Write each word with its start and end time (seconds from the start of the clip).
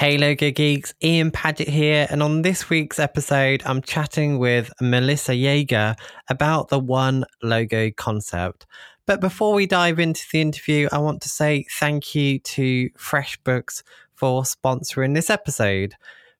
Hey 0.00 0.16
Logo 0.16 0.50
Geeks, 0.50 0.94
Ian 1.02 1.30
Paget 1.30 1.68
here, 1.68 2.06
and 2.08 2.22
on 2.22 2.40
this 2.40 2.70
week's 2.70 2.98
episode, 2.98 3.62
I'm 3.66 3.82
chatting 3.82 4.38
with 4.38 4.72
Melissa 4.80 5.32
Yeager 5.32 5.94
about 6.30 6.70
the 6.70 6.78
One 6.78 7.26
Logo 7.42 7.90
concept. 7.90 8.64
But 9.04 9.20
before 9.20 9.52
we 9.52 9.66
dive 9.66 9.98
into 9.98 10.24
the 10.32 10.40
interview, 10.40 10.88
I 10.90 10.96
want 10.96 11.20
to 11.20 11.28
say 11.28 11.66
thank 11.78 12.14
you 12.14 12.38
to 12.38 12.88
FreshBooks 12.96 13.82
for 14.14 14.44
sponsoring 14.44 15.14
this 15.14 15.28
episode. 15.28 15.94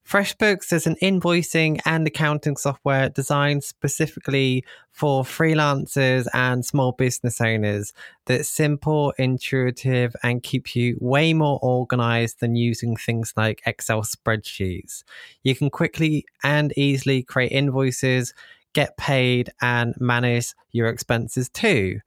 FreshBooks 0.05 0.73
is 0.73 0.87
an 0.87 0.95
invoicing 1.01 1.79
and 1.85 2.05
accounting 2.05 2.57
software 2.57 3.07
designed 3.09 3.63
specifically 3.63 4.65
for 4.91 5.23
freelancers 5.23 6.27
and 6.33 6.65
small 6.65 6.91
business 6.91 7.39
owners 7.39 7.93
that's 8.25 8.49
simple, 8.49 9.13
intuitive, 9.17 10.15
and 10.21 10.43
keeps 10.43 10.75
you 10.75 10.97
way 10.99 11.33
more 11.33 11.59
organized 11.61 12.39
than 12.41 12.55
using 12.55 12.97
things 12.97 13.33
like 13.37 13.61
Excel 13.65 14.01
spreadsheets. 14.01 15.03
You 15.43 15.55
can 15.55 15.69
quickly 15.69 16.25
and 16.43 16.73
easily 16.75 17.23
create 17.23 17.51
invoices, 17.51 18.33
get 18.73 18.97
paid, 18.97 19.51
and 19.61 19.93
manage 19.99 20.53
your 20.71 20.89
expenses 20.89 21.47
too 21.47 22.01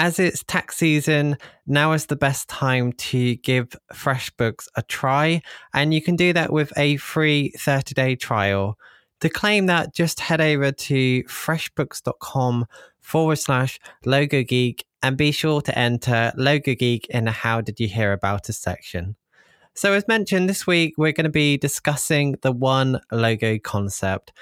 as 0.00 0.18
it's 0.18 0.42
tax 0.44 0.78
season, 0.78 1.36
now 1.66 1.92
is 1.92 2.06
the 2.06 2.16
best 2.16 2.48
time 2.48 2.90
to 2.94 3.36
give 3.36 3.76
FreshBooks 3.92 4.66
a 4.74 4.82
try, 4.82 5.42
and 5.74 5.92
you 5.92 6.00
can 6.00 6.16
do 6.16 6.32
that 6.32 6.50
with 6.50 6.72
a 6.78 6.96
free 6.96 7.52
30 7.58 7.92
day 7.92 8.16
trial. 8.16 8.78
To 9.20 9.28
claim 9.28 9.66
that, 9.66 9.94
just 9.94 10.18
head 10.18 10.40
over 10.40 10.72
to 10.72 11.22
freshbooks.com 11.24 12.64
forward 12.98 13.36
slash 13.36 13.78
logo 14.06 14.42
geek 14.42 14.86
and 15.02 15.18
be 15.18 15.32
sure 15.32 15.60
to 15.60 15.78
enter 15.78 16.32
logo 16.34 16.74
geek 16.74 17.06
in 17.10 17.26
the 17.26 17.30
How 17.30 17.60
Did 17.60 17.78
You 17.78 17.88
Hear 17.88 18.14
About 18.14 18.48
Us 18.48 18.56
section. 18.56 19.16
So, 19.74 19.92
as 19.92 20.08
mentioned, 20.08 20.48
this 20.48 20.66
week 20.66 20.94
we're 20.96 21.12
going 21.12 21.24
to 21.24 21.30
be 21.30 21.58
discussing 21.58 22.36
the 22.40 22.52
one 22.52 23.02
logo 23.12 23.58
concept 23.58 24.32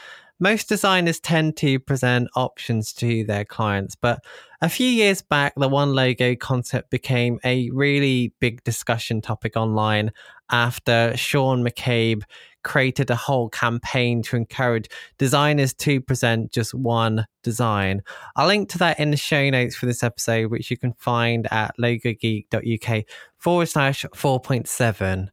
most 0.41 0.69
designers 0.69 1.21
tend 1.21 1.57
to 1.59 1.79
present 1.79 2.29
options 2.37 2.93
to 2.95 3.25
their 3.25 3.45
clients, 3.45 3.97
but 3.97 4.25
a 4.61 4.69
few 4.69 4.89
years 4.89 5.23
back, 5.23 5.53
the 5.57 5.69
one 5.69 5.95
logo 5.95 6.35
concept 6.35 6.91
became 6.91 7.39
a 7.45 7.71
really 7.71 8.33
big 8.41 8.63
discussion 8.65 9.21
topic 9.21 9.57
online 9.57 10.13
after 10.51 11.17
Sean 11.17 11.65
McCabe 11.65 12.23
created 12.65 13.09
a 13.09 13.17
whole 13.17 13.49
campaign 13.49 14.23
to 14.23 14.37
encourage 14.37 14.89
designers 15.17 15.73
to 15.73 16.01
present 16.01 16.53
just 16.53 16.75
one 16.75 17.27
design. 17.43 18.03
I'll 18.37 18.49
link 18.49 18.69
to 18.71 18.79
that 18.79 18.99
in 18.99 19.11
the 19.11 19.17
show 19.17 19.49
notes 19.49 19.77
for 19.77 19.87
this 19.87 20.03
episode, 20.03 20.51
which 20.51 20.71
you 20.71 20.77
can 20.77 20.93
find 20.95 21.47
at 21.53 21.75
logogeek.uk 21.81 23.05
forward 23.39 23.67
slash 23.67 24.05
4.7. 24.05 25.29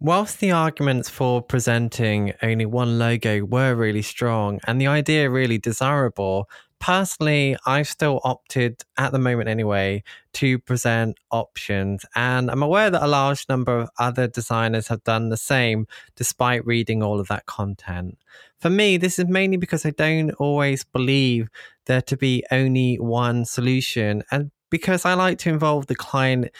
Whilst 0.00 0.38
the 0.38 0.52
arguments 0.52 1.08
for 1.08 1.42
presenting 1.42 2.32
only 2.40 2.66
one 2.66 3.00
logo 3.00 3.44
were 3.44 3.74
really 3.74 4.02
strong 4.02 4.60
and 4.64 4.80
the 4.80 4.86
idea 4.86 5.28
really 5.28 5.58
desirable, 5.58 6.48
personally, 6.78 7.56
I've 7.66 7.88
still 7.88 8.20
opted, 8.22 8.84
at 8.96 9.10
the 9.10 9.18
moment 9.18 9.48
anyway, 9.48 10.04
to 10.34 10.60
present 10.60 11.18
options. 11.32 12.06
And 12.14 12.48
I'm 12.48 12.62
aware 12.62 12.90
that 12.90 13.04
a 13.04 13.08
large 13.08 13.48
number 13.48 13.76
of 13.76 13.90
other 13.98 14.28
designers 14.28 14.86
have 14.86 15.02
done 15.02 15.30
the 15.30 15.36
same 15.36 15.88
despite 16.14 16.64
reading 16.64 17.02
all 17.02 17.18
of 17.18 17.26
that 17.26 17.46
content. 17.46 18.18
For 18.60 18.70
me, 18.70 18.98
this 18.98 19.18
is 19.18 19.26
mainly 19.26 19.56
because 19.56 19.84
I 19.84 19.90
don't 19.90 20.30
always 20.34 20.84
believe 20.84 21.48
there 21.86 22.02
to 22.02 22.16
be 22.16 22.44
only 22.52 23.00
one 23.00 23.44
solution 23.44 24.22
and 24.30 24.52
because 24.70 25.04
I 25.04 25.14
like 25.14 25.38
to 25.38 25.48
involve 25.48 25.86
the 25.86 25.94
client 25.94 26.50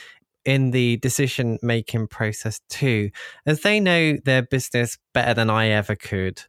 in 0.49 0.71
the 0.71 0.97
decision 0.97 1.59
making 1.61 2.09
process 2.09 2.63
too, 2.71 3.11
as 3.45 3.61
they 3.61 3.79
know 3.79 4.17
their 4.25 4.41
business 4.41 4.97
better 5.13 5.35
than 5.35 5.51
I 5.51 5.69
ever 5.69 5.95
could. 5.95 6.41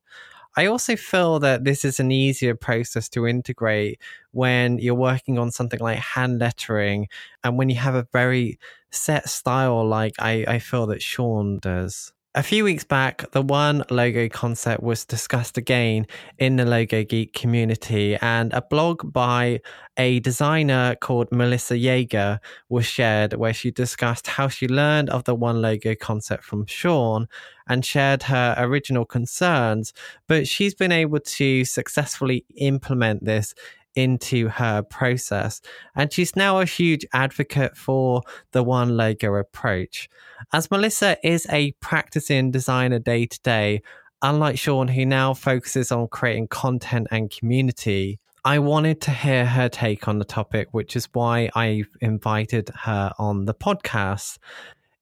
I 0.55 0.67
also 0.67 0.95
feel 0.95 1.39
that 1.39 1.65
this 1.65 1.83
is 1.83 1.99
an 1.99 2.09
easier 2.09 2.55
process 2.55 3.09
to 3.09 3.27
integrate 3.27 3.99
when 4.31 4.79
you're 4.79 4.95
working 4.95 5.37
on 5.37 5.51
something 5.51 5.81
like 5.81 5.99
hand 5.99 6.39
lettering 6.39 7.09
and 7.43 7.57
when 7.57 7.67
you 7.67 7.75
have 7.75 7.93
a 7.95 8.07
very 8.13 8.57
set 8.89 9.27
style 9.27 9.85
like 9.85 10.13
I, 10.17 10.45
I 10.47 10.59
feel 10.59 10.87
that 10.87 11.01
Sean 11.01 11.59
does. 11.59 12.13
A 12.35 12.43
few 12.43 12.63
weeks 12.63 12.83
back, 12.83 13.31
the 13.31 13.41
one 13.41 13.83
logo 13.89 14.29
concept 14.29 14.83
was 14.83 15.03
discussed 15.03 15.57
again 15.57 16.05
in 16.37 16.57
the 16.57 16.65
Logo 16.65 17.03
Geek 17.03 17.33
community, 17.33 18.17
and 18.21 18.53
a 18.53 18.61
blog 18.61 19.11
by 19.11 19.61
a 19.97 20.19
designer 20.19 20.95
called 21.01 21.31
Melissa 21.31 21.73
Yeager 21.73 22.39
was 22.69 22.85
shared 22.85 23.33
where 23.33 23.51
she 23.51 23.71
discussed 23.71 24.27
how 24.27 24.47
she 24.47 24.67
learned 24.67 25.09
of 25.09 25.23
the 25.23 25.33
one 25.33 25.59
logo 25.59 25.95
concept 25.95 26.43
from 26.43 26.67
Sean 26.67 27.27
and 27.67 27.83
shared 27.83 28.21
her 28.23 28.53
original 28.59 29.05
concerns, 29.05 29.91
but 30.27 30.47
she's 30.47 30.75
been 30.75 30.91
able 30.91 31.19
to 31.21 31.65
successfully 31.65 32.45
implement 32.57 33.25
this 33.25 33.55
into 33.95 34.47
her 34.49 34.81
process. 34.81 35.61
And 35.95 36.11
she's 36.11 36.35
now 36.35 36.59
a 36.59 36.65
huge 36.65 37.05
advocate 37.13 37.75
for 37.75 38.21
the 38.51 38.63
one 38.63 38.95
logo 38.95 39.35
approach. 39.35 40.09
As 40.53 40.71
Melissa 40.71 41.17
is 41.27 41.47
a 41.49 41.71
practicing 41.79 42.51
designer 42.51 42.99
day 42.99 43.25
to 43.25 43.39
day, 43.41 43.81
unlike 44.21 44.57
Sean, 44.57 44.87
who 44.87 45.05
now 45.05 45.33
focuses 45.33 45.91
on 45.91 46.07
creating 46.07 46.47
content 46.47 47.07
and 47.11 47.29
community, 47.31 48.19
I 48.45 48.59
wanted 48.59 49.01
to 49.01 49.11
hear 49.11 49.45
her 49.45 49.67
take 49.67 50.07
on 50.07 50.17
the 50.19 50.25
topic, 50.25 50.69
which 50.71 50.95
is 50.95 51.09
why 51.11 51.49
I've 51.55 51.89
invited 52.01 52.69
her 52.83 53.11
on 53.19 53.45
the 53.45 53.53
podcast. 53.53 54.37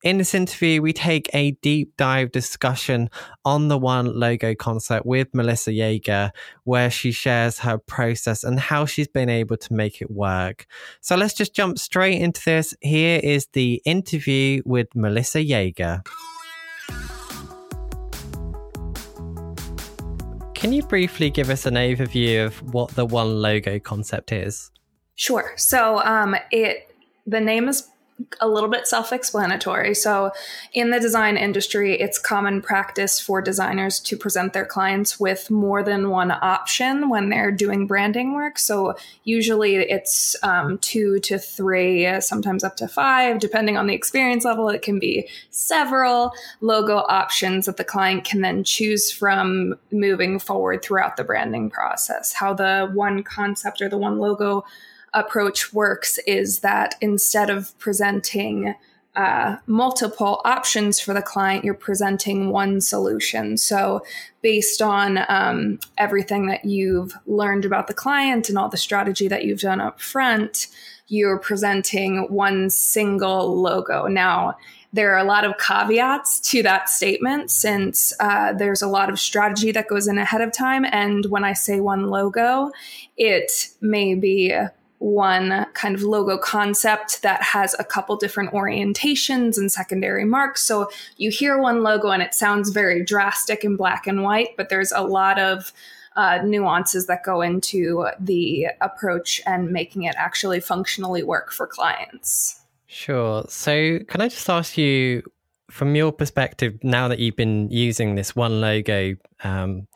In 0.07 0.19
this 0.19 0.33
interview, 0.33 0.81
we 0.81 0.93
take 0.93 1.29
a 1.33 1.51
deep 1.51 1.97
dive 1.97 2.31
discussion 2.31 3.09
on 3.43 3.67
the 3.67 3.77
One 3.77 4.17
logo 4.17 4.55
concept 4.55 5.05
with 5.05 5.27
Melissa 5.33 5.71
Yeager, 5.71 6.31
where 6.63 6.89
she 6.89 7.11
shares 7.11 7.59
her 7.59 7.77
process 7.77 8.45
and 8.45 8.57
how 8.57 8.85
she's 8.85 9.09
been 9.09 9.27
able 9.27 9.57
to 9.57 9.73
make 9.73 10.01
it 10.01 10.09
work. 10.09 10.65
So 11.01 11.17
let's 11.17 11.33
just 11.33 11.53
jump 11.53 11.77
straight 11.77 12.21
into 12.21 12.41
this. 12.45 12.73
Here 12.79 13.19
is 13.21 13.47
the 13.51 13.81
interview 13.83 14.61
with 14.63 14.87
Melissa 14.95 15.39
Yeager. 15.39 16.07
Can 20.53 20.71
you 20.71 20.83
briefly 20.83 21.29
give 21.29 21.49
us 21.49 21.65
an 21.65 21.73
overview 21.73 22.45
of 22.45 22.73
what 22.73 22.91
the 22.91 23.05
One 23.05 23.41
logo 23.41 23.77
concept 23.77 24.31
is? 24.31 24.71
Sure. 25.15 25.51
So 25.57 25.99
um, 26.05 26.37
it 26.49 26.95
the 27.25 27.41
name 27.41 27.67
is 27.67 27.89
a 28.41 28.47
little 28.47 28.69
bit 28.69 28.87
self 28.87 29.11
explanatory. 29.13 29.93
So, 29.93 30.31
in 30.73 30.89
the 30.89 30.99
design 30.99 31.37
industry, 31.37 31.99
it's 31.99 32.17
common 32.17 32.61
practice 32.61 33.19
for 33.19 33.41
designers 33.41 33.99
to 34.01 34.17
present 34.17 34.53
their 34.53 34.65
clients 34.65 35.19
with 35.19 35.51
more 35.51 35.83
than 35.83 36.09
one 36.09 36.31
option 36.31 37.09
when 37.09 37.29
they're 37.29 37.51
doing 37.51 37.87
branding 37.87 38.33
work. 38.33 38.57
So, 38.57 38.95
usually 39.23 39.75
it's 39.75 40.35
um, 40.43 40.77
two 40.79 41.19
to 41.19 41.37
three, 41.37 42.19
sometimes 42.21 42.63
up 42.63 42.75
to 42.77 42.87
five, 42.87 43.39
depending 43.39 43.77
on 43.77 43.87
the 43.87 43.93
experience 43.93 44.45
level. 44.45 44.69
It 44.69 44.81
can 44.81 44.99
be 44.99 45.29
several 45.51 46.31
logo 46.61 46.97
options 47.07 47.65
that 47.67 47.77
the 47.77 47.83
client 47.83 48.23
can 48.23 48.41
then 48.41 48.63
choose 48.63 49.11
from 49.11 49.75
moving 49.91 50.39
forward 50.39 50.83
throughout 50.83 51.17
the 51.17 51.23
branding 51.23 51.69
process. 51.69 52.33
How 52.33 52.53
the 52.53 52.89
one 52.93 53.23
concept 53.23 53.81
or 53.81 53.89
the 53.89 53.97
one 53.97 54.19
logo 54.19 54.65
approach 55.19 55.73
works 55.73 56.17
is 56.27 56.59
that 56.59 56.95
instead 57.01 57.49
of 57.49 57.77
presenting 57.79 58.75
uh, 59.15 59.57
multiple 59.65 60.41
options 60.45 60.99
for 60.99 61.11
the 61.11 61.23
client, 61.23 61.65
you're 61.65 61.73
presenting 61.73 62.51
one 62.51 62.79
solution. 62.79 63.57
So, 63.57 64.05
based 64.43 64.79
on 64.79 65.19
um, 65.27 65.79
everything 65.97 66.45
that 66.47 66.65
you've 66.65 67.17
learned 67.25 67.65
about 67.65 67.87
the 67.87 67.95
client 67.95 68.47
and 68.47 68.59
all 68.59 68.69
the 68.69 68.77
strategy 68.77 69.27
that 69.27 69.43
you've 69.43 69.61
done 69.61 69.81
up 69.81 69.99
front, 69.99 70.67
you're 71.07 71.39
presenting 71.39 72.31
one 72.31 72.69
single 72.69 73.59
logo. 73.59 74.05
Now, 74.05 74.55
there 74.93 75.13
are 75.13 75.17
a 75.17 75.23
lot 75.23 75.45
of 75.45 75.57
caveats 75.57 76.39
to 76.51 76.61
that 76.63 76.87
statement 76.87 77.49
since 77.49 78.13
uh, 78.19 78.53
there's 78.53 78.83
a 78.83 78.87
lot 78.87 79.09
of 79.09 79.19
strategy 79.19 79.71
that 79.71 79.87
goes 79.87 80.07
in 80.07 80.17
ahead 80.17 80.41
of 80.41 80.51
time. 80.51 80.85
And 80.85 81.25
when 81.25 81.43
I 81.43 81.53
say 81.53 81.79
one 81.79 82.09
logo, 82.09 82.71
it 83.17 83.69
may 83.81 84.13
be 84.15 84.55
one 84.99 85.65
kind 85.73 85.95
of 85.95 86.01
logo 86.01 86.37
concept 86.37 87.21
that 87.21 87.41
has 87.41 87.75
a 87.77 87.83
couple 87.83 88.15
different 88.15 88.51
orientations 88.51 89.57
and 89.57 89.71
secondary 89.71 90.25
marks. 90.25 90.63
So 90.63 90.89
you 91.17 91.29
hear 91.29 91.59
one 91.59 91.83
logo 91.83 92.09
and 92.09 92.23
it 92.23 92.33
sounds 92.33 92.69
very 92.69 93.03
drastic 93.03 93.63
in 93.63 93.75
black 93.75 94.07
and 94.07 94.23
white, 94.23 94.57
but 94.57 94.69
there's 94.69 94.91
a 94.91 95.01
lot 95.01 95.39
of 95.39 95.71
uh, 96.15 96.39
nuances 96.43 97.05
that 97.05 97.23
go 97.23 97.41
into 97.41 98.07
the 98.19 98.67
approach 98.81 99.39
and 99.45 99.71
making 99.71 100.03
it 100.03 100.15
actually 100.17 100.59
functionally 100.59 101.21
work 101.21 101.51
for 101.51 101.67
clients. 101.67 102.59
Sure. 102.87 103.45
So, 103.47 103.99
can 104.07 104.21
I 104.21 104.27
just 104.27 104.49
ask 104.49 104.77
you, 104.77 105.21
from 105.69 105.95
your 105.95 106.11
perspective, 106.11 106.79
now 106.83 107.07
that 107.09 107.19
you've 107.19 107.35
been 107.35 107.69
using 107.69 108.15
this 108.15 108.35
one 108.35 108.61
logo, 108.61 109.15
um, 109.43 109.87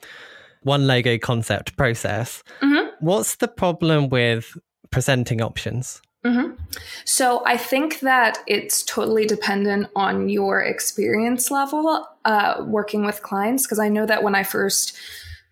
one 0.62 0.86
logo 0.86 1.18
concept 1.18 1.76
process, 1.76 2.44
mm-hmm. 2.62 2.90
what's 3.00 3.38
the 3.38 3.48
problem 3.48 4.10
with 4.10 4.56
presenting 4.92 5.42
options? 5.42 6.02
Mm-hmm. 6.24 6.54
So 7.04 7.44
I 7.46 7.58
think 7.58 8.02
that 8.02 8.40
it's 8.46 8.84
totally 8.84 9.26
dependent 9.26 9.88
on 9.96 10.30
your 10.30 10.62
experience 10.62 11.50
level 11.50 12.08
uh, 12.26 12.64
working 12.68 13.06
with 13.06 13.24
clients. 13.24 13.66
Because 13.66 13.80
I 13.80 13.90
know 13.90 14.06
that 14.06 14.22
when 14.22 14.36
I 14.36 14.44
first 14.44 14.96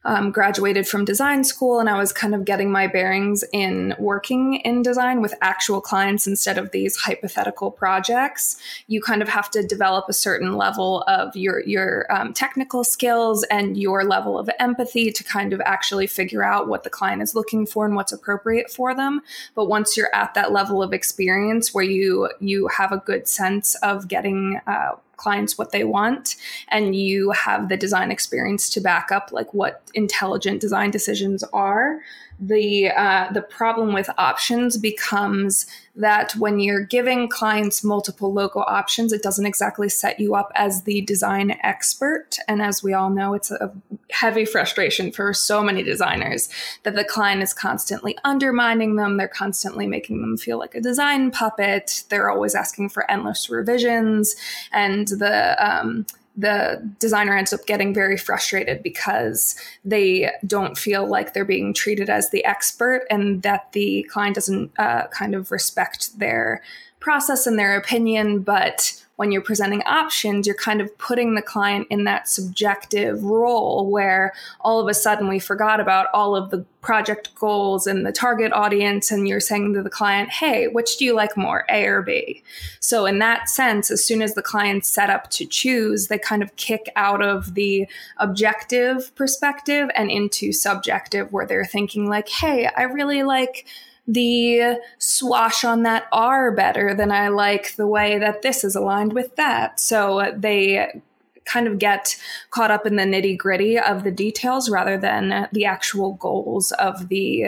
um, 0.06 0.32
graduated 0.32 0.88
from 0.88 1.04
design 1.04 1.44
school 1.44 1.80
and 1.80 1.90
I 1.90 1.98
was 1.98 2.14
kind 2.14 2.34
of 2.34 2.46
getting 2.46 2.72
my 2.72 2.88
bearings 2.88 3.44
in 3.52 3.96
working 4.00 4.56
in 4.56 4.82
design 4.82 5.22
with 5.22 5.34
actual 5.42 5.82
clients 5.82 6.26
instead 6.26 6.58
of 6.58 6.72
these 6.72 6.96
hypothetical 6.96 7.70
projects. 7.70 8.58
You 8.88 9.02
kind 9.02 9.22
of 9.22 9.28
have 9.28 9.52
to 9.52 9.64
develop 9.64 10.06
a 10.08 10.14
certain 10.14 10.56
level 10.56 11.04
of 11.08 11.36
your 11.36 11.62
your 11.66 12.06
um, 12.10 12.34
technical 12.34 12.84
skills 12.84 13.44
and 13.46 13.78
your 13.78 14.06
level 14.06 14.40
of 14.40 14.50
empathy 14.60 15.12
to 15.12 15.24
kind 15.24 15.52
of 15.52 15.62
actually 15.62 16.08
figure 16.08 16.44
out 16.44 16.68
what 16.68 16.84
the 16.84 16.90
client 16.90 17.22
is 17.22 17.36
looking 17.36 17.66
for 17.66 17.86
and 17.86 17.96
what's 17.96 18.14
appropriate 18.14 18.72
for 18.72 18.96
them. 18.96 19.22
But 19.54 19.66
once 19.66 19.98
you're 19.98 20.14
at 20.16 20.34
that 20.34 20.52
level 20.52 20.82
of 20.82 20.94
experience 20.94 21.74
where 21.74 21.84
you 21.84 22.30
you 22.40 22.68
have 22.68 22.92
a 22.92 22.98
good 22.98 23.28
sense 23.28 23.76
of 23.76 24.08
getting 24.08 24.62
uh, 24.66 24.96
clients 25.20 25.58
what 25.58 25.72
they 25.72 25.84
want 25.84 26.36
and 26.70 26.96
you 26.96 27.32
have 27.32 27.70
the 27.70 27.78
design 27.78 28.10
experience 28.10 28.70
to 28.70 28.82
back 28.82 29.12
up 29.12 29.30
like 29.32 29.54
what 29.54 29.84
intelligent 29.94 30.60
design 30.62 30.90
decisions 30.90 31.44
are 31.54 32.00
the 32.40 32.90
uh, 32.90 33.32
the 33.34 33.42
problem 33.42 33.94
with 33.94 34.10
options 34.18 34.78
becomes 34.78 35.66
that 36.00 36.32
when 36.38 36.60
you're 36.60 36.86
giving 36.86 37.28
clients 37.28 37.84
multiple 37.84 38.34
logo 38.34 38.62
options, 38.62 39.12
it 39.12 39.22
doesn't 39.22 39.46
exactly 39.46 39.90
set 39.90 40.20
you 40.20 40.34
up 40.34 40.50
as 40.56 40.84
the 40.84 41.02
design 41.02 41.58
expert. 41.62 42.38
And 42.48 42.62
as 42.62 42.82
we 42.82 42.94
all 42.94 43.10
know, 43.10 43.34
it's 43.34 43.52
a 43.52 43.72
heavy 44.10 44.46
frustration 44.46 45.12
for 45.12 45.34
so 45.34 45.62
many 45.62 45.84
designers 45.84 46.50
that 46.84 46.96
the 46.96 47.04
client 47.04 47.44
is 47.44 47.54
constantly 47.54 48.18
undermining 48.24 48.96
them. 48.96 49.18
They're 49.18 49.28
constantly 49.28 49.88
making 49.88 50.22
them 50.22 50.38
feel 50.38 50.58
like 50.58 50.74
a 50.74 50.82
design 50.82 51.32
puppet. 51.32 52.04
They're 52.10 52.32
always 52.32 52.56
asking 52.56 52.90
for 52.90 53.10
endless 53.12 53.50
revisions, 53.50 54.36
and 54.72 55.08
the 55.08 55.56
um, 55.60 56.06
the 56.36 56.82
designer 57.00 57.36
ends 57.36 57.52
up 57.52 57.66
getting 57.66 57.94
very 57.94 58.18
frustrated 58.18 58.82
because 58.82 59.56
they 59.84 60.32
don't 60.46 60.78
feel 60.78 61.08
like 61.08 61.34
they're 61.34 61.44
being 61.46 61.74
treated 61.74 62.10
as 62.10 62.30
the 62.30 62.46
expert 62.46 63.06
and 63.10 63.42
that 63.42 63.72
the 63.74 64.04
client 64.12 64.36
doesn't 64.36 64.72
uh, 64.80 65.08
kind 65.08 65.36
of 65.36 65.52
respect 65.52 66.18
their 66.20 66.62
process 67.00 67.48
and 67.48 67.58
their 67.58 67.76
opinion, 67.78 68.40
but 68.40 68.99
when 69.20 69.34
you're 69.34 69.42
presenting 69.42 69.82
options, 69.82 70.48
you're 70.48 70.56
kind 70.56 70.80
of 70.80 70.98
putting 70.98 71.36
the 71.36 71.42
client 71.42 71.86
in 71.90 72.06
that 72.06 72.30
subjective 72.30 73.22
role 73.22 73.92
where 73.92 74.32
all 74.62 74.80
of 74.80 74.88
a 74.88 74.94
sudden 74.94 75.28
we 75.28 75.40
forgot 75.40 75.82
about 75.82 76.08
all 76.14 76.38
of 76.38 76.52
the 76.52 76.66
project 76.80 77.36
goals 77.36 77.86
and 77.86 78.06
the 78.06 78.14
target 78.14 78.54
audience. 78.54 79.12
And 79.12 79.28
you're 79.28 79.42
saying 79.42 79.74
to 79.74 79.84
the 79.84 79.90
client, 79.90 80.30
hey, 80.30 80.70
which 80.70 80.96
do 80.96 81.04
you 81.04 81.14
like 81.14 81.36
more, 81.36 81.66
A 81.70 81.86
or 81.86 82.02
B? 82.02 82.42
So, 82.80 83.06
in 83.06 83.20
that 83.20 83.50
sense, 83.50 83.92
as 83.92 84.02
soon 84.02 84.22
as 84.22 84.36
the 84.36 84.42
client's 84.42 84.88
set 84.88 85.10
up 85.10 85.30
to 85.32 85.46
choose, 85.46 86.08
they 86.08 86.18
kind 86.18 86.42
of 86.42 86.56
kick 86.56 86.90
out 86.96 87.22
of 87.22 87.56
the 87.56 87.90
objective 88.20 89.14
perspective 89.16 89.90
and 89.96 90.10
into 90.10 90.54
subjective, 90.54 91.34
where 91.34 91.46
they're 91.46 91.66
thinking, 91.66 92.08
like, 92.08 92.30
hey, 92.30 92.70
I 92.78 92.84
really 92.84 93.24
like 93.24 93.68
the 94.10 94.80
swash 94.98 95.64
on 95.64 95.84
that 95.84 96.08
R 96.12 96.52
better 96.52 96.96
than 96.96 97.12
I 97.12 97.28
like 97.28 97.76
the 97.76 97.86
way 97.86 98.18
that 98.18 98.42
this 98.42 98.64
is 98.64 98.76
aligned 98.76 99.14
with 99.14 99.36
that. 99.36 99.80
So 99.80 100.34
they 100.36 101.02
kind 101.46 101.68
of 101.68 101.78
get 101.78 102.16
caught 102.50 102.72
up 102.72 102.88
in 102.88 102.96
the 102.96 103.04
nitty 103.04 103.38
gritty 103.38 103.78
of 103.78 104.04
the 104.04 104.12
details 104.12 104.70
rather 104.70 104.98
than 104.98 105.48
the 105.52 105.66
actual 105.66 106.14
goals 106.14 106.72
of 106.74 107.10
the 107.10 107.48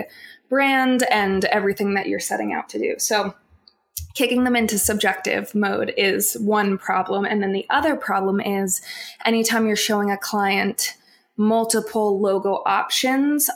brand 0.50 1.04
and 1.10 1.46
everything 1.46 1.96
that 1.96 2.08
you're 2.08 2.20
setting 2.20 2.54
out 2.54 2.70
to 2.70 2.80
do. 2.80 2.96
So 3.00 3.34
kicking 4.14 4.44
them 4.44 4.56
into 4.56 4.78
subjective 4.78 5.56
mode 5.56 5.94
is 5.98 6.36
one 6.36 6.78
problem. 6.78 7.26
And 7.26 7.42
then 7.42 7.54
the 7.54 7.66
other 7.70 7.96
problem 7.96 8.40
is 8.40 8.82
anytime 9.26 9.66
you're 9.66 9.76
showing 9.76 10.12
a 10.12 10.18
client 10.18 10.96
multiple 11.38 12.20
logo 12.20 12.62
options, 12.66 13.50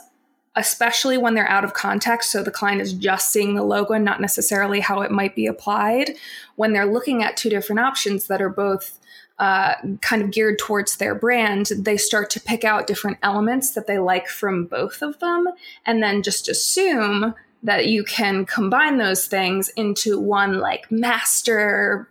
especially 0.56 1.18
when 1.18 1.34
they're 1.34 1.48
out 1.48 1.64
of 1.64 1.74
context. 1.74 2.32
So 2.32 2.42
the 2.42 2.50
client 2.50 2.80
is 2.80 2.92
just 2.92 3.30
seeing 3.30 3.54
the 3.54 3.62
logo 3.62 3.92
and 3.92 4.04
not 4.04 4.20
necessarily 4.20 4.80
how 4.80 5.02
it 5.02 5.10
might 5.10 5.36
be 5.36 5.46
applied. 5.46 6.12
When 6.56 6.72
they're 6.72 6.90
looking 6.90 7.22
at 7.22 7.36
two 7.36 7.50
different 7.50 7.80
options 7.80 8.26
that 8.26 8.42
are 8.42 8.48
both 8.48 8.98
uh, 9.38 9.74
kind 10.00 10.22
of 10.22 10.30
geared 10.30 10.58
towards 10.58 10.96
their 10.96 11.14
brand, 11.14 11.66
they 11.76 11.98
start 11.98 12.30
to 12.30 12.40
pick 12.40 12.64
out 12.64 12.86
different 12.86 13.18
elements 13.22 13.70
that 13.72 13.86
they 13.86 13.98
like 13.98 14.28
from 14.28 14.64
both 14.64 15.02
of 15.02 15.18
them 15.18 15.46
and 15.84 16.02
then 16.02 16.22
just 16.22 16.48
assume 16.48 17.34
that 17.62 17.86
you 17.86 18.02
can 18.02 18.46
combine 18.46 18.96
those 18.96 19.26
things 19.26 19.68
into 19.70 20.18
one 20.18 20.58
like 20.58 20.90
master 20.90 22.08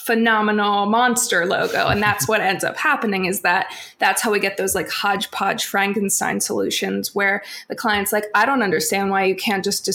phenomenal 0.00 0.86
monster 0.86 1.44
logo. 1.44 1.88
And 1.88 2.02
that's 2.02 2.28
what 2.28 2.40
ends 2.40 2.64
up 2.64 2.76
happening 2.76 3.24
is 3.26 3.42
that 3.42 3.72
that's 3.98 4.22
how 4.22 4.30
we 4.30 4.40
get 4.40 4.56
those 4.56 4.74
like 4.74 4.88
hodgepodge 4.88 5.66
frankenstein 5.66 6.40
solutions 6.40 7.14
where 7.14 7.42
the 7.68 7.74
client's 7.74 8.12
like 8.12 8.24
i 8.34 8.46
don't 8.46 8.62
understand 8.62 9.10
why 9.10 9.24
you 9.24 9.34
can't 9.34 9.64
just 9.64 9.88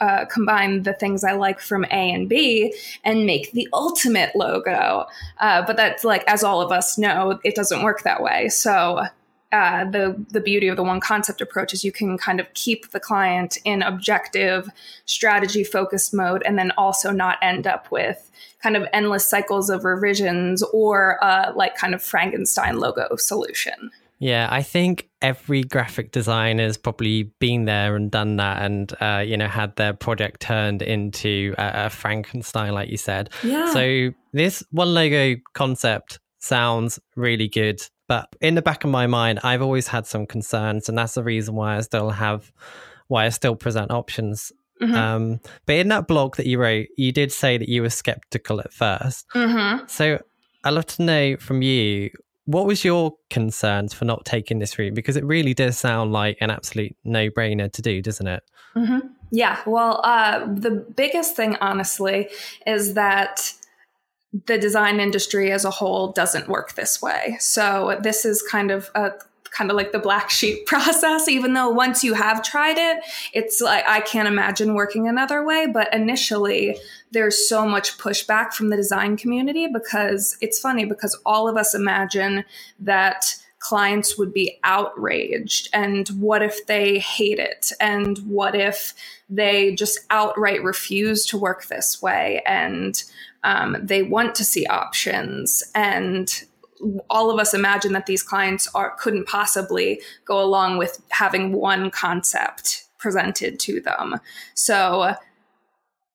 uh, 0.00 0.24
combine 0.26 0.82
the 0.82 0.94
things 0.94 1.22
i 1.22 1.32
like 1.32 1.60
from 1.60 1.84
a 1.86 2.12
and 2.12 2.28
b 2.28 2.74
and 3.04 3.26
make 3.26 3.52
the 3.52 3.68
ultimate 3.72 4.34
logo. 4.34 5.06
Uh, 5.38 5.62
but 5.66 5.76
that's 5.76 6.04
like 6.04 6.24
as 6.26 6.42
all 6.42 6.60
of 6.60 6.72
us 6.72 6.98
know 6.98 7.38
it 7.44 7.54
doesn't 7.54 7.82
work 7.82 8.02
that 8.02 8.22
way. 8.22 8.48
So 8.48 9.02
uh, 9.52 9.84
the 9.90 10.24
the 10.30 10.40
beauty 10.40 10.68
of 10.68 10.76
the 10.76 10.82
one 10.82 10.98
concept 10.98 11.40
approach 11.42 11.74
is 11.74 11.84
you 11.84 11.92
can 11.92 12.16
kind 12.16 12.40
of 12.40 12.52
keep 12.54 12.90
the 12.90 13.00
client 13.00 13.58
in 13.64 13.82
objective 13.82 14.68
strategy 15.04 15.62
focused 15.62 16.14
mode 16.14 16.42
and 16.46 16.58
then 16.58 16.70
also 16.78 17.10
not 17.10 17.38
end 17.42 17.66
up 17.66 17.90
with 17.90 18.30
kind 18.62 18.76
of 18.76 18.86
endless 18.92 19.28
cycles 19.28 19.68
of 19.68 19.84
revisions 19.84 20.62
or 20.62 21.22
uh, 21.22 21.52
like 21.54 21.76
kind 21.76 21.94
of 21.94 22.02
Frankenstein 22.02 22.78
logo 22.78 23.16
solution. 23.16 23.90
Yeah, 24.18 24.46
I 24.52 24.62
think 24.62 25.08
every 25.20 25.64
graphic 25.64 26.12
designer 26.12 26.62
has 26.62 26.76
probably 26.76 27.24
been 27.40 27.64
there 27.64 27.96
and 27.96 28.08
done 28.08 28.36
that, 28.36 28.62
and 28.62 28.92
uh, 29.00 29.24
you 29.26 29.36
know 29.36 29.48
had 29.48 29.74
their 29.74 29.92
project 29.92 30.40
turned 30.40 30.80
into 30.80 31.56
a, 31.58 31.86
a 31.86 31.90
Frankenstein, 31.90 32.72
like 32.72 32.88
you 32.88 32.96
said. 32.96 33.30
Yeah. 33.42 33.72
So 33.72 34.10
this 34.32 34.62
one 34.70 34.94
logo 34.94 35.40
concept 35.54 36.20
sounds 36.38 37.00
really 37.16 37.48
good, 37.48 37.82
but 38.06 38.28
in 38.40 38.54
the 38.54 38.62
back 38.62 38.84
of 38.84 38.90
my 38.90 39.08
mind, 39.08 39.40
I've 39.42 39.60
always 39.60 39.88
had 39.88 40.06
some 40.06 40.24
concerns, 40.26 40.88
and 40.88 40.96
that's 40.96 41.14
the 41.14 41.24
reason 41.24 41.56
why 41.56 41.76
I 41.76 41.80
still 41.80 42.10
have, 42.10 42.52
why 43.08 43.26
I 43.26 43.30
still 43.30 43.56
present 43.56 43.90
options 43.90 44.52
Mm-hmm. 44.82 44.94
Um, 44.94 45.40
but 45.66 45.76
in 45.76 45.88
that 45.88 46.08
blog 46.08 46.36
that 46.36 46.46
you 46.46 46.58
wrote, 46.58 46.88
you 46.96 47.12
did 47.12 47.32
say 47.32 47.56
that 47.56 47.68
you 47.68 47.82
were 47.82 47.90
skeptical 47.90 48.60
at 48.60 48.72
1st 48.72 49.24
mm-hmm. 49.34 49.86
So 49.86 50.18
I'd 50.64 50.70
love 50.70 50.86
to 50.86 51.02
know 51.02 51.36
from 51.36 51.62
you 51.62 52.10
what 52.44 52.66
was 52.66 52.84
your 52.84 53.14
concerns 53.30 53.94
for 53.94 54.04
not 54.04 54.24
taking 54.24 54.58
this 54.58 54.78
route? 54.78 54.94
Because 54.94 55.16
it 55.16 55.24
really 55.24 55.54
does 55.54 55.78
sound 55.78 56.12
like 56.12 56.38
an 56.40 56.50
absolute 56.50 56.96
no 57.04 57.30
brainer 57.30 57.70
to 57.72 57.82
do, 57.82 58.02
doesn't 58.02 58.26
it? 58.26 58.42
Mm-hmm. 58.74 59.06
Yeah. 59.30 59.60
Well, 59.64 60.00
uh, 60.04 60.46
the 60.46 60.70
biggest 60.70 61.36
thing, 61.36 61.56
honestly, 61.60 62.28
is 62.66 62.94
that 62.94 63.52
the 64.46 64.58
design 64.58 64.98
industry 64.98 65.52
as 65.52 65.64
a 65.64 65.70
whole 65.70 66.10
doesn't 66.12 66.48
work 66.48 66.74
this 66.74 67.00
way. 67.00 67.36
So 67.38 67.98
this 68.02 68.24
is 68.24 68.42
kind 68.42 68.70
of 68.70 68.90
a 68.94 69.12
kind 69.52 69.70
of 69.70 69.76
like 69.76 69.92
the 69.92 69.98
black 69.98 70.30
sheep 70.30 70.66
process, 70.66 71.28
even 71.28 71.54
though 71.54 71.68
once 71.70 72.02
you 72.02 72.14
have 72.14 72.42
tried 72.42 72.78
it, 72.78 73.04
it's 73.32 73.60
like 73.60 73.84
I 73.86 74.00
can't 74.00 74.28
imagine 74.28 74.74
working 74.74 75.08
another 75.08 75.44
way. 75.44 75.66
But 75.72 75.92
initially, 75.94 76.76
there's 77.10 77.48
so 77.48 77.66
much 77.66 77.98
pushback 77.98 78.52
from 78.52 78.70
the 78.70 78.76
design 78.76 79.16
community 79.16 79.66
because 79.66 80.36
it's 80.40 80.58
funny 80.58 80.84
because 80.84 81.18
all 81.24 81.48
of 81.48 81.56
us 81.56 81.74
imagine 81.74 82.44
that 82.80 83.36
clients 83.62 84.18
would 84.18 84.34
be 84.34 84.58
outraged. 84.64 85.68
And 85.72 86.08
what 86.08 86.42
if 86.42 86.66
they 86.66 86.98
hate 86.98 87.38
it? 87.38 87.70
And 87.80 88.18
what 88.18 88.56
if 88.56 88.92
they 89.30 89.74
just 89.76 90.00
outright 90.10 90.64
refuse 90.64 91.24
to 91.26 91.38
work 91.38 91.66
this 91.66 92.02
way? 92.02 92.42
And 92.44 93.02
um, 93.44 93.76
they 93.80 94.02
want 94.02 94.34
to 94.36 94.44
see 94.44 94.66
options. 94.66 95.62
And 95.76 96.44
all 97.08 97.30
of 97.30 97.38
us 97.38 97.54
imagine 97.54 97.92
that 97.92 98.06
these 98.06 98.22
clients 98.22 98.68
are 98.74 98.90
couldn't 98.98 99.26
possibly 99.26 100.00
go 100.24 100.42
along 100.42 100.78
with 100.78 101.00
having 101.10 101.52
one 101.52 101.90
concept 101.90 102.84
presented 102.98 103.58
to 103.60 103.80
them. 103.80 104.16
So 104.54 105.14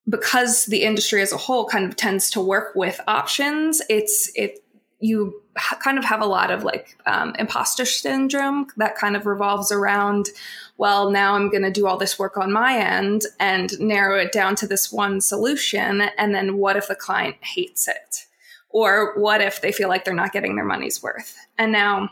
because 0.10 0.66
the 0.66 0.84
industry 0.84 1.22
as 1.22 1.34
a 1.34 1.38
whole 1.38 1.66
kind 1.66 1.86
of 1.86 1.96
tends 1.96 2.30
to 2.32 2.42
work 2.42 2.76
with 2.76 3.00
options, 3.08 3.82
it's 3.90 4.32
it 4.36 4.64
you 5.00 5.42
kind 5.84 5.98
of 5.98 6.06
have 6.06 6.22
a 6.22 6.26
lot 6.26 6.52
of 6.52 6.64
like 6.64 6.98
um, 7.06 7.36
imposter 7.38 7.86
syndrome 7.86 8.68
that 8.78 8.96
kind 8.96 9.16
of 9.16 9.26
revolves 9.26 9.72
around 9.72 10.28
well 10.78 11.10
now 11.10 11.34
i'm 11.34 11.50
going 11.50 11.64
to 11.64 11.72
do 11.72 11.88
all 11.88 11.98
this 11.98 12.18
work 12.18 12.38
on 12.38 12.52
my 12.52 12.78
end 12.78 13.24
and 13.40 13.80
narrow 13.80 14.20
it 14.20 14.32
down 14.32 14.56
to 14.56 14.68
this 14.68 14.92
one 14.92 15.22
solution 15.22 16.02
and 16.18 16.34
then 16.34 16.58
what 16.58 16.76
if 16.76 16.88
the 16.88 16.96
client 16.96 17.36
hates 17.42 17.88
it 17.88 18.27
or 18.70 19.18
what 19.20 19.42
if 19.42 19.62
they 19.62 19.72
feel 19.72 19.90
like 19.90 20.06
they're 20.06 20.14
not 20.14 20.34
getting 20.34 20.56
their 20.56 20.66
money's 20.66 21.02
worth? 21.02 21.36
And 21.58 21.72
now 21.72 22.10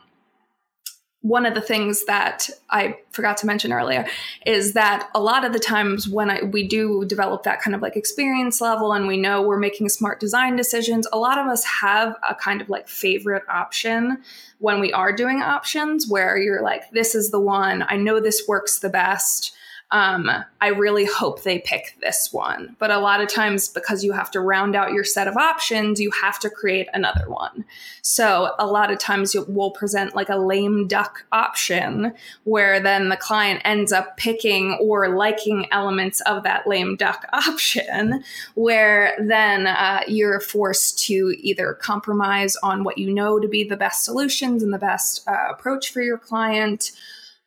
one 1.26 1.48
of 1.48 1.56
the 1.56 1.62
things 1.62 2.06
that 2.06 2.52
I 2.70 3.00
forgot 3.10 3.38
to 3.38 3.48
mention 3.48 3.74
earlier 3.74 4.06
is 4.46 4.74
that 4.74 5.10
a 5.16 5.20
lot 5.20 5.44
of 5.44 5.54
the 5.54 5.60
times 5.60 6.08
when 6.08 6.30
I, 6.30 6.44
we 6.44 6.68
do 6.68 7.04
develop 7.04 7.42
that 7.44 7.60
kind 7.60 7.74
of 7.74 7.82
like 7.82 7.96
experience 7.96 8.62
level 8.62 8.94
and 8.94 9.08
we 9.08 9.18
know 9.18 9.42
we're 9.42 9.58
making 9.58 9.90
smart 9.90 10.20
design 10.20 10.56
decisions, 10.56 11.08
a 11.12 11.18
lot 11.18 11.40
of 11.40 11.48
us 11.48 11.66
have 11.66 12.16
a 12.30 12.36
kind 12.36 12.62
of 12.62 12.70
like 12.70 12.88
favorite 12.88 13.42
option 13.50 14.22
when 14.60 14.80
we 14.80 14.94
are 14.94 15.12
doing 15.12 15.42
options 15.42 16.08
where 16.08 16.38
you're 16.38 16.62
like, 16.62 16.92
this 16.92 17.16
is 17.16 17.32
the 17.32 17.40
one, 17.40 17.84
I 17.90 17.96
know 17.96 18.20
this 18.20 18.44
works 18.48 18.78
the 18.78 18.90
best 18.90 19.55
um, 19.92 20.30
I 20.62 20.70
really 20.70 21.06
hope 21.06 21.44
they 21.44 21.60
pick 21.60 21.96
this 22.02 22.30
one. 22.32 22.76
But 22.80 22.90
a 22.90 22.98
lot 22.98 23.22
of 23.22 23.30
times, 23.30 23.70
because 23.70 24.04
you 24.04 24.14
have 24.14 24.32
to 24.32 24.42
round 24.42 24.76
out 24.76 24.94
your 24.94 25.04
set 25.04 25.28
of 25.28 25.38
options, 25.38 26.00
you 26.00 26.10
have 26.10 26.40
to 26.40 26.50
create 26.50 26.88
another 26.94 27.30
one. 27.30 27.66
So 28.02 28.56
a 28.58 28.66
lot 28.66 28.92
of 28.92 28.98
times, 28.98 29.36
you 29.36 29.46
will 29.48 29.72
present 29.72 30.16
like 30.16 30.30
a 30.30 30.38
lame 30.38 30.88
duck 30.88 31.26
option 31.32 32.14
where 32.46 32.80
then 32.80 33.10
the 33.10 33.18
client 33.18 33.62
ends 33.64 33.92
up 33.92 34.18
picking 34.18 34.74
or 34.82 35.10
liking 35.10 35.68
elements 35.72 36.20
of 36.22 36.44
that 36.44 36.66
lame 36.66 36.96
duck 36.96 37.26
option, 37.34 38.24
where 38.56 39.16
then 39.20 39.68
uh, 39.68 40.02
you're 40.08 40.40
forced 40.40 40.98
to 41.06 41.36
either 41.38 41.74
compromise 41.76 42.56
on 42.58 42.84
what 42.84 42.98
you 42.98 43.14
know 43.14 43.40
to 43.40 43.48
be 43.48 43.64
the 43.64 43.78
best 43.78 44.04
solutions 44.04 44.64
and 44.64 44.74
the 44.74 44.80
best 44.80 45.28
uh, 45.28 45.52
approach 45.52 45.92
for 45.92 46.02
your 46.02 46.18
client 46.18 46.92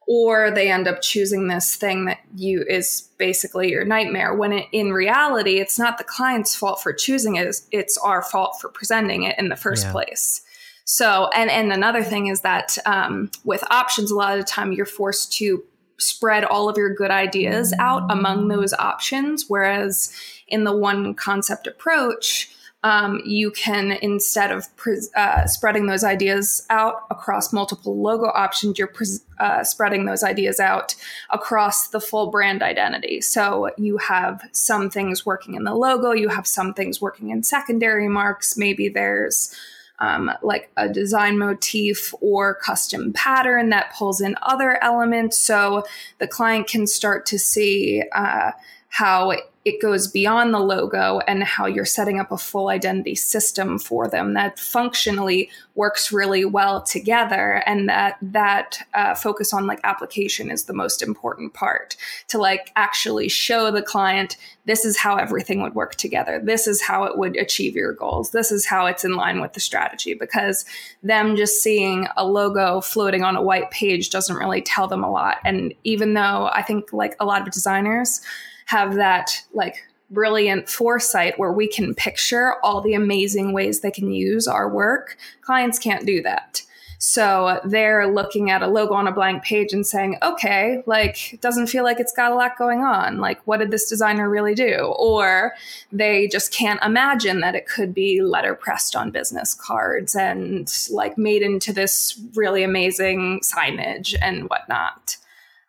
or 0.09 0.51
they 0.51 0.71
end 0.71 0.89
up 0.89 1.03
choosing 1.03 1.49
this 1.49 1.77
thing 1.77 2.07
that 2.07 2.19
you 2.35 2.65
is 2.67 3.11
basically 3.19 3.71
your 3.71 3.85
nightmare 3.85 4.35
when 4.35 4.53
it, 4.53 4.67
in 4.73 4.91
reality 4.93 5.61
it's 5.61 5.79
not 5.79 5.99
the 5.99 6.05
client's 6.05 6.57
fault 6.57 6.83
for 6.83 6.93
choosing 6.93 7.37
it 7.37 7.55
it's 7.71 7.99
our 7.99 8.23
fault 8.23 8.59
for 8.61 8.69
presenting 8.69 9.25
it 9.25 9.39
in 9.39 9.51
the 9.51 9.57
first 9.57 9.85
yeah. 9.85 9.93
place 9.93 10.41
so 10.85 11.29
and 11.35 11.51
and 11.51 11.73
another 11.73 12.03
thing 12.03 12.27
is 12.27 12.41
that 12.41 12.77
um, 12.87 13.31
with 13.45 13.63
options 13.71 14.11
a 14.11 14.15
lot 14.17 14.33
of 14.33 14.45
the 14.45 14.51
time 14.51 14.73
you're 14.73 14.87
forced 14.87 15.33
to 15.33 15.63
spread 15.99 16.45
all 16.45 16.69
of 16.69 16.77
your 16.77 16.95
good 16.95 17.11
ideas 17.11 17.75
out 17.79 18.11
among 18.11 18.49
those 18.49 18.73
options 18.75 19.45
whereas 19.49 20.13
in 20.49 20.65
the 20.65 20.77
one 20.77 21.13
concept 21.15 21.67
approach 21.67 22.51
um, 22.85 23.21
you 23.25 23.51
can 23.51 23.93
instead 24.03 24.53
of 24.53 24.75
pre- 24.77 25.01
uh, 25.17 25.47
spreading 25.47 25.87
those 25.87 26.05
ideas 26.05 26.65
out 26.71 27.07
across 27.11 27.53
multiple 27.53 28.01
logo 28.01 28.27
options 28.27 28.79
you're 28.79 28.87
pre- 28.87 29.07
uh, 29.41 29.65
spreading 29.65 30.05
those 30.05 30.23
ideas 30.23 30.61
out 30.61 30.95
across 31.31 31.89
the 31.89 32.01
full 32.01 32.31
brand 32.31 32.63
identity. 32.63 33.21
So 33.21 33.71
you 33.77 33.99
have 33.99 34.43
some 34.53 34.91
things 34.91 35.27
working 35.27 35.55
in 35.55 35.65
the 35.65 35.75
logo 35.75 36.13
you 36.13 36.29
have 36.29 36.47
some 36.47 36.73
things 36.73 37.01
working 37.01 37.31
in 37.31 37.43
secondary 37.43 38.09
marks. 38.09 38.57
Maybe 38.57 38.89
there's 38.89 39.55
um, 40.01 40.31
like 40.43 40.71
a 40.77 40.89
design 40.89 41.39
motif 41.39 42.15
or 42.21 42.55
custom 42.55 43.13
pattern 43.13 43.71
that 43.71 43.93
pulls 43.93 44.21
in 44.21 44.37
other 44.43 44.83
elements. 44.83 45.39
So 45.39 45.85
the 46.19 46.29
client 46.29 46.69
can 46.69 46.87
start 46.87 47.27
to 47.27 47.39
see 47.39 48.05
uh, 48.13 48.53
how 48.91 49.33
it 49.69 49.83
goes 49.83 50.09
beyond 50.09 50.55
the 50.55 50.59
logo 50.59 51.21
and 51.29 51.45
how 51.45 51.67
you're 51.67 51.85
setting 51.85 52.19
up 52.19 52.33
a 52.33 52.39
full 52.39 52.69
identity 52.69 53.15
system 53.15 53.79
for 53.79 54.09
them 54.09 54.33
that 54.33 54.59
functionally 54.59 55.51
works 55.75 56.11
really 56.11 56.45
well 56.45 56.81
together 56.81 57.63
and 57.67 57.87
that 57.89 58.17
that 58.23 58.79
uh, 58.95 59.15
focus 59.15 59.53
on 59.53 59.67
like 59.67 59.81
application 59.85 60.51
is 60.51 60.65
the 60.65 60.73
most 60.73 61.03
important 61.03 61.53
part 61.53 61.97
to 62.29 62.39
like 62.39 62.73
actually 62.77 63.29
show 63.29 63.71
the 63.71 63.83
client 63.83 64.37
this 64.65 64.85
is 64.85 64.99
how 64.99 65.17
everything 65.17 65.63
would 65.63 65.75
work 65.75 65.95
together. 65.95 66.39
This 66.45 66.67
is 66.67 66.83
how 66.83 67.05
it 67.05 67.17
would 67.17 67.39
achieve 67.39 67.75
your 67.75 67.95
goals. 67.95 68.33
This 68.33 68.53
is 68.53 68.67
how 68.67 68.85
it's 68.85 69.03
in 69.03 69.17
line 69.17 69.41
with 69.41 69.55
the 69.55 69.61
strategy 69.61 70.13
because 70.13 70.67
them 71.03 71.37
just 71.37 71.63
seeing 71.63 72.07
a 72.19 72.27
logo 72.27 72.83
floating 72.83 73.23
on 73.23 73.35
a 73.35 73.41
white 73.41 73.71
page 73.71 74.11
doesn't 74.11 74.37
really 74.37 74.61
tell 74.61 74.87
them 74.87 75.03
a 75.03 75.11
lot. 75.11 75.39
And 75.43 75.73
even 75.85 76.13
though 76.15 76.51
i 76.53 76.63
think 76.63 76.93
like 76.93 77.17
a 77.21 77.25
lot 77.25 77.43
of 77.43 77.53
designers 77.53 78.21
have 78.69 78.97
that 78.97 79.43
like 79.55 79.77
brilliant 80.11 80.69
foresight 80.69 81.39
where 81.39 81.53
we 81.53 81.67
can 81.67 81.95
picture 81.95 82.55
all 82.63 82.83
the 82.83 82.95
amazing 82.95 83.53
ways 83.53 83.81
they 83.81 83.91
can 83.91 84.13
use 84.13 84.47
our 84.47 84.69
work. 84.69 85.17
Clients 85.41 85.79
can't 85.79 86.07
do 86.07 86.23
that. 86.23 86.63
So 86.99 87.61
they're 87.65 88.13
looking 88.13 88.51
at 88.51 88.61
a 88.61 88.67
logo 88.67 88.93
on 88.93 89.07
a 89.07 89.13
blank 89.13 89.43
page 89.43 89.73
and 89.73 89.87
saying, 89.87 90.19
okay, 90.23 90.83
like, 90.85 91.39
doesn't 91.41 91.69
feel 91.69 91.85
like 91.85 92.01
it's 92.01 92.13
got 92.13 92.33
a 92.33 92.35
lot 92.35 92.59
going 92.59 92.81
on. 92.81 93.19
Like, 93.19 93.41
what 93.47 93.59
did 93.59 93.71
this 93.71 93.89
designer 93.89 94.29
really 94.29 94.55
do? 94.55 94.93
Or 94.99 95.55
they 95.93 96.27
just 96.27 96.53
can't 96.53 96.83
imagine 96.83 97.41
that 97.41 97.55
it 97.55 97.67
could 97.67 97.95
be 97.95 98.21
letter 98.21 98.55
pressed 98.55 98.97
on 98.97 99.13
business 99.13 99.55
cards 99.55 100.15
and 100.15 100.71
like 100.91 101.17
made 101.17 101.43
into 101.43 101.73
this 101.73 102.21
really 102.35 102.65
amazing 102.65 103.41
signage 103.41 104.15
and 104.21 104.51
whatnot. 104.51 105.17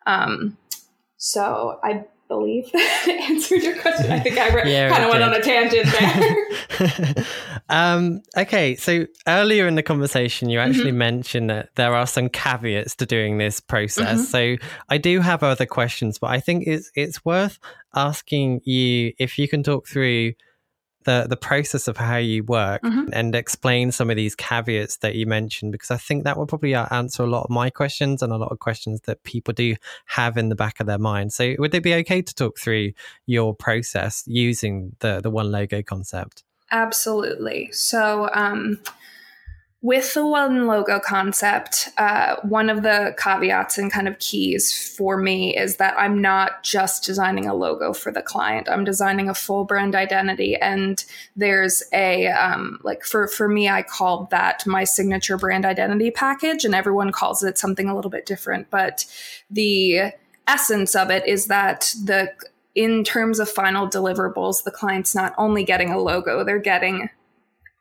Um, 0.06 0.58
so 1.16 1.78
I 1.82 2.04
believe 2.30 2.70
that 2.72 3.26
answered 3.28 3.62
your 3.62 3.76
question. 3.78 4.10
I 4.10 4.20
think 4.20 4.38
I 4.38 4.54
re- 4.54 4.72
yeah, 4.72 4.88
kind 4.88 5.04
of 5.04 5.10
went 5.10 5.22
on 5.22 5.34
a 5.34 5.42
tangent 5.42 5.86
there. 6.78 7.26
um, 7.68 8.22
okay, 8.36 8.76
so 8.76 9.06
earlier 9.26 9.66
in 9.66 9.74
the 9.74 9.82
conversation, 9.82 10.48
you 10.48 10.60
actually 10.60 10.90
mm-hmm. 10.90 10.98
mentioned 10.98 11.50
that 11.50 11.74
there 11.74 11.94
are 11.94 12.06
some 12.06 12.28
caveats 12.28 12.94
to 12.96 13.06
doing 13.06 13.38
this 13.38 13.60
process. 13.60 14.20
Mm-hmm. 14.20 14.56
So 14.58 14.68
I 14.88 14.96
do 14.96 15.20
have 15.20 15.42
other 15.42 15.66
questions, 15.66 16.18
but 16.18 16.30
I 16.30 16.40
think 16.40 16.66
it's 16.66 16.90
it's 16.94 17.24
worth 17.24 17.58
asking 17.94 18.60
you 18.64 19.12
if 19.18 19.36
you 19.36 19.48
can 19.48 19.64
talk 19.64 19.88
through 19.88 20.34
the 21.04 21.26
the 21.28 21.36
process 21.36 21.88
of 21.88 21.96
how 21.96 22.16
you 22.16 22.44
work 22.44 22.82
mm-hmm. 22.82 23.08
and 23.12 23.34
explain 23.34 23.90
some 23.90 24.10
of 24.10 24.16
these 24.16 24.34
caveats 24.34 24.98
that 24.98 25.14
you 25.14 25.26
mentioned 25.26 25.72
because 25.72 25.90
I 25.90 25.96
think 25.96 26.24
that 26.24 26.36
will 26.36 26.46
probably 26.46 26.74
uh, 26.74 26.86
answer 26.90 27.22
a 27.22 27.26
lot 27.26 27.44
of 27.44 27.50
my 27.50 27.70
questions 27.70 28.22
and 28.22 28.32
a 28.32 28.36
lot 28.36 28.52
of 28.52 28.58
questions 28.58 29.00
that 29.02 29.22
people 29.24 29.54
do 29.54 29.76
have 30.06 30.36
in 30.36 30.48
the 30.50 30.54
back 30.54 30.80
of 30.80 30.86
their 30.86 30.98
mind. 30.98 31.32
So 31.32 31.54
would 31.58 31.74
it 31.74 31.82
be 31.82 31.94
okay 31.94 32.22
to 32.22 32.34
talk 32.34 32.58
through 32.58 32.92
your 33.26 33.54
process 33.54 34.24
using 34.26 34.94
the 35.00 35.20
the 35.20 35.30
one 35.30 35.50
logo 35.50 35.82
concept? 35.82 36.44
Absolutely. 36.70 37.72
So 37.72 38.30
um, 38.32 38.80
with 39.82 40.12
the 40.12 40.26
one 40.26 40.66
logo 40.66 41.00
concept, 41.00 41.88
uh, 41.96 42.36
one 42.42 42.68
of 42.68 42.82
the 42.82 43.14
caveats 43.16 43.78
and 43.78 43.90
kind 43.90 44.06
of 44.06 44.18
keys 44.18 44.94
for 44.94 45.16
me 45.16 45.56
is 45.56 45.76
that 45.76 45.94
I'm 45.98 46.20
not 46.20 46.62
just 46.62 47.02
designing 47.02 47.46
a 47.46 47.54
logo 47.54 47.94
for 47.94 48.12
the 48.12 48.20
client. 48.20 48.68
I'm 48.68 48.84
designing 48.84 49.30
a 49.30 49.34
full 49.34 49.64
brand 49.64 49.94
identity, 49.94 50.54
and 50.54 51.02
there's 51.34 51.82
a 51.94 52.26
um, 52.26 52.78
like 52.82 53.04
for 53.04 53.26
for 53.26 53.48
me, 53.48 53.70
I 53.70 53.82
called 53.82 54.28
that 54.30 54.66
my 54.66 54.84
signature 54.84 55.38
brand 55.38 55.64
identity 55.64 56.10
package, 56.10 56.66
and 56.66 56.74
everyone 56.74 57.10
calls 57.10 57.42
it 57.42 57.56
something 57.56 57.88
a 57.88 57.96
little 57.96 58.10
bit 58.10 58.26
different. 58.26 58.68
But 58.68 59.06
the 59.50 60.12
essence 60.46 60.94
of 60.94 61.10
it 61.10 61.26
is 61.26 61.46
that 61.46 61.94
the 62.04 62.30
in 62.74 63.02
terms 63.02 63.40
of 63.40 63.48
final 63.48 63.88
deliverables, 63.88 64.62
the 64.64 64.70
client's 64.70 65.14
not 65.14 65.34
only 65.38 65.64
getting 65.64 65.90
a 65.90 65.98
logo, 65.98 66.44
they're 66.44 66.58
getting 66.58 67.08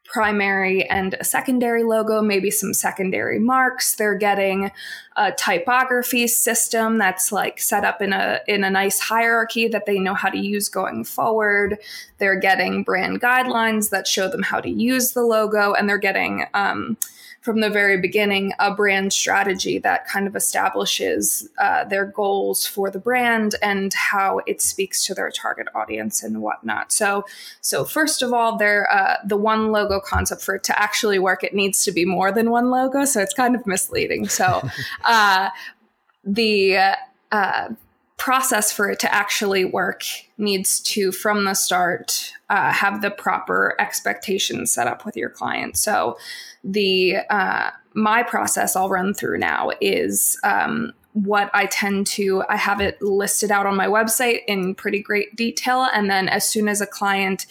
primary 0.09 0.83
and 0.89 1.15
a 1.19 1.23
secondary 1.23 1.83
logo, 1.83 2.21
maybe 2.21 2.49
some 2.49 2.73
secondary 2.73 3.39
marks. 3.39 3.95
They're 3.95 4.15
getting 4.17 4.71
a 5.15 5.31
typography 5.31 6.27
system 6.27 6.97
that's 6.97 7.31
like 7.31 7.59
set 7.59 7.85
up 7.85 8.01
in 8.01 8.11
a 8.11 8.39
in 8.47 8.63
a 8.63 8.69
nice 8.69 8.99
hierarchy 8.99 9.67
that 9.67 9.85
they 9.85 9.99
know 9.99 10.15
how 10.15 10.29
to 10.29 10.37
use 10.37 10.67
going 10.67 11.03
forward. 11.03 11.77
They're 12.17 12.39
getting 12.39 12.83
brand 12.83 13.21
guidelines 13.21 13.91
that 13.91 14.07
show 14.07 14.27
them 14.27 14.43
how 14.43 14.59
to 14.59 14.69
use 14.69 15.11
the 15.11 15.23
logo, 15.23 15.73
and 15.73 15.87
they're 15.87 15.97
getting 15.97 16.45
um, 16.53 16.97
from 17.41 17.62
the 17.62 17.69
very 17.69 17.98
beginning 17.98 18.53
a 18.60 18.74
brand 18.74 19.13
strategy 19.13 19.79
that 19.79 20.05
kind 20.08 20.27
of 20.27 20.36
establishes 20.36 21.48
uh, 21.58 21.86
their 21.86 22.05
goals 22.05 22.67
for 22.67 22.91
the 22.91 23.00
brand 23.00 23.55
and 23.62 23.93
how 23.93 24.41
it 24.46 24.62
speaks 24.62 25.05
to 25.05 25.13
their 25.13 25.31
target 25.31 25.67
audience 25.74 26.22
and 26.22 26.41
whatnot. 26.41 26.91
So, 26.91 27.25
so 27.62 27.86
first 27.86 28.22
of 28.22 28.34
all, 28.34 28.58
there 28.58 28.91
uh, 28.91 29.17
the 29.25 29.38
one 29.38 29.72
logo 29.72 30.00
concept 30.00 30.41
for 30.41 30.55
it 30.55 30.63
to 30.65 30.79
actually 30.79 31.19
work, 31.19 31.43
it 31.43 31.53
needs 31.53 31.84
to 31.86 31.91
be 31.91 32.05
more 32.05 32.31
than 32.31 32.51
one 32.51 32.69
logo. 32.69 33.05
So 33.05 33.22
it's 33.22 33.34
kind 33.34 33.55
of 33.55 33.65
misleading. 33.65 34.27
So, 34.27 34.67
uh, 35.05 35.50
the 36.25 36.96
uh, 37.31 37.69
process 38.17 38.72
for 38.72 38.89
it 38.89 39.00
to 39.00 39.13
actually 39.13 39.65
work 39.65 40.03
needs 40.38 40.81
to, 40.81 41.12
from 41.12 41.46
the 41.46 41.53
start, 41.53 42.34
uh, 42.50 42.72
have 42.72 43.01
the 43.01 43.10
proper 43.10 43.75
expectations 43.79 44.72
set 44.72 44.88
up 44.88 45.05
with 45.05 45.15
your 45.15 45.29
client. 45.29 45.77
So, 45.77 46.17
the 46.63 47.17
uh, 47.29 47.71
my 47.93 48.23
process 48.23 48.75
I'll 48.75 48.89
run 48.89 49.13
through 49.13 49.39
now 49.39 49.71
is 49.81 50.39
um, 50.43 50.93
what 51.13 51.49
I 51.53 51.65
tend 51.65 52.07
to. 52.07 52.43
I 52.49 52.57
have 52.57 52.81
it 52.81 53.01
listed 53.01 53.51
out 53.51 53.65
on 53.65 53.75
my 53.75 53.87
website 53.87 54.39
in 54.47 54.75
pretty 54.75 55.01
great 55.01 55.35
detail, 55.35 55.87
and 55.93 56.09
then 56.09 56.29
as 56.29 56.45
soon 56.45 56.67
as 56.67 56.81
a 56.81 56.87
client 56.87 57.45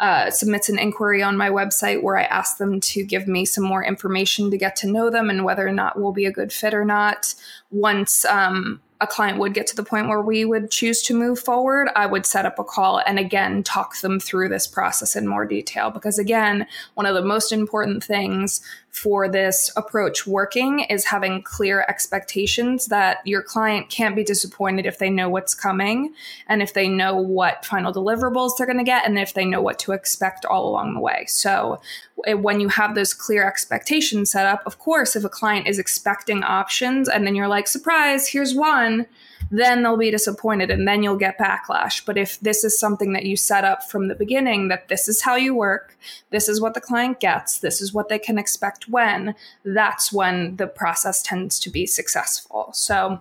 uh, 0.00 0.30
submits 0.30 0.70
an 0.70 0.78
inquiry 0.78 1.22
on 1.22 1.36
my 1.36 1.50
website 1.50 2.02
where 2.02 2.16
I 2.16 2.22
ask 2.22 2.56
them 2.56 2.80
to 2.80 3.04
give 3.04 3.28
me 3.28 3.44
some 3.44 3.64
more 3.64 3.84
information 3.84 4.50
to 4.50 4.56
get 4.56 4.74
to 4.76 4.90
know 4.90 5.10
them 5.10 5.28
and 5.28 5.44
whether 5.44 5.66
or 5.66 5.72
not 5.72 6.00
we'll 6.00 6.12
be 6.12 6.24
a 6.24 6.32
good 6.32 6.54
fit 6.54 6.72
or 6.72 6.86
not. 6.86 7.34
Once 7.70 8.24
um, 8.24 8.80
a 9.00 9.06
client 9.06 9.38
would 9.38 9.54
get 9.54 9.66
to 9.68 9.76
the 9.76 9.84
point 9.84 10.08
where 10.08 10.20
we 10.20 10.44
would 10.44 10.70
choose 10.70 11.02
to 11.02 11.14
move 11.14 11.38
forward, 11.38 11.88
I 11.96 12.06
would 12.06 12.26
set 12.26 12.44
up 12.44 12.58
a 12.58 12.64
call 12.64 13.00
and 13.06 13.18
again 13.18 13.62
talk 13.62 13.98
them 14.00 14.20
through 14.20 14.50
this 14.50 14.66
process 14.66 15.16
in 15.16 15.26
more 15.26 15.46
detail. 15.46 15.90
Because 15.90 16.18
again, 16.18 16.66
one 16.94 17.06
of 17.06 17.14
the 17.14 17.24
most 17.24 17.50
important 17.50 18.04
things 18.04 18.60
for 18.90 19.28
this 19.28 19.70
approach 19.76 20.26
working 20.26 20.80
is 20.80 21.04
having 21.04 21.42
clear 21.42 21.84
expectations 21.88 22.86
that 22.86 23.18
your 23.24 23.40
client 23.40 23.88
can't 23.88 24.16
be 24.16 24.24
disappointed 24.24 24.84
if 24.84 24.98
they 24.98 25.08
know 25.08 25.28
what's 25.28 25.54
coming 25.54 26.12
and 26.48 26.60
if 26.60 26.74
they 26.74 26.88
know 26.88 27.14
what 27.16 27.64
final 27.64 27.92
deliverables 27.92 28.52
they're 28.56 28.66
going 28.66 28.78
to 28.78 28.84
get 28.84 29.06
and 29.06 29.18
if 29.18 29.32
they 29.32 29.44
know 29.44 29.62
what 29.62 29.78
to 29.78 29.92
expect 29.92 30.44
all 30.44 30.68
along 30.68 30.94
the 30.94 31.00
way. 31.00 31.24
So 31.28 31.80
eh, 32.26 32.34
when 32.34 32.60
you 32.60 32.68
have 32.68 32.94
those 32.94 33.14
clear 33.14 33.46
expectations 33.46 34.32
set 34.32 34.46
up, 34.46 34.62
of 34.66 34.78
course, 34.78 35.14
if 35.14 35.24
a 35.24 35.28
client 35.28 35.68
is 35.68 35.78
expecting 35.78 36.42
options 36.42 37.08
and 37.08 37.26
then 37.26 37.36
you're 37.36 37.48
like, 37.48 37.68
surprise, 37.68 38.28
here's 38.28 38.54
one 38.54 39.06
then 39.50 39.82
they'll 39.82 39.96
be 39.96 40.10
disappointed 40.10 40.70
and 40.70 40.86
then 40.86 41.02
you'll 41.02 41.16
get 41.16 41.38
backlash. 41.38 42.04
But 42.04 42.16
if 42.16 42.38
this 42.40 42.64
is 42.64 42.78
something 42.78 43.12
that 43.12 43.26
you 43.26 43.36
set 43.36 43.64
up 43.64 43.82
from 43.90 44.08
the 44.08 44.14
beginning, 44.14 44.68
that 44.68 44.88
this 44.88 45.08
is 45.08 45.22
how 45.22 45.34
you 45.34 45.54
work, 45.54 45.96
this 46.30 46.48
is 46.48 46.60
what 46.60 46.74
the 46.74 46.80
client 46.80 47.20
gets, 47.20 47.58
this 47.58 47.80
is 47.80 47.92
what 47.92 48.08
they 48.08 48.18
can 48.18 48.38
expect 48.38 48.88
when, 48.88 49.34
that's 49.64 50.12
when 50.12 50.56
the 50.56 50.66
process 50.66 51.22
tends 51.22 51.58
to 51.60 51.70
be 51.70 51.86
successful. 51.86 52.70
So, 52.72 53.20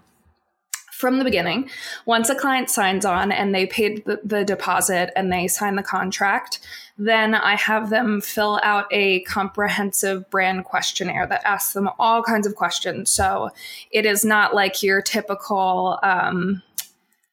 from 1.00 1.18
the 1.18 1.24
beginning. 1.24 1.70
Once 2.06 2.30
a 2.30 2.36
client 2.36 2.70
signs 2.70 3.06
on 3.06 3.32
and 3.32 3.56
they 3.56 3.66
paid 3.66 4.04
the, 4.04 4.20
the, 4.22 4.44
deposit 4.44 5.12
and 5.16 5.32
they 5.32 5.48
sign 5.48 5.78
the 5.78 5.82
contract, 5.82 6.60
then 6.98 7.34
I 7.34 7.56
have 7.56 7.90
them 7.90 8.20
fill 8.20 8.60
out 8.64 8.86
a 8.92 9.22
comprehensive 9.22 10.30
brand 10.30 10.66
questionnaire 10.66 11.26
that 11.28 11.48
asks 11.48 11.72
them 11.72 11.90
all 12.00 12.22
kinds 12.22 12.46
of 12.46 12.56
questions. 12.56 13.10
So 13.10 13.50
it 13.92 14.06
is 14.06 14.26
not 14.26 14.54
like 14.54 14.84
your 14.84 15.02
typical, 15.02 16.00
um, 16.04 16.62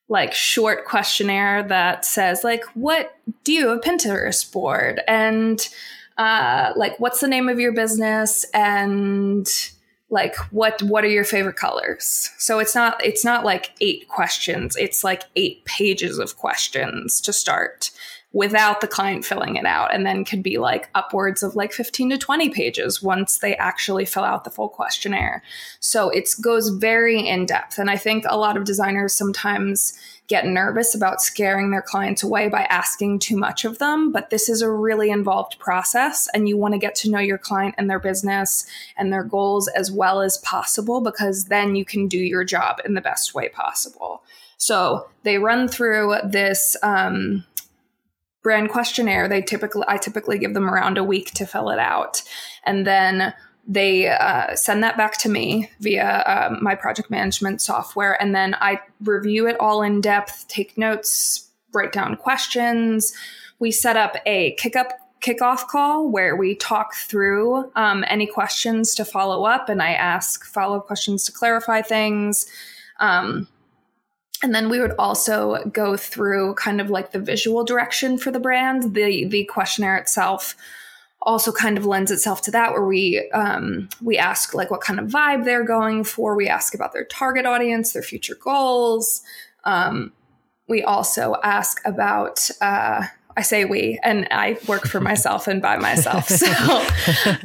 like 0.09 0.33
short 0.33 0.85
questionnaire 0.85 1.65
that 1.65 2.05
says 2.05 2.45
like, 2.45 2.63
what 2.75 3.19
do 3.43 3.53
you 3.53 3.71
have 3.71 3.81
Pinterest 3.81 4.53
board? 4.53 5.01
And 5.09 5.69
uh, 6.17 6.73
like, 6.77 7.01
what's 7.01 7.19
the 7.19 7.27
name 7.27 7.49
of 7.49 7.59
your 7.59 7.73
business? 7.73 8.45
And 8.55 9.49
like 10.09 10.37
what 10.53 10.81
what 10.83 11.05
are 11.05 11.09
your 11.09 11.25
favorite 11.25 11.57
colors? 11.57 12.31
So 12.39 12.59
it's 12.59 12.75
not 12.75 13.05
it's 13.05 13.25
not 13.25 13.45
like 13.45 13.73
eight 13.81 14.09
questions. 14.09 14.77
It's 14.77 15.03
like 15.03 15.25
eight 15.35 15.65
pages 15.65 16.19
of 16.19 16.37
questions 16.37 17.21
to 17.23 17.33
start 17.33 17.91
without 18.33 18.83
the 18.83 18.87
client 18.87 19.25
filling 19.25 19.57
it 19.57 19.65
out. 19.65 19.95
And 19.95 20.05
then 20.05 20.25
could 20.25 20.43
be 20.43 20.59
like 20.59 20.91
upwards 20.95 21.43
of 21.43 21.57
like 21.57 21.73
15 21.73 22.11
to 22.11 22.19
20 22.19 22.51
pages 22.51 23.03
once 23.03 23.39
they 23.39 23.57
actually 23.57 24.05
fill 24.05 24.25
out 24.25 24.45
the 24.45 24.51
full 24.51 24.69
questionnaire. 24.69 25.43
So 25.81 26.11
it 26.11 26.29
goes 26.43 26.69
very 26.69 27.27
in 27.27 27.47
depth. 27.47 27.79
And 27.79 27.91
i 27.91 27.97
think 27.97 28.25
a 28.29 28.37
lot 28.37 28.57
of 28.57 28.65
designers 28.65 29.15
sometimes 29.15 29.99
get 30.29 30.47
nervous 30.47 30.95
about 30.95 31.23
scaring 31.23 31.71
their 31.71 31.83
clients 31.83 32.23
away 32.23 32.49
by 32.49 32.63
asking 32.65 33.19
too 33.19 33.37
much 33.37 33.65
of 33.65 33.79
them. 33.79 34.11
But 34.11 34.31
this 34.31 34.49
is 34.49 34.61
a 34.61 34.71
really 34.71 35.11
involved 35.11 35.59
process, 35.59 36.29
and 36.35 36.49
you 36.49 36.57
want 36.57 36.75
to 36.75 36.79
get 36.79 36.95
to 36.97 37.11
know 37.11 37.19
your 37.19 37.39
client 37.39 37.75
and 37.79 37.89
their 37.89 38.01
business 38.01 38.67
and 38.97 39.13
their 39.13 39.25
goals 39.25 39.69
as 39.69 39.93
well 39.93 40.21
as 40.21 40.39
possible 40.39 41.01
because 41.01 41.47
then 41.47 41.77
you 41.77 41.85
can 41.85 42.09
do 42.09 42.19
your 42.19 42.45
job 42.45 42.81
in 42.85 42.95
the 42.95 43.01
best 43.01 43.35
way 43.35 43.49
possible. 43.49 44.23
So 44.57 45.09
they 45.23 45.39
run 45.39 45.69
through 45.69 46.17
this. 46.25 46.77
Um, 46.83 47.45
brand 48.43 48.71
questionnaire 48.71 49.27
they 49.27 49.43
typically 49.43 49.83
i 49.89 49.97
typically 49.97 50.39
give 50.39 50.55
them 50.55 50.71
around 50.71 50.97
a 50.97 51.03
week 51.03 51.33
to 51.33 51.45
fill 51.45 51.69
it 51.69 51.81
out 51.81 52.23
and 52.65 52.87
then 52.87 53.35
they 53.69 54.09
uh, 54.09 54.55
send 54.55 54.83
that 54.85 54.97
back 54.97 55.19
to 55.19 55.29
me 55.29 55.69
via 55.81 56.05
uh, 56.05 56.57
my 56.61 56.75
project 56.75 57.11
management 57.11 57.61
software 57.61 58.21
and 58.23 58.35
then 58.35 58.55
i 58.61 58.81
review 59.03 59.49
it 59.49 59.57
all 59.59 59.83
in 59.83 60.01
depth 60.01 60.47
take 60.49 60.79
notes 60.79 61.47
write 61.77 61.93
down 61.93 62.17
questions. 62.17 63.13
We 63.61 63.71
set 63.71 63.97
up 63.97 64.17
a 64.27 64.53
kick 64.55 64.75
up 64.75 64.89
kickoff 65.23 65.67
call 65.69 66.09
where 66.11 66.37
we 66.37 66.55
talk 66.55 66.95
through 66.95 67.71
um, 67.77 68.05
any 68.09 68.27
questions 68.27 68.95
to 68.95 69.05
follow 69.05 69.45
up 69.45 69.69
and 69.69 69.83
i 69.83 69.93
ask 69.93 70.45
follow-up 70.45 70.87
questions 70.87 71.25
to 71.25 71.33
clarify 71.33 71.83
things. 71.83 72.47
Um, 73.01 73.49
and 74.43 74.55
then 74.55 74.69
we 74.69 74.79
would 74.79 74.93
also 74.99 75.65
go 75.73 75.97
through 75.97 76.55
kind 76.55 76.81
of 76.81 76.91
like 76.91 77.13
the 77.13 77.19
visual 77.19 77.65
direction 77.65 78.19
for 78.19 78.31
the 78.31 78.41
brand 78.41 78.95
the 78.95 79.25
the 79.27 79.45
questionnaire 79.45 79.97
itself 79.97 80.55
also 81.27 81.53
kind 81.53 81.77
of 81.77 81.85
lends 81.85 82.11
itself 82.11 82.41
to 82.41 82.51
that 82.53 82.73
where 82.73 82.87
we 82.87 83.29
um, 83.33 83.89
we 84.01 84.17
ask 84.17 84.55
like 84.55 84.71
what 84.71 84.81
kind 84.81 84.99
of 84.99 85.07
vibe 85.07 85.45
they're 85.45 85.65
going 85.65 86.05
for 86.05 86.35
we 86.37 86.49
ask 86.49 86.75
about 86.75 86.93
their 86.93 87.05
target 87.05 87.45
audience 87.45 87.93
their 87.93 88.03
future 88.03 88.37
goals 88.37 89.23
um, 89.65 90.13
we 90.69 90.83
also 90.83 91.37
ask 91.43 91.81
about 91.85 92.49
uh, 92.61 93.05
I 93.39 93.43
say 93.43 93.67
we, 93.67 94.01
and 94.03 94.27
I 94.31 94.59
work 94.67 94.87
for 94.87 95.01
myself 95.13 95.47
and 95.47 95.61
by 95.61 95.77
myself. 95.77 96.27
So, 96.29 96.87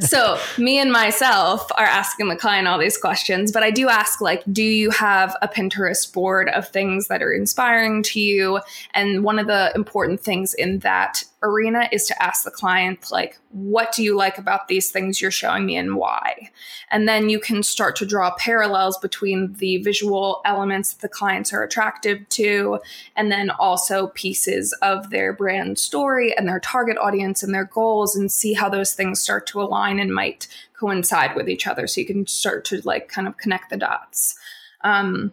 so 0.00 0.38
me 0.56 0.78
and 0.78 0.90
myself 0.90 1.70
are 1.76 1.84
asking 1.84 2.28
the 2.28 2.36
client 2.36 2.66
all 2.66 2.78
these 2.78 2.96
questions, 2.96 3.52
but 3.52 3.62
I 3.62 3.70
do 3.70 3.88
ask, 3.88 4.20
like, 4.20 4.42
do 4.50 4.62
you 4.62 4.90
have 4.90 5.36
a 5.42 5.48
Pinterest 5.48 6.10
board 6.12 6.48
of 6.48 6.68
things 6.68 7.08
that 7.08 7.22
are 7.22 7.32
inspiring 7.32 8.02
to 8.04 8.20
you? 8.20 8.60
And 8.94 9.22
one 9.22 9.38
of 9.38 9.46
the 9.46 9.70
important 9.74 10.20
things 10.20 10.54
in 10.54 10.78
that 10.78 11.24
arena 11.42 11.88
is 11.90 12.06
to 12.06 12.22
ask 12.22 12.44
the 12.44 12.50
client, 12.50 13.10
like, 13.10 13.38
what 13.50 13.92
do 13.92 14.02
you 14.02 14.16
like 14.16 14.38
about 14.38 14.68
these 14.68 14.90
things 14.90 15.20
you're 15.20 15.30
showing 15.30 15.66
me 15.66 15.76
and 15.76 15.96
why? 15.96 16.50
And 16.90 17.08
then 17.08 17.28
you 17.28 17.40
can 17.40 17.62
start 17.62 17.96
to 17.96 18.06
draw 18.06 18.34
parallels 18.36 18.96
between 18.98 19.54
the 19.54 19.78
visual 19.78 20.40
elements 20.44 20.92
that 20.92 21.00
the 21.02 21.08
clients 21.08 21.52
are 21.52 21.62
attracted 21.62 22.30
to, 22.30 22.78
and 23.16 23.30
then 23.30 23.50
also 23.50 24.08
pieces 24.08 24.72
of 24.82 25.10
their 25.10 25.32
brand 25.32 25.78
story 25.78 26.36
and 26.36 26.48
their 26.48 26.60
target 26.60 26.96
audience 26.96 27.42
and 27.42 27.54
their 27.54 27.64
goals, 27.64 28.14
and 28.14 28.30
see 28.30 28.52
how 28.52 28.68
those 28.68 28.92
things 28.92 29.20
start 29.20 29.46
to 29.48 29.60
align 29.60 29.98
and 29.98 30.14
might 30.14 30.48
coincide 30.78 31.34
with 31.36 31.48
each 31.48 31.66
other. 31.66 31.86
So 31.86 32.00
you 32.00 32.06
can 32.06 32.26
start 32.26 32.64
to 32.66 32.80
like 32.84 33.08
kind 33.08 33.26
of 33.26 33.36
connect 33.36 33.70
the 33.70 33.76
dots. 33.76 34.36
Um, 34.82 35.32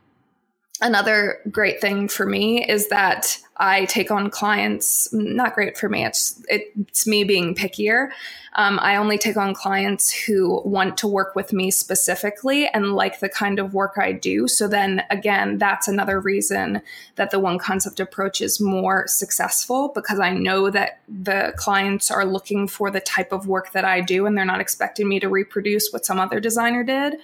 another 0.81 1.39
great 1.51 1.81
thing 1.81 2.07
for 2.07 2.25
me 2.25 2.65
is 2.67 2.89
that 2.89 3.37
I 3.59 3.85
take 3.85 4.09
on 4.09 4.29
clients. 4.29 5.11
Not 5.11 5.53
great 5.53 5.77
for 5.77 5.89
me. 5.89 6.05
It's 6.05 6.41
it's 6.47 7.05
me 7.05 7.25
being 7.25 7.53
pickier. 7.53 8.09
Um, 8.55 8.79
I 8.81 8.95
only 8.95 9.17
take 9.17 9.37
on 9.37 9.53
clients 9.53 10.11
who 10.11 10.61
want 10.65 10.97
to 10.99 11.07
work 11.07 11.35
with 11.35 11.51
me 11.51 11.69
specifically 11.69 12.67
and 12.67 12.93
like 12.93 13.19
the 13.19 13.29
kind 13.29 13.59
of 13.59 13.73
work 13.73 13.93
I 13.97 14.13
do. 14.13 14.47
So 14.47 14.67
then 14.67 15.03
again, 15.09 15.57
that's 15.57 15.87
another 15.87 16.19
reason 16.19 16.81
that 17.15 17.31
the 17.31 17.39
one 17.39 17.59
concept 17.59 17.99
approach 17.99 18.41
is 18.41 18.59
more 18.59 19.07
successful 19.07 19.91
because 19.93 20.19
I 20.19 20.31
know 20.31 20.69
that 20.71 21.01
the 21.07 21.53
clients 21.57 22.09
are 22.09 22.25
looking 22.25 22.67
for 22.67 22.89
the 22.89 23.01
type 23.01 23.31
of 23.31 23.47
work 23.47 23.73
that 23.73 23.85
I 23.85 24.01
do 24.01 24.25
and 24.25 24.37
they're 24.37 24.45
not 24.45 24.61
expecting 24.61 25.07
me 25.07 25.19
to 25.19 25.29
reproduce 25.29 25.91
what 25.91 26.05
some 26.05 26.19
other 26.19 26.39
designer 26.39 26.83
did. 26.83 27.15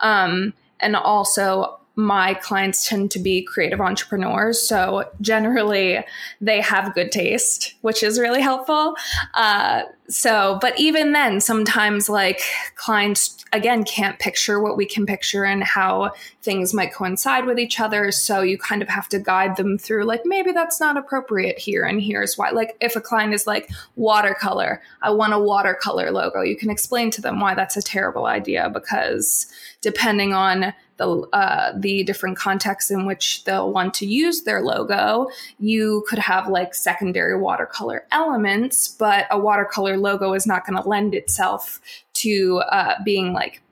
Um, 0.00 0.54
and 0.80 0.96
also 0.96 1.78
my 1.94 2.34
clients 2.34 2.88
tend 2.88 3.10
to 3.10 3.18
be 3.18 3.42
creative 3.42 3.80
entrepreneurs. 3.80 4.60
So 4.60 5.10
generally, 5.20 6.04
they 6.40 6.60
have 6.60 6.94
good 6.94 7.12
taste, 7.12 7.74
which 7.82 8.02
is 8.02 8.18
really 8.18 8.40
helpful. 8.40 8.96
Uh, 9.34 9.82
so, 10.08 10.58
but 10.60 10.78
even 10.78 11.12
then, 11.12 11.40
sometimes 11.40 12.08
like 12.08 12.42
clients, 12.76 13.42
again, 13.52 13.84
can't 13.84 14.18
picture 14.18 14.60
what 14.60 14.76
we 14.76 14.84
can 14.86 15.06
picture 15.06 15.44
and 15.44 15.62
how 15.62 16.12
things 16.42 16.74
might 16.74 16.92
coincide 16.92 17.44
with 17.44 17.58
each 17.58 17.78
other. 17.78 18.10
So 18.10 18.40
you 18.40 18.58
kind 18.58 18.82
of 18.82 18.88
have 18.88 19.08
to 19.10 19.18
guide 19.18 19.56
them 19.56 19.78
through, 19.78 20.04
like, 20.04 20.22
maybe 20.24 20.52
that's 20.52 20.80
not 20.80 20.96
appropriate 20.96 21.58
here. 21.58 21.84
And 21.84 22.00
here's 22.00 22.36
why. 22.36 22.50
Like, 22.50 22.76
if 22.80 22.96
a 22.96 23.00
client 23.00 23.32
is 23.32 23.46
like, 23.46 23.70
watercolor, 23.96 24.82
I 25.02 25.10
want 25.10 25.34
a 25.34 25.38
watercolor 25.38 26.10
logo, 26.10 26.42
you 26.42 26.56
can 26.56 26.70
explain 26.70 27.10
to 27.12 27.20
them 27.20 27.40
why 27.40 27.54
that's 27.54 27.76
a 27.76 27.82
terrible 27.82 28.26
idea 28.26 28.70
because 28.70 29.46
depending 29.80 30.32
on 30.32 30.74
the 31.02 31.28
uh, 31.32 31.72
the 31.76 32.04
different 32.04 32.38
contexts 32.38 32.90
in 32.90 33.06
which 33.06 33.44
they'll 33.44 33.72
want 33.72 33.94
to 33.94 34.06
use 34.06 34.42
their 34.42 34.62
logo. 34.62 35.28
You 35.58 36.04
could 36.08 36.18
have 36.18 36.48
like 36.48 36.74
secondary 36.74 37.36
watercolor 37.36 38.04
elements, 38.12 38.88
but 38.88 39.26
a 39.30 39.38
watercolor 39.38 39.96
logo 39.96 40.32
is 40.34 40.46
not 40.46 40.66
going 40.66 40.80
to 40.80 40.88
lend 40.88 41.14
itself 41.14 41.80
to 42.14 42.62
uh, 42.70 42.94
being 43.04 43.32
like 43.32 43.62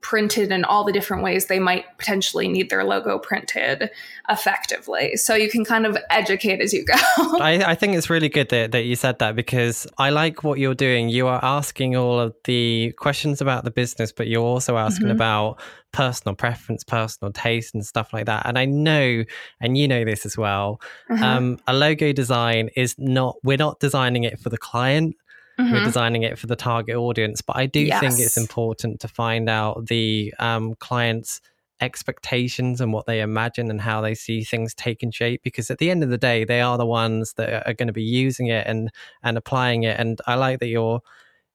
printed 0.00 0.50
in 0.50 0.64
all 0.64 0.82
the 0.82 0.92
different 0.92 1.22
ways 1.22 1.46
they 1.46 1.60
might 1.60 1.84
potentially 1.98 2.48
need 2.48 2.68
their 2.68 2.82
logo 2.82 3.16
printed 3.16 3.90
effectively. 4.28 5.16
So 5.16 5.36
you 5.36 5.48
can 5.48 5.64
kind 5.64 5.86
of 5.86 5.96
educate 6.10 6.60
as 6.60 6.72
you 6.72 6.84
go. 6.84 6.94
I, 7.40 7.62
I, 7.64 7.74
think 7.76 7.94
it's 7.94 8.10
really 8.10 8.28
good 8.28 8.48
that, 8.48 8.72
that 8.72 8.84
you 8.84 8.96
said 8.96 9.20
that 9.20 9.36
because 9.36 9.86
I 9.96 10.10
like 10.10 10.42
what 10.42 10.58
you're 10.58 10.74
doing. 10.74 11.08
You 11.10 11.28
are 11.28 11.42
asking 11.44 11.94
all 11.94 12.18
of 12.18 12.34
the 12.44 12.92
questions 12.98 13.40
about 13.40 13.62
the 13.62 13.70
business, 13.70 14.10
but 14.10 14.26
you're 14.26 14.42
also 14.42 14.76
asking 14.76 15.06
mm-hmm. 15.06 15.16
about 15.16 15.60
personal 15.92 16.34
preference, 16.34 16.82
personal 16.82 17.32
taste, 17.32 17.72
and 17.72 17.86
stuff 17.86 18.12
like 18.12 18.26
that. 18.26 18.46
And 18.46 18.58
I 18.58 18.64
know, 18.64 19.24
and 19.60 19.78
you 19.78 19.86
know 19.86 20.04
this 20.04 20.26
as 20.26 20.36
well, 20.36 20.80
mm-hmm. 21.08 21.22
um, 21.22 21.58
a 21.68 21.72
logo 21.72 22.12
design 22.12 22.70
is 22.74 22.96
not, 22.98 23.36
we're 23.44 23.56
not 23.56 23.78
designing 23.78 24.24
it 24.24 24.40
for 24.40 24.48
the 24.50 24.58
client 24.58 25.14
mm-hmm. 25.58 25.72
we're 25.72 25.84
designing 25.84 26.22
it 26.22 26.38
for 26.38 26.46
the 26.46 26.56
target 26.56 26.96
audience. 26.96 27.42
But 27.42 27.56
I 27.56 27.66
do 27.66 27.80
yes. 27.80 28.00
think 28.00 28.14
it's 28.18 28.36
important 28.36 29.00
to 29.00 29.08
find 29.08 29.48
out 29.48 29.86
the 29.86 30.34
um, 30.38 30.74
client's 30.74 31.40
expectations 31.80 32.80
and 32.80 32.92
what 32.92 33.06
they 33.06 33.20
imagine 33.20 33.70
and 33.70 33.80
how 33.80 34.00
they 34.00 34.14
see 34.14 34.42
things 34.42 34.74
taking 34.74 35.10
shape 35.10 35.42
because 35.44 35.70
at 35.70 35.78
the 35.78 35.90
end 35.90 36.02
of 36.02 36.10
the 36.10 36.18
day 36.18 36.44
they 36.44 36.60
are 36.60 36.76
the 36.76 36.86
ones 36.86 37.34
that 37.34 37.64
are 37.68 37.74
going 37.74 37.86
to 37.86 37.92
be 37.92 38.02
using 38.02 38.48
it 38.48 38.66
and 38.66 38.90
and 39.22 39.38
applying 39.38 39.84
it 39.84 39.96
and 39.96 40.20
i 40.26 40.34
like 40.34 40.58
that 40.58 40.66
you're 40.66 41.00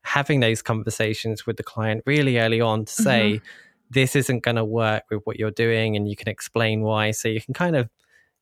having 0.04 0.40
those 0.40 0.62
conversations 0.62 1.46
with 1.46 1.58
the 1.58 1.64
client 1.64 2.02
really 2.06 2.40
early 2.40 2.62
on 2.62 2.86
to 2.86 2.94
say 2.94 3.34
mm-hmm. 3.34 3.46
this 3.90 4.16
isn't 4.16 4.44
going 4.44 4.56
to 4.56 4.64
work 4.64 5.04
with 5.12 5.20
what 5.26 5.38
you're 5.38 5.52
doing 5.52 5.98
and 5.98 6.08
you 6.08 6.16
can 6.16 6.30
explain 6.30 6.84
why 6.84 7.12
so 7.12 7.28
you 7.28 7.42
can 7.42 7.54
kind 7.54 7.76
of 7.76 7.90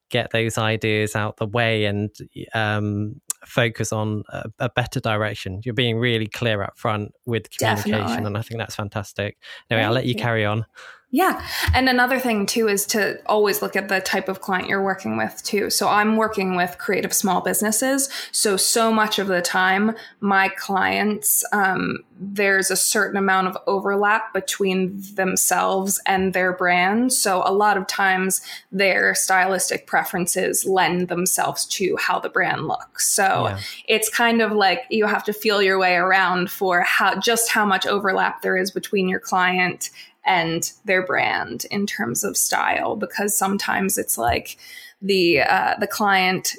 get 0.09 0.29
those 0.31 0.59
ideas 0.59 1.15
out 1.15 1.37
the 1.37 1.47
way 1.47 1.85
and 1.85 2.11
um, 2.53 3.19
focus 3.45 3.91
on 3.91 4.23
a, 4.29 4.49
a, 4.59 4.69
better 4.69 4.99
direction. 4.99 5.61
You're 5.63 5.73
being 5.73 5.97
really 5.97 6.27
clear 6.27 6.61
up 6.63 6.77
front 6.77 7.13
with 7.25 7.49
communication 7.49 7.91
Definitely. 7.91 8.25
and 8.27 8.37
i 8.37 8.41
think 8.41 8.59
that's 8.59 8.75
fantastic. 8.75 9.37
Anyway 9.69 9.81
Thank 9.81 9.87
i'll 9.87 9.93
let 9.93 10.05
you, 10.05 10.13
you. 10.13 10.19
carry 10.19 10.45
on 10.45 10.65
yeah. 11.13 11.45
And 11.73 11.89
another 11.89 12.19
thing 12.19 12.45
too 12.45 12.69
is 12.69 12.85
to 12.87 13.19
always 13.25 13.61
look 13.61 13.75
at 13.75 13.89
the 13.89 13.99
type 13.99 14.29
of 14.29 14.39
client 14.39 14.69
you're 14.69 14.81
working 14.81 15.17
with 15.17 15.43
too. 15.43 15.69
So 15.69 15.89
I'm 15.89 16.15
working 16.15 16.55
with 16.55 16.77
creative 16.77 17.13
small 17.13 17.41
businesses. 17.41 18.09
So, 18.31 18.55
so 18.55 18.93
much 18.93 19.19
of 19.19 19.27
the 19.27 19.41
time, 19.41 19.93
my 20.21 20.47
clients, 20.47 21.43
um, 21.51 21.99
there's 22.17 22.71
a 22.71 22.77
certain 22.77 23.17
amount 23.17 23.47
of 23.47 23.57
overlap 23.67 24.31
between 24.33 25.01
themselves 25.15 25.99
and 26.05 26.33
their 26.33 26.53
brand. 26.53 27.11
So 27.11 27.43
a 27.45 27.51
lot 27.51 27.75
of 27.75 27.87
times 27.87 28.39
their 28.71 29.13
stylistic 29.13 29.87
preferences 29.87 30.65
lend 30.65 31.09
themselves 31.09 31.65
to 31.65 31.97
how 31.97 32.19
the 32.19 32.29
brand 32.29 32.67
looks. 32.67 33.09
So 33.09 33.23
yeah. 33.23 33.59
it's 33.87 34.07
kind 34.07 34.41
of 34.41 34.51
like 34.53 34.83
you 34.89 35.07
have 35.07 35.23
to 35.25 35.33
feel 35.33 35.61
your 35.61 35.77
way 35.77 35.95
around 35.95 36.51
for 36.51 36.81
how 36.81 37.19
just 37.19 37.49
how 37.49 37.65
much 37.65 37.85
overlap 37.85 38.43
there 38.43 38.55
is 38.55 38.71
between 38.71 39.09
your 39.09 39.19
client 39.19 39.89
and 40.25 40.71
their 40.85 41.05
brand 41.05 41.65
in 41.71 41.85
terms 41.85 42.23
of 42.23 42.37
style 42.37 42.95
because 42.95 43.37
sometimes 43.37 43.97
it's 43.97 44.17
like 44.17 44.57
the 45.01 45.41
uh, 45.41 45.75
the 45.79 45.87
client 45.87 46.55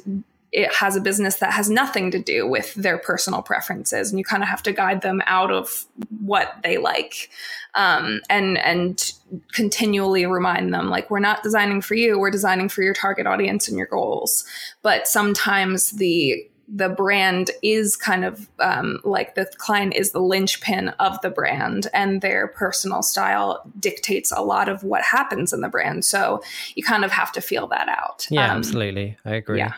it 0.53 0.71
has 0.75 0.97
a 0.97 1.01
business 1.01 1.37
that 1.37 1.53
has 1.53 1.71
nothing 1.71 2.11
to 2.11 2.19
do 2.19 2.47
with 2.47 2.75
their 2.75 2.99
personal 2.99 3.41
preferences 3.41 4.11
and 4.11 4.19
you 4.19 4.25
kind 4.25 4.43
of 4.43 4.49
have 4.51 4.63
to 4.63 4.71
guide 4.71 5.01
them 5.01 5.23
out 5.25 5.51
of 5.51 5.87
what 6.21 6.57
they 6.63 6.77
like 6.77 7.31
um, 7.75 8.21
and 8.29 8.59
and 8.59 9.13
continually 9.53 10.27
remind 10.27 10.75
them 10.75 10.91
like 10.91 11.11
we're 11.11 11.19
not 11.19 11.43
designing 11.43 11.81
for 11.81 11.95
you 11.95 12.19
we're 12.19 12.31
designing 12.31 12.69
for 12.69 12.83
your 12.83 12.95
target 12.95 13.27
audience 13.27 13.69
and 13.69 13.79
your 13.79 13.87
goals. 13.87 14.45
But 14.83 15.09
sometimes 15.09 15.93
the 15.93 16.47
the 16.69 16.89
brand 16.89 17.51
is 17.63 17.97
kind 17.97 18.25
of 18.25 18.49
um, 18.59 19.01
like 19.05 19.35
the 19.35 19.47
client 19.57 19.95
is 19.95 20.13
the 20.13 20.21
linchpin 20.21 20.89
of 21.01 21.21
the 21.21 21.31
brand 21.31 21.89
and 21.93 22.23
their 22.23 22.49
personal 22.49 23.03
style 23.03 23.63
dictates 23.79 24.33
a 24.33 24.43
lot 24.43 24.69
of 24.69 24.83
what 24.83 25.03
happens 25.03 25.53
in 25.53 25.61
the 25.61 25.69
brand. 25.69 26.05
So 26.05 26.43
you 26.75 26.83
kind 26.83 27.05
of 27.05 27.11
have 27.11 27.33
to 27.33 27.41
feel 27.41 27.67
that 27.69 27.89
out. 27.89 28.27
Yeah 28.31 28.51
um, 28.51 28.59
absolutely. 28.59 29.17
I 29.25 29.35
agree. 29.35 29.59
yeah. 29.59 29.75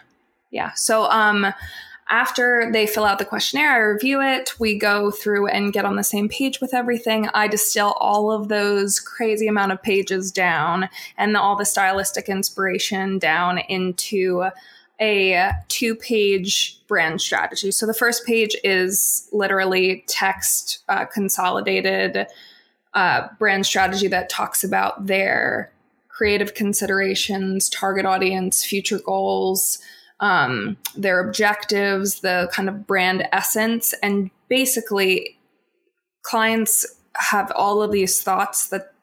Yeah. 0.50 0.72
So 0.74 1.10
um 1.10 1.52
after 2.10 2.70
they 2.70 2.86
fill 2.86 3.04
out 3.04 3.18
the 3.18 3.24
questionnaire, 3.24 3.72
I 3.72 3.78
review 3.78 4.20
it. 4.20 4.60
We 4.60 4.78
go 4.78 5.10
through 5.10 5.48
and 5.48 5.72
get 5.72 5.86
on 5.86 5.96
the 5.96 6.04
same 6.04 6.28
page 6.28 6.60
with 6.60 6.74
everything. 6.74 7.28
I 7.32 7.48
distill 7.48 7.92
all 7.92 8.30
of 8.30 8.48
those 8.48 9.00
crazy 9.00 9.46
amount 9.46 9.72
of 9.72 9.82
pages 9.82 10.30
down 10.30 10.90
and 11.16 11.36
all 11.36 11.56
the 11.56 11.64
stylistic 11.64 12.28
inspiration 12.28 13.18
down 13.18 13.58
into 13.58 14.50
a 15.00 15.50
two 15.68 15.94
page 15.94 16.80
brand 16.86 17.20
strategy. 17.20 17.70
So 17.70 17.86
the 17.86 17.94
first 17.94 18.26
page 18.26 18.56
is 18.62 19.28
literally 19.32 20.04
text 20.06 20.84
uh, 20.88 21.04
consolidated 21.06 22.26
uh, 22.94 23.28
brand 23.38 23.66
strategy 23.66 24.08
that 24.08 24.28
talks 24.28 24.62
about 24.62 25.06
their 25.06 25.72
creative 26.08 26.54
considerations, 26.54 27.68
target 27.68 28.06
audience, 28.06 28.64
future 28.64 29.00
goals, 29.00 29.80
um, 30.20 30.76
their 30.96 31.18
objectives, 31.18 32.20
the 32.20 32.48
kind 32.52 32.68
of 32.68 32.86
brand 32.86 33.26
essence. 33.32 33.94
And 34.02 34.30
basically, 34.48 35.38
clients 36.22 36.86
have 37.16 37.50
all 37.56 37.82
of 37.82 37.90
these 37.90 38.22
thoughts 38.22 38.68
that 38.68 38.93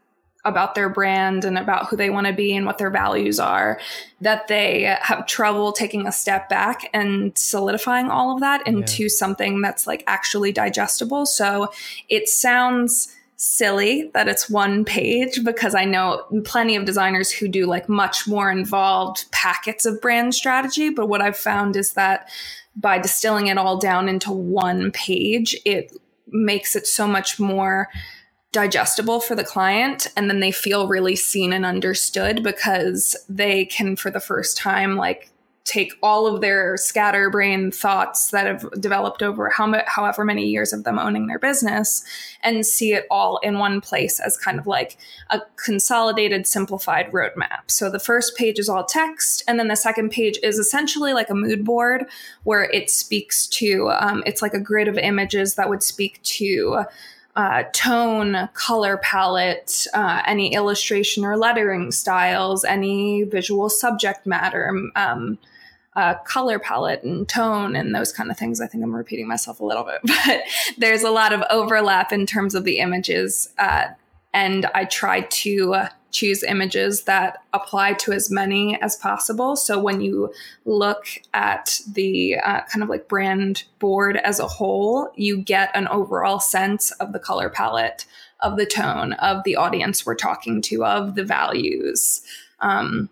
about 0.44 0.74
their 0.76 0.90
brand 0.90 1.46
and 1.46 1.58
about 1.58 1.88
who 1.88 1.96
they 1.96 2.10
want 2.10 2.28
to 2.28 2.34
be 2.34 2.56
and 2.56 2.66
what 2.66 2.78
their 2.78 2.90
values 2.90 3.40
are 3.40 3.80
that 4.22 4.48
they 4.48 4.84
have 5.02 5.26
trouble 5.28 5.72
taking 5.72 6.08
a 6.08 6.12
step 6.12 6.50
back 6.50 6.90
and 6.94 7.38
solidifying 7.38 8.10
all 8.10 8.34
of 8.34 8.40
that 8.40 8.66
into 8.66 9.04
yeah. 9.04 9.10
something 9.10 9.62
that's 9.62 9.86
like 9.86 10.04
actually 10.08 10.52
digestible 10.52 11.26
so 11.26 11.72
it 12.10 12.28
sounds 12.28 13.16
silly 13.42 14.12
that 14.14 14.28
it's 14.28 14.48
one 14.48 14.86
page 14.86 15.44
because 15.44 15.74
I 15.74 15.84
know 15.84 16.24
plenty 16.44 16.76
of 16.76 16.86
designers 16.86 17.32
who 17.32 17.48
do 17.48 17.66
like 17.66 17.90
much 17.90 18.28
more 18.28 18.52
involved 18.52 19.26
packets 19.32 19.84
of 19.84 20.00
brand 20.00 20.36
strategy. 20.36 20.92
But 20.92 21.08
what 21.08 21.22
I've 21.22 21.38
found 21.38 21.76
is 21.76 21.94
that 21.94 22.30
by 22.76 23.00
distilling 23.00 23.48
it 23.48 23.58
all 23.58 23.78
down 23.78 24.08
into 24.08 24.32
one 24.32 24.92
page, 24.92 25.60
it 25.66 25.92
makes 26.28 26.76
it 26.76 26.86
so 26.86 27.08
much 27.08 27.40
more 27.40 27.90
digestible 28.52 29.22
for 29.22 29.36
the 29.36 29.44
client 29.44 30.08
and 30.18 30.30
then 30.30 30.42
they 30.42 30.52
feel 30.52 30.88
really 30.88 31.16
seen 31.16 31.54
and 31.54 31.66
understood 31.66 32.44
because 32.44 33.16
they 33.30 33.66
can 33.66 33.96
for 33.96 34.12
the 34.12 34.20
first 34.20 34.58
time 34.58 34.98
like 34.98 35.32
take 35.64 35.94
all 36.02 36.28
of 36.28 36.42
their 36.42 36.76
scatterbrain 36.76 37.72
thoughts 37.72 38.32
that 38.32 38.48
have 38.48 38.70
developed 38.82 39.22
over 39.22 39.50
how 39.50 39.72
however 39.86 40.26
many 40.26 40.48
years 40.48 40.74
of 40.74 40.84
them 40.84 40.98
owning 40.98 41.28
their 41.28 41.40
business 41.40 42.04
and 42.42 42.66
see 42.66 42.94
it 42.94 43.06
all 43.12 43.38
in 43.38 43.60
one 43.60 43.80
place 43.80 44.20
as 44.20 44.36
kind 44.36 44.60
of 44.60 44.66
like 44.66 44.98
a 45.30 45.40
consolidated 45.64 46.48
simplified 46.48 47.12
roadmap. 47.12 47.62
So 47.68 47.90
the 47.90 48.00
first 48.00 48.36
page 48.36 48.58
is 48.58 48.68
all 48.68 48.84
text 48.84 49.44
and 49.48 49.60
then 49.60 49.68
the 49.68 49.76
second 49.76 50.10
page 50.10 50.38
is 50.44 50.58
essentially 50.58 51.14
like 51.14 51.30
a 51.30 51.36
mood 51.36 51.64
board 51.64 52.06
where 52.44 52.64
it 52.64 52.90
speaks 52.90 53.48
to 53.48 53.92
um, 53.92 54.24
it's 54.26 54.42
like 54.42 54.54
a 54.54 54.60
grid 54.60 54.88
of 54.88 54.98
images 54.98 55.56
that 55.56 55.70
would 55.70 55.84
speak 55.84 56.22
to 56.24 56.86
uh, 57.36 57.64
tone, 57.74 58.50
color 58.54 58.98
palette, 58.98 59.88
uh, 59.94 60.22
any 60.26 60.54
illustration 60.54 61.24
or 61.24 61.38
lettering 61.38 61.92
styles, 61.92 62.64
any 62.64 63.24
visual 63.24 63.70
subject 63.70 64.26
matter, 64.26 64.74
um, 64.96 65.38
uh, 65.96 66.16
color 66.26 66.60
palette 66.60 67.04
and 67.04 67.28
tone 67.28 67.76
and 67.76 67.94
those 67.94 68.12
kind 68.12 68.32
of 68.32 68.38
things. 68.38 68.62
I 68.62 68.68
think 68.68 68.84
I'm 68.84 68.96
repeating 68.96 69.28
myself 69.28 69.60
a 69.60 69.66
little 69.66 69.84
bit, 69.84 70.00
but 70.04 70.42
there's 70.78 71.04
a 71.04 71.12
lot 71.12 71.34
of 71.34 71.44
overlap 71.50 72.12
in 72.12 72.26
terms 72.26 72.56
of 72.56 72.64
the 72.64 72.80
images. 72.80 73.50
Uh, 73.58 73.88
and 74.34 74.66
I 74.74 74.86
try 74.86 75.22
to 75.22 75.86
choose 76.12 76.44
images 76.44 77.04
that 77.04 77.44
apply 77.54 77.94
to 77.94 78.12
as 78.12 78.30
many 78.30 78.80
as 78.82 78.96
possible. 78.96 79.56
So 79.56 79.80
when 79.80 80.02
you 80.02 80.34
look 80.66 81.06
at 81.34 81.80
the 81.92 82.36
uh, 82.36 82.62
kind 82.62 82.84
of 82.84 82.90
like 82.90 83.08
brand 83.08 83.64
board 83.80 84.18
as 84.18 84.40
a 84.40 84.48
whole, 84.48 85.12
you 85.16 85.38
get 85.38 85.72
an 85.76 85.88
overall 85.88 86.40
sense 86.40 86.92
of 86.92 87.14
the 87.14 87.20
color 87.20 87.50
palette, 87.50 88.06
of 88.42 88.58
the 88.58 88.66
tone, 88.66 89.14
of 89.14 89.44
the 89.44 89.56
audience 89.56 90.06
we're 90.06 90.16
talking 90.16 90.62
to, 90.64 90.84
of 90.84 91.16
the 91.16 91.24
values. 91.24 92.22
Um, 92.60 93.10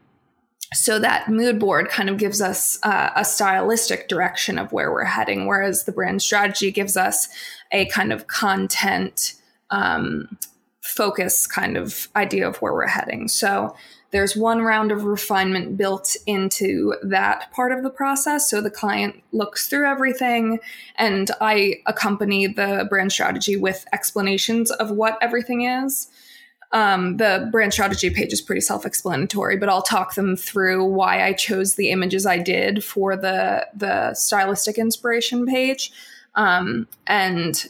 so 0.74 1.00
that 1.00 1.30
mood 1.30 1.58
board 1.58 1.90
kind 1.90 2.10
of 2.10 2.18
gives 2.18 2.42
us 2.42 2.78
uh, 2.84 3.10
a 3.16 3.26
stylistic 3.26 4.08
direction 4.08 4.60
of 4.60 4.72
where 4.72 4.92
we're 4.92 5.04
heading, 5.04 5.48
whereas 5.48 5.86
the 5.86 5.92
brand 5.92 6.22
strategy 6.22 6.72
gives 6.72 6.96
us 6.96 7.28
a 7.72 7.86
kind 7.88 8.14
of 8.14 8.28
content 8.28 9.34
um, 9.72 10.38
focus 10.82 11.46
kind 11.46 11.78
of 11.78 12.08
idea 12.16 12.48
of 12.48 12.58
where 12.58 12.74
we're 12.74 12.88
heading. 12.88 13.28
So 13.28 13.76
there's 14.12 14.36
one 14.36 14.62
round 14.62 14.92
of 14.92 15.04
refinement 15.04 15.78
built 15.78 16.16
into 16.26 16.96
that 17.04 17.52
part 17.52 17.72
of 17.72 17.84
the 17.84 17.90
process. 17.90 18.50
So 18.50 18.60
the 18.60 18.72
client 18.72 19.22
looks 19.32 19.68
through 19.70 19.88
everything, 19.88 20.60
and 20.96 21.30
I 21.40 21.76
accompany 21.86 22.48
the 22.48 22.88
brand 22.90 23.12
strategy 23.12 23.56
with 23.56 23.86
explanations 23.94 24.72
of 24.72 24.90
what 24.90 25.18
everything 25.22 25.62
is. 25.62 26.08
Um, 26.72 27.18
the 27.18 27.50
brand 27.52 27.74
strategy 27.74 28.10
page 28.10 28.32
is 28.32 28.42
pretty 28.42 28.62
self-explanatory, 28.62 29.58
but 29.58 29.70
I'll 29.70 29.82
talk 29.82 30.16
them 30.16 30.36
through 30.36 30.86
why 30.86 31.26
I 31.26 31.34
chose 31.34 31.76
the 31.76 31.90
images 31.90 32.26
I 32.26 32.38
did 32.38 32.84
for 32.84 33.16
the 33.16 33.68
the 33.76 34.14
stylistic 34.14 34.78
inspiration 34.78 35.46
page, 35.46 35.92
um, 36.36 36.88
and 37.06 37.68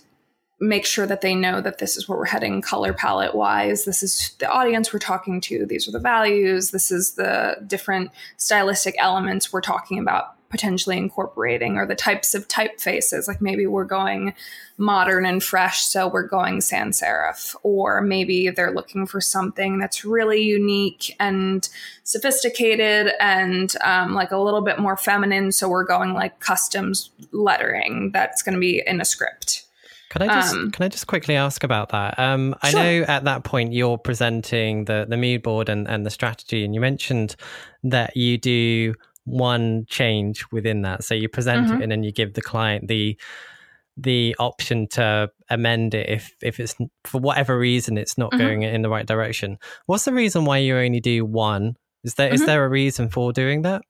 make 0.59 0.85
sure 0.85 1.07
that 1.07 1.21
they 1.21 1.35
know 1.35 1.61
that 1.61 1.77
this 1.77 1.95
is 1.95 2.07
where 2.07 2.17
we're 2.17 2.25
heading 2.25 2.61
color 2.61 2.93
palette 2.93 3.35
wise. 3.35 3.85
This 3.85 4.03
is 4.03 4.35
the 4.39 4.49
audience 4.49 4.91
we're 4.91 4.99
talking 4.99 5.39
to. 5.41 5.65
These 5.65 5.87
are 5.87 5.91
the 5.91 5.99
values. 5.99 6.71
This 6.71 6.91
is 6.91 7.13
the 7.13 7.57
different 7.65 8.11
stylistic 8.37 8.95
elements 8.97 9.53
we're 9.53 9.61
talking 9.61 9.99
about 9.99 10.35
potentially 10.49 10.97
incorporating 10.97 11.77
or 11.77 11.85
the 11.85 11.95
types 11.95 12.33
of 12.33 12.47
typefaces. 12.47 13.27
Like 13.27 13.41
maybe 13.41 13.67
we're 13.67 13.85
going 13.85 14.33
modern 14.77 15.25
and 15.25 15.43
fresh, 15.43 15.83
so 15.83 16.07
we're 16.07 16.27
going 16.27 16.61
sans 16.61 16.99
serif, 16.99 17.55
or 17.63 18.01
maybe 18.01 18.49
they're 18.49 18.73
looking 18.73 19.05
for 19.05 19.21
something 19.21 19.77
that's 19.77 20.03
really 20.03 20.41
unique 20.41 21.15
and 21.19 21.69
sophisticated 22.03 23.13
and 23.19 23.75
um, 23.83 24.13
like 24.13 24.31
a 24.31 24.37
little 24.37 24.61
bit 24.61 24.79
more 24.79 24.97
feminine, 24.97 25.51
so 25.51 25.69
we're 25.69 25.83
going 25.83 26.13
like 26.13 26.39
customs 26.39 27.11
lettering 27.31 28.11
that's 28.11 28.41
going 28.41 28.55
to 28.55 28.59
be 28.59 28.81
in 28.85 29.01
a 29.01 29.05
script. 29.05 29.68
Can 30.09 30.23
I 30.23 30.27
just 30.27 30.55
um, 30.55 30.71
can 30.71 30.85
I 30.85 30.87
just 30.87 31.05
quickly 31.05 31.35
ask 31.35 31.63
about 31.63 31.89
that? 31.89 32.17
Um, 32.17 32.55
I 32.63 32.71
sure. 32.71 32.79
know 32.79 33.05
at 33.07 33.25
that 33.25 33.43
point 33.43 33.73
you're 33.73 33.97
presenting 33.97 34.85
the 34.85 35.05
the 35.07 35.17
mood 35.17 35.43
board 35.43 35.69
and, 35.69 35.87
and 35.87 36.05
the 36.05 36.09
strategy, 36.09 36.65
and 36.65 36.73
you 36.73 36.81
mentioned 36.81 37.35
that 37.83 38.17
you 38.17 38.37
do 38.37 38.95
one 39.25 39.85
change 39.87 40.45
within 40.51 40.81
that. 40.81 41.03
So 41.03 41.13
you 41.13 41.29
present 41.29 41.67
mm-hmm. 41.67 41.75
it 41.75 41.83
and 41.83 41.91
then 41.91 42.03
you 42.03 42.11
give 42.11 42.33
the 42.33 42.41
client 42.41 42.87
the 42.87 43.19
the 43.97 44.35
option 44.39 44.87
to 44.87 45.29
amend 45.49 45.93
it 45.93 46.09
if 46.09 46.33
if 46.41 46.59
it's 46.59 46.75
for 47.03 47.19
whatever 47.19 47.57
reason 47.57 47.97
it's 47.97 48.17
not 48.17 48.31
mm-hmm. 48.31 48.41
going 48.41 48.63
in 48.63 48.81
the 48.81 48.89
right 48.89 49.05
direction. 49.05 49.57
What's 49.85 50.05
the 50.05 50.13
reason 50.13 50.45
why 50.45 50.57
you 50.57 50.75
only 50.77 51.01
do 51.01 51.25
one? 51.25 51.75
Is 52.03 52.15
there 52.15 52.27
mm-hmm. 52.27 52.35
is 52.35 52.45
there 52.45 52.65
a 52.65 52.69
reason 52.69 53.09
for 53.09 53.31
doing 53.31 53.61
that? 53.63 53.83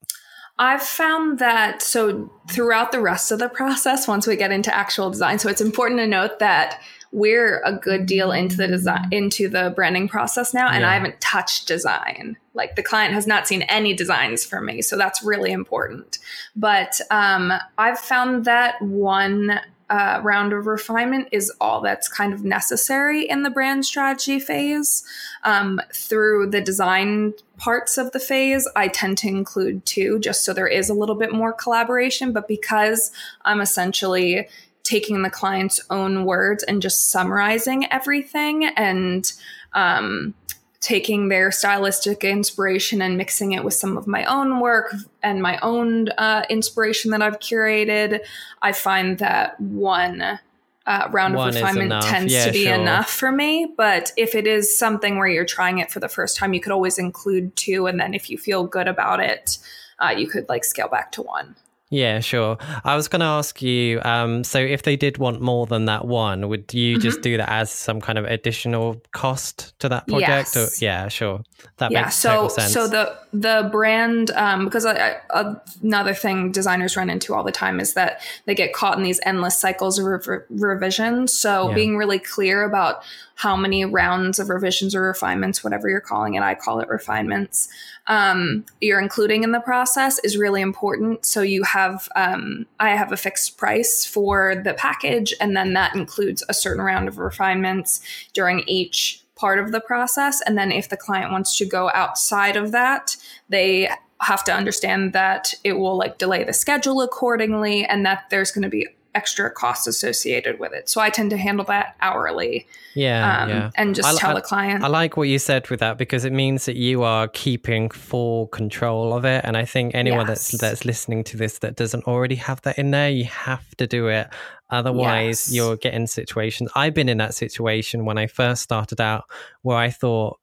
I've 0.60 0.84
found 0.84 1.40
that 1.40 1.82
so 1.82 2.30
throughout 2.52 2.92
the 2.92 3.00
rest 3.00 3.32
of 3.32 3.40
the 3.40 3.48
process, 3.48 4.08
once 4.08 4.28
we 4.28 4.36
get 4.36 4.52
into 4.52 4.76
actual 4.76 5.10
design, 5.10 5.40
so 5.40 5.50
it's 5.50 5.62
important 5.62 6.00
to 6.02 6.08
note 6.08 6.40
that 6.40 6.82
we're 7.12 7.62
a 7.64 7.74
good 7.74 8.06
deal 8.06 8.32
into 8.32 8.56
the 8.56 8.68
design 8.68 9.08
into 9.12 9.50
the 9.50 9.72
branding 9.76 10.08
process 10.08 10.54
now 10.54 10.68
and 10.68 10.82
yeah. 10.82 10.90
i 10.92 10.94
haven't 10.94 11.20
touched 11.20 11.68
design 11.68 12.38
like 12.54 12.76
the 12.76 12.84
client 12.84 13.14
has 13.14 13.26
not 13.26 13.48
seen 13.48 13.64
any 13.64 13.96
designs 13.96 14.46
from 14.46 14.66
me 14.66 14.82
so 14.82 14.96
that's 14.96 15.24
really 15.24 15.52
important 15.52 16.20
but 16.56 17.02
um, 17.10 17.52
i've 17.80 18.00
found 18.00 18.46
that 18.46 18.80
one 18.82 19.60
uh, 19.90 20.20
round 20.24 20.54
of 20.54 20.68
refinement 20.68 21.30
is 21.32 21.52
all 21.60 21.82
that's 21.82 22.08
kind 22.08 22.34
of 22.34 22.44
necessary 22.44 23.28
in 23.28 23.44
the 23.44 23.50
brand 23.50 23.86
strategy 23.86 24.40
phase. 24.40 25.04
Um, 25.44 25.82
through 25.94 26.52
the 26.52 26.62
design 26.62 27.34
parts 27.58 27.98
of 27.98 28.12
the 28.12 28.20
phase, 28.20 28.68
I 28.76 28.88
tend 28.88 29.18
to 29.20 29.28
include 29.28 29.86
two 29.86 30.20
just 30.20 30.46
so 30.46 30.54
there 30.54 30.68
is 30.68 30.90
a 30.90 30.94
little 30.94 31.16
bit 31.16 31.34
more 31.34 31.54
collaboration. 31.54 32.34
But 32.34 32.48
because 32.48 33.12
I'm 33.44 33.62
essentially 33.62 34.48
taking 34.84 35.22
the 35.22 35.30
client's 35.30 35.80
own 35.90 36.26
words 36.26 36.64
and 36.64 36.82
just 36.82 37.12
summarizing 37.12 37.92
everything 37.92 38.66
and 38.66 39.32
um, 39.74 40.34
taking 40.82 41.28
their 41.28 41.52
stylistic 41.52 42.24
inspiration 42.24 43.02
and 43.02 43.18
mixing 43.18 43.52
it 43.52 43.64
with 43.64 43.74
some 43.74 43.98
of 43.98 44.08
my 44.08 44.24
own 44.26 44.60
work 44.60 44.94
and 45.22 45.42
my 45.42 45.60
own 45.60 46.10
uh, 46.18 46.44
inspiration 46.50 47.12
that 47.12 47.22
I've 47.22 47.40
curated, 47.40 48.22
I 48.62 48.72
find 48.72 49.18
that 49.20 49.60
one 49.60 50.40
uh, 50.86 51.08
round 51.12 51.36
one 51.36 51.50
of 51.50 51.56
refinement 51.56 52.04
tends 52.04 52.34
yeah, 52.34 52.46
to 52.46 52.52
be 52.52 52.64
sure. 52.64 52.74
enough 52.74 53.10
for 53.10 53.32
me. 53.32 53.74
But 53.78 54.12
if 54.18 54.34
it 54.34 54.48
is 54.48 54.76
something 54.76 55.18
where 55.18 55.28
you're 55.28 55.46
trying 55.46 55.80
it 55.80 55.92
for 55.92 56.00
the 56.00 56.10
first 56.10 56.38
time, 56.38 56.54
you 56.54 56.62
could 56.62 56.72
always 56.72 56.98
include 56.98 57.56
two. 57.56 57.86
And 57.86 58.00
then 58.00 58.14
if 58.14 58.30
you 58.30 58.38
feel 58.38 58.64
good 58.64 58.88
about 58.88 59.20
it, 59.20 59.60
uh, 60.00 60.16
you 60.18 60.28
could 60.28 60.48
like 60.50 60.64
scale 60.64 60.88
back 60.88 61.12
to 61.14 61.22
one. 61.22 61.56
Yeah, 61.92 62.20
sure. 62.20 62.58
I 62.84 62.96
was 62.96 63.08
going 63.08 63.22
to 63.22 63.26
ask 63.26 63.64
you 63.64 64.00
um, 64.04 64.44
so 64.44 64.60
if 64.60 64.84
they 64.84 64.96
did 64.96 65.18
want 65.18 65.42
more 65.42 65.66
than 65.66 65.86
that 65.86 66.06
one, 66.06 66.48
would 66.48 66.72
you 66.72 66.96
mm-hmm. 66.96 67.02
just 67.02 67.22
do 67.22 67.38
that 67.38 67.50
as 67.50 67.72
some 67.72 68.00
kind 68.00 68.20
of 68.20 68.26
additional 68.26 69.02
cost 69.12 69.78
to 69.80 69.90
that 69.90 70.08
project? 70.08 70.56
Yes. 70.56 70.56
Or, 70.56 70.86
yeah, 70.86 71.08
sure. 71.08 71.42
That 71.78 71.92
yeah, 71.92 72.04
makes 72.04 72.16
so, 72.16 72.48
sense. 72.48 72.74
So 72.74 72.88
the 72.88 73.18
the 73.34 73.70
brand 73.72 74.30
um, 74.32 74.66
because 74.66 74.86
I, 74.86 75.18
I, 75.32 75.56
another 75.82 76.14
thing 76.14 76.52
designers 76.52 76.96
run 76.96 77.10
into 77.10 77.34
all 77.34 77.44
the 77.44 77.52
time 77.52 77.80
is 77.80 77.96
that 77.96 78.22
they 78.46 78.54
get 78.54 78.72
caught 78.72 78.98
in 78.98 79.04
these 79.04 79.20
endless 79.26 79.58
cycles 79.58 79.98
of 79.98 80.06
re- 80.06 80.40
revisions. 80.50 81.34
So 81.34 81.70
yeah. 81.70 81.76
being 81.76 81.98
really 81.98 82.20
clear 82.20 82.64
about 82.64 83.04
how 83.40 83.56
many 83.56 83.86
rounds 83.86 84.38
of 84.38 84.50
revisions 84.50 84.94
or 84.94 85.02
refinements, 85.02 85.64
whatever 85.64 85.88
you're 85.88 86.02
calling 86.02 86.34
it, 86.34 86.44
I 86.44 86.56
call 86.56 86.82
it 86.82 86.90
refinements, 86.90 87.70
um, 88.10 88.66
you're 88.82 89.00
including 89.00 89.44
in 89.44 89.52
the 89.52 89.60
process 89.62 90.20
is 90.20 90.36
really 90.36 90.62
important. 90.62 91.26
So 91.26 91.42
you 91.42 91.64
have, 91.64 92.10
um, 92.16 92.66
I 92.80 92.90
have 92.90 93.12
a 93.12 93.18
fixed 93.18 93.58
price 93.58 94.04
for 94.04 94.56
the 94.64 94.74
package, 94.74 95.34
and 95.40 95.56
then 95.56 95.74
that 95.74 95.96
includes 95.96 96.44
a 96.50 96.54
certain 96.54 96.84
round 96.84 97.08
of 97.08 97.20
refinements 97.20 98.02
during 98.34 98.62
each 98.68 99.24
part 99.36 99.60
of 99.60 99.72
the 99.72 99.80
process. 99.80 100.42
And 100.42 100.58
then 100.58 100.72
if 100.72 100.90
the 100.90 100.98
client 100.98 101.32
wants 101.32 101.56
to 101.60 101.66
go 101.66 101.92
outside 101.94 102.58
of 102.58 102.72
that, 102.72 103.16
they 103.48 103.90
have 104.22 104.44
to 104.44 104.54
understand 104.54 105.14
that 105.14 105.54
it 105.64 105.74
will 105.74 105.96
like 105.96 106.18
delay 106.18 106.44
the 106.44 106.52
schedule 106.52 107.02
accordingly 107.02 107.86
and 107.86 108.06
that 108.06 108.26
there's 108.30 108.52
going 108.52 108.64
to 108.64 108.70
be 108.70 108.88
extra 109.16 109.50
costs 109.50 109.88
associated 109.88 110.60
with 110.60 110.74
it. 110.74 110.90
So 110.90 111.02
I 111.02 111.10
tend 111.10 111.32
to 111.32 111.38
handle 111.38 111.66
that 111.66 111.96
hourly. 112.02 112.68
Yeah. 112.96 113.44
Um, 113.44 113.50
yeah. 113.50 113.72
And 113.76 113.96
just 113.96 114.08
I, 114.08 114.18
tell 114.18 114.32
I, 114.32 114.34
the 114.36 114.42
client. 114.42 114.84
I 114.84 114.88
like 114.88 115.18
what 115.18 115.28
you 115.28 115.40
said 115.40 115.70
with 115.70 115.80
that 115.80 115.98
because 115.98 116.26
it 116.26 116.34
means 116.34 116.66
that 116.66 116.76
you 116.76 117.04
are 117.04 117.28
keeping 117.28 117.90
full 117.90 118.48
control 118.48 119.14
of 119.14 119.26
it. 119.26 119.42
And 119.44 119.58
I 119.58 119.66
think 119.66 119.96
anyone 119.96 120.28
yes. 120.28 120.52
that's 120.52 120.62
that's 120.62 120.86
listening 120.86 121.24
to 121.26 121.38
this 121.38 121.60
that 121.60 121.76
doesn't 121.76 122.06
already 122.06 122.36
have 122.36 122.62
that 122.62 122.78
in 122.78 122.92
there, 122.92 123.10
you 123.10 123.26
have 123.26 123.76
to 123.78 123.88
do 123.88 124.08
it. 124.08 124.28
Otherwise, 124.70 125.48
yes. 125.48 125.56
you're 125.56 125.78
getting 125.78 126.06
situations. 126.06 126.70
I've 126.76 126.94
been 126.94 127.10
in 127.10 127.18
that 127.18 127.34
situation 127.34 128.06
when 128.06 128.20
I 128.20 128.28
first 128.28 128.62
started 128.62 129.02
out 129.02 129.24
where 129.64 129.78
I 129.78 129.90
thought, 129.90 130.40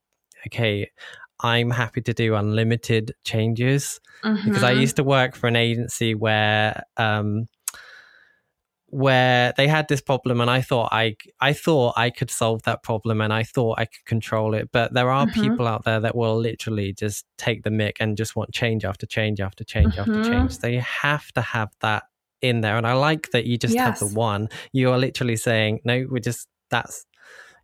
okay, 0.47 0.89
I'm 1.39 1.69
happy 1.69 2.01
to 2.01 2.13
do 2.13 2.35
unlimited 2.35 3.13
changes 3.23 4.01
mm-hmm. 4.23 4.47
because 4.47 4.63
I 4.63 4.71
mm-hmm. 4.71 4.81
used 4.81 4.95
to 4.97 5.03
work 5.03 5.35
for 5.35 5.47
an 5.47 5.55
agency 5.55 6.15
where 6.15 6.83
um, 6.97 7.45
where 8.89 9.53
they 9.57 9.67
had 9.67 9.87
this 9.89 9.99
problem 9.99 10.39
and 10.39 10.49
I 10.49 10.61
thought 10.61 10.89
I 10.93 11.17
I 11.41 11.51
thought 11.51 11.95
I 11.97 12.09
could 12.09 12.31
solve 12.31 12.63
that 12.63 12.83
problem 12.83 13.19
and 13.19 13.33
I 13.33 13.43
thought 13.43 13.79
I 13.79 13.85
could 13.85 14.05
control 14.05 14.53
it 14.53 14.69
but 14.71 14.93
there 14.93 15.09
are 15.09 15.25
mm-hmm. 15.25 15.41
people 15.41 15.67
out 15.67 15.83
there 15.83 15.99
that 15.99 16.15
will 16.15 16.37
literally 16.37 16.93
just 16.93 17.25
take 17.37 17.63
the 17.63 17.69
mic 17.69 17.97
and 17.99 18.15
just 18.15 18.37
want 18.37 18.53
change 18.53 18.85
after 18.85 19.05
change 19.05 19.41
after 19.41 19.65
change 19.65 19.95
mm-hmm. 19.95 20.15
after 20.15 20.31
change 20.31 20.57
so 20.57 20.67
you 20.67 20.79
have 20.79 21.29
to 21.33 21.41
have 21.41 21.69
that 21.81 22.03
in 22.41 22.61
there 22.61 22.77
and 22.77 22.87
I 22.87 22.93
like 22.93 23.31
that 23.31 23.45
you 23.45 23.57
just 23.57 23.73
yes. 23.73 23.99
have 23.99 24.09
the 24.09 24.15
one 24.15 24.47
you 24.71 24.89
are 24.91 24.97
literally 24.97 25.35
saying 25.35 25.81
no 25.83 26.05
we're 26.09 26.19
just 26.19 26.47
that's 26.69 27.05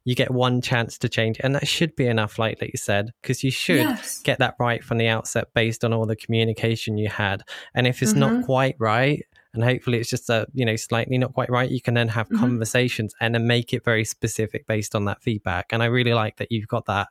you 0.06 0.16
get 0.16 0.32
one 0.32 0.62
chance 0.62 0.98
to 0.98 1.08
change 1.08 1.38
and 1.40 1.56
that 1.56 1.68
should 1.68 1.96
be 1.96 2.06
enough 2.06 2.38
like 2.38 2.60
that 2.60 2.68
you 2.68 2.78
said 2.78 3.12
because 3.22 3.46
you 3.46 3.52
should 3.52 3.78
yes. 3.78 4.20
get 4.24 4.40
that 4.40 4.56
right 4.60 4.84
from 4.84 4.98
the 4.98 5.08
outset 5.08 5.48
based 5.54 5.86
on 5.86 5.94
all 5.94 6.06
the 6.06 6.18
communication 6.18 6.98
you 6.98 7.08
had 7.08 7.44
and 7.74 7.88
if 7.88 8.02
it's 8.02 8.12
mm-hmm. 8.12 8.40
not 8.40 8.46
quite 8.46 8.76
right 8.78 9.24
and 9.54 9.64
hopefully 9.64 10.00
it's 10.00 10.10
just 10.10 10.30
a 10.30 10.48
you 10.54 10.66
know 10.66 10.76
slightly 10.76 11.18
not 11.18 11.34
quite 11.34 11.50
right 11.50 11.72
you 11.72 11.82
can 11.82 11.94
then 11.94 12.08
have 12.08 12.28
mm-hmm. 12.28 12.40
conversations 12.40 13.14
and 13.20 13.36
then 13.36 13.48
make 13.48 13.74
it 13.74 13.84
very 13.84 14.06
specific 14.06 14.68
based 14.68 14.96
on 14.96 15.06
that 15.06 15.22
feedback 15.22 15.72
and 15.72 15.84
i 15.84 15.86
really 15.86 16.14
like 16.14 16.38
that 16.38 16.52
you've 16.52 16.68
got 16.68 16.86
that 16.86 17.08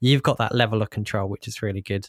you've 0.00 0.22
got 0.22 0.38
that 0.38 0.54
level 0.54 0.82
of 0.82 0.90
control 0.90 1.28
which 1.28 1.46
is 1.46 1.62
really 1.62 1.82
good 1.82 2.08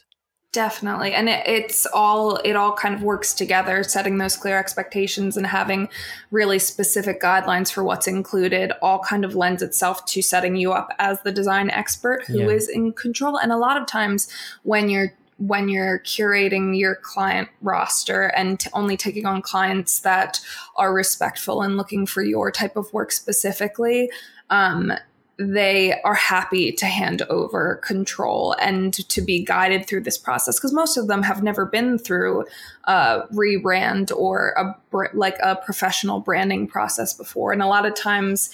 definitely 0.52 1.14
and 1.14 1.30
it, 1.30 1.46
it's 1.48 1.88
all 1.88 2.36
it 2.38 2.56
all 2.56 2.74
kind 2.74 2.94
of 2.94 3.02
works 3.02 3.34
together 3.34 3.84
setting 3.84 4.20
those 4.20 4.38
clear 4.38 4.60
expectations 4.60 5.36
and 5.36 5.48
having 5.48 5.90
really 6.30 6.60
specific 6.60 7.20
guidelines 7.20 7.72
for 7.72 7.84
what's 7.84 8.08
included 8.08 8.72
all 8.80 9.00
kind 9.00 9.26
of 9.26 9.36
lends 9.36 9.64
itself 9.64 10.06
to 10.06 10.22
setting 10.22 10.56
you 10.56 10.72
up 10.72 10.90
as 11.00 11.20
the 11.24 11.32
design 11.32 11.72
expert 11.72 12.24
who 12.26 12.38
yeah. 12.38 12.50
is 12.50 12.70
in 12.70 12.94
control 12.94 13.36
and 13.36 13.52
a 13.52 13.58
lot 13.58 13.82
of 13.82 13.88
times 13.88 14.28
when 14.62 14.90
you're 14.90 15.12
when 15.48 15.68
you're 15.68 16.00
curating 16.00 16.78
your 16.78 16.96
client 16.96 17.50
roster 17.62 18.24
and 18.36 18.60
t- 18.60 18.70
only 18.74 18.96
taking 18.96 19.26
on 19.26 19.42
clients 19.42 20.00
that 20.02 20.40
are 20.78 20.94
respectful 20.94 21.62
and 21.62 21.76
looking 21.76 22.06
for 22.06 22.24
your 22.24 22.52
type 22.52 22.76
of 22.76 22.92
work 22.94 23.12
specifically, 23.12 24.10
um, 24.50 24.94
they 25.38 26.00
are 26.04 26.14
happy 26.14 26.72
to 26.72 26.86
hand 26.86 27.24
over 27.24 27.76
control 27.78 28.56
and 28.60 28.94
to 29.10 29.22
be 29.22 29.44
guided 29.44 29.88
through 29.88 30.02
this 30.02 30.18
process 30.18 30.60
because 30.60 30.72
most 30.72 30.96
of 30.96 31.08
them 31.08 31.24
have 31.24 31.42
never 31.42 31.66
been 31.66 31.98
through 31.98 32.46
a 32.86 33.24
rebrand 33.34 34.16
or 34.16 34.54
a 34.58 35.08
like 35.14 35.38
a 35.42 35.56
professional 35.56 36.20
branding 36.20 36.68
process 36.68 37.14
before. 37.14 37.52
And 37.52 37.64
a 37.64 37.68
lot 37.68 37.86
of 37.86 37.96
times 37.96 38.52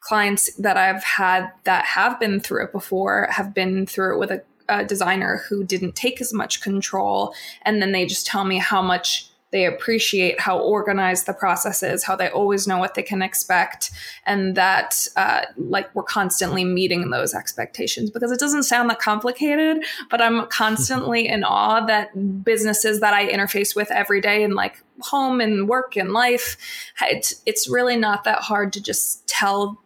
clients 0.00 0.52
that 0.56 0.76
I've 0.76 1.04
had 1.04 1.52
that 1.64 1.84
have 1.84 2.18
been 2.18 2.40
through 2.40 2.64
it 2.64 2.72
before 2.72 3.28
have 3.30 3.54
been 3.54 3.86
through 3.86 4.14
it 4.14 4.18
with 4.18 4.30
a 4.30 4.42
a 4.80 4.84
designer 4.84 5.42
who 5.48 5.64
didn't 5.64 5.94
take 5.96 6.20
as 6.20 6.32
much 6.32 6.60
control. 6.60 7.34
And 7.62 7.80
then 7.80 7.92
they 7.92 8.06
just 8.06 8.26
tell 8.26 8.44
me 8.44 8.58
how 8.58 8.82
much 8.82 9.28
they 9.52 9.66
appreciate 9.66 10.40
how 10.40 10.58
organized 10.58 11.26
the 11.26 11.34
process 11.34 11.82
is, 11.82 12.02
how 12.02 12.16
they 12.16 12.28
always 12.30 12.66
know 12.66 12.78
what 12.78 12.94
they 12.94 13.02
can 13.02 13.20
expect, 13.20 13.90
and 14.24 14.56
that 14.56 15.06
uh, 15.14 15.42
like 15.56 15.94
we're 15.94 16.02
constantly 16.02 16.64
meeting 16.64 17.10
those 17.10 17.34
expectations. 17.34 18.10
Because 18.10 18.32
it 18.32 18.40
doesn't 18.40 18.62
sound 18.62 18.88
that 18.88 18.98
complicated, 18.98 19.84
but 20.10 20.22
I'm 20.22 20.46
constantly 20.50 21.28
in 21.28 21.44
awe 21.44 21.84
that 21.84 22.42
businesses 22.42 23.00
that 23.00 23.12
I 23.12 23.30
interface 23.30 23.76
with 23.76 23.90
every 23.90 24.22
day 24.22 24.42
in 24.42 24.54
like 24.54 24.82
home 25.00 25.40
and 25.40 25.68
work 25.68 25.96
and 25.96 26.12
life, 26.12 26.56
it's, 27.02 27.42
it's 27.44 27.68
really 27.68 27.96
not 27.96 28.24
that 28.24 28.38
hard 28.38 28.72
to 28.72 28.82
just 28.82 29.28
tell 29.28 29.82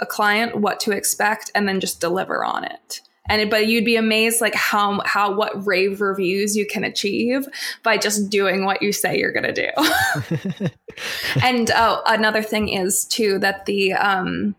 a 0.00 0.06
client 0.06 0.56
what 0.56 0.80
to 0.80 0.90
expect 0.90 1.52
and 1.54 1.68
then 1.68 1.78
just 1.78 2.00
deliver 2.00 2.44
on 2.44 2.64
it 2.64 3.00
and 3.28 3.50
but 3.50 3.66
you'd 3.66 3.84
be 3.84 3.96
amazed 3.96 4.40
like 4.40 4.54
how 4.54 5.00
how 5.04 5.34
what 5.34 5.66
rave 5.66 6.00
reviews 6.00 6.56
you 6.56 6.66
can 6.66 6.84
achieve 6.84 7.46
by 7.82 7.96
just 7.96 8.30
doing 8.30 8.64
what 8.64 8.82
you 8.82 8.92
say 8.92 9.18
you're 9.18 9.32
going 9.32 9.54
to 9.54 9.72
do. 9.72 10.68
And 11.42 11.70
oh 11.74 12.02
another 12.06 12.42
thing 12.42 12.68
is 12.68 13.04
too 13.04 13.38
that 13.40 13.66
the 13.66 13.94
um 13.94 14.54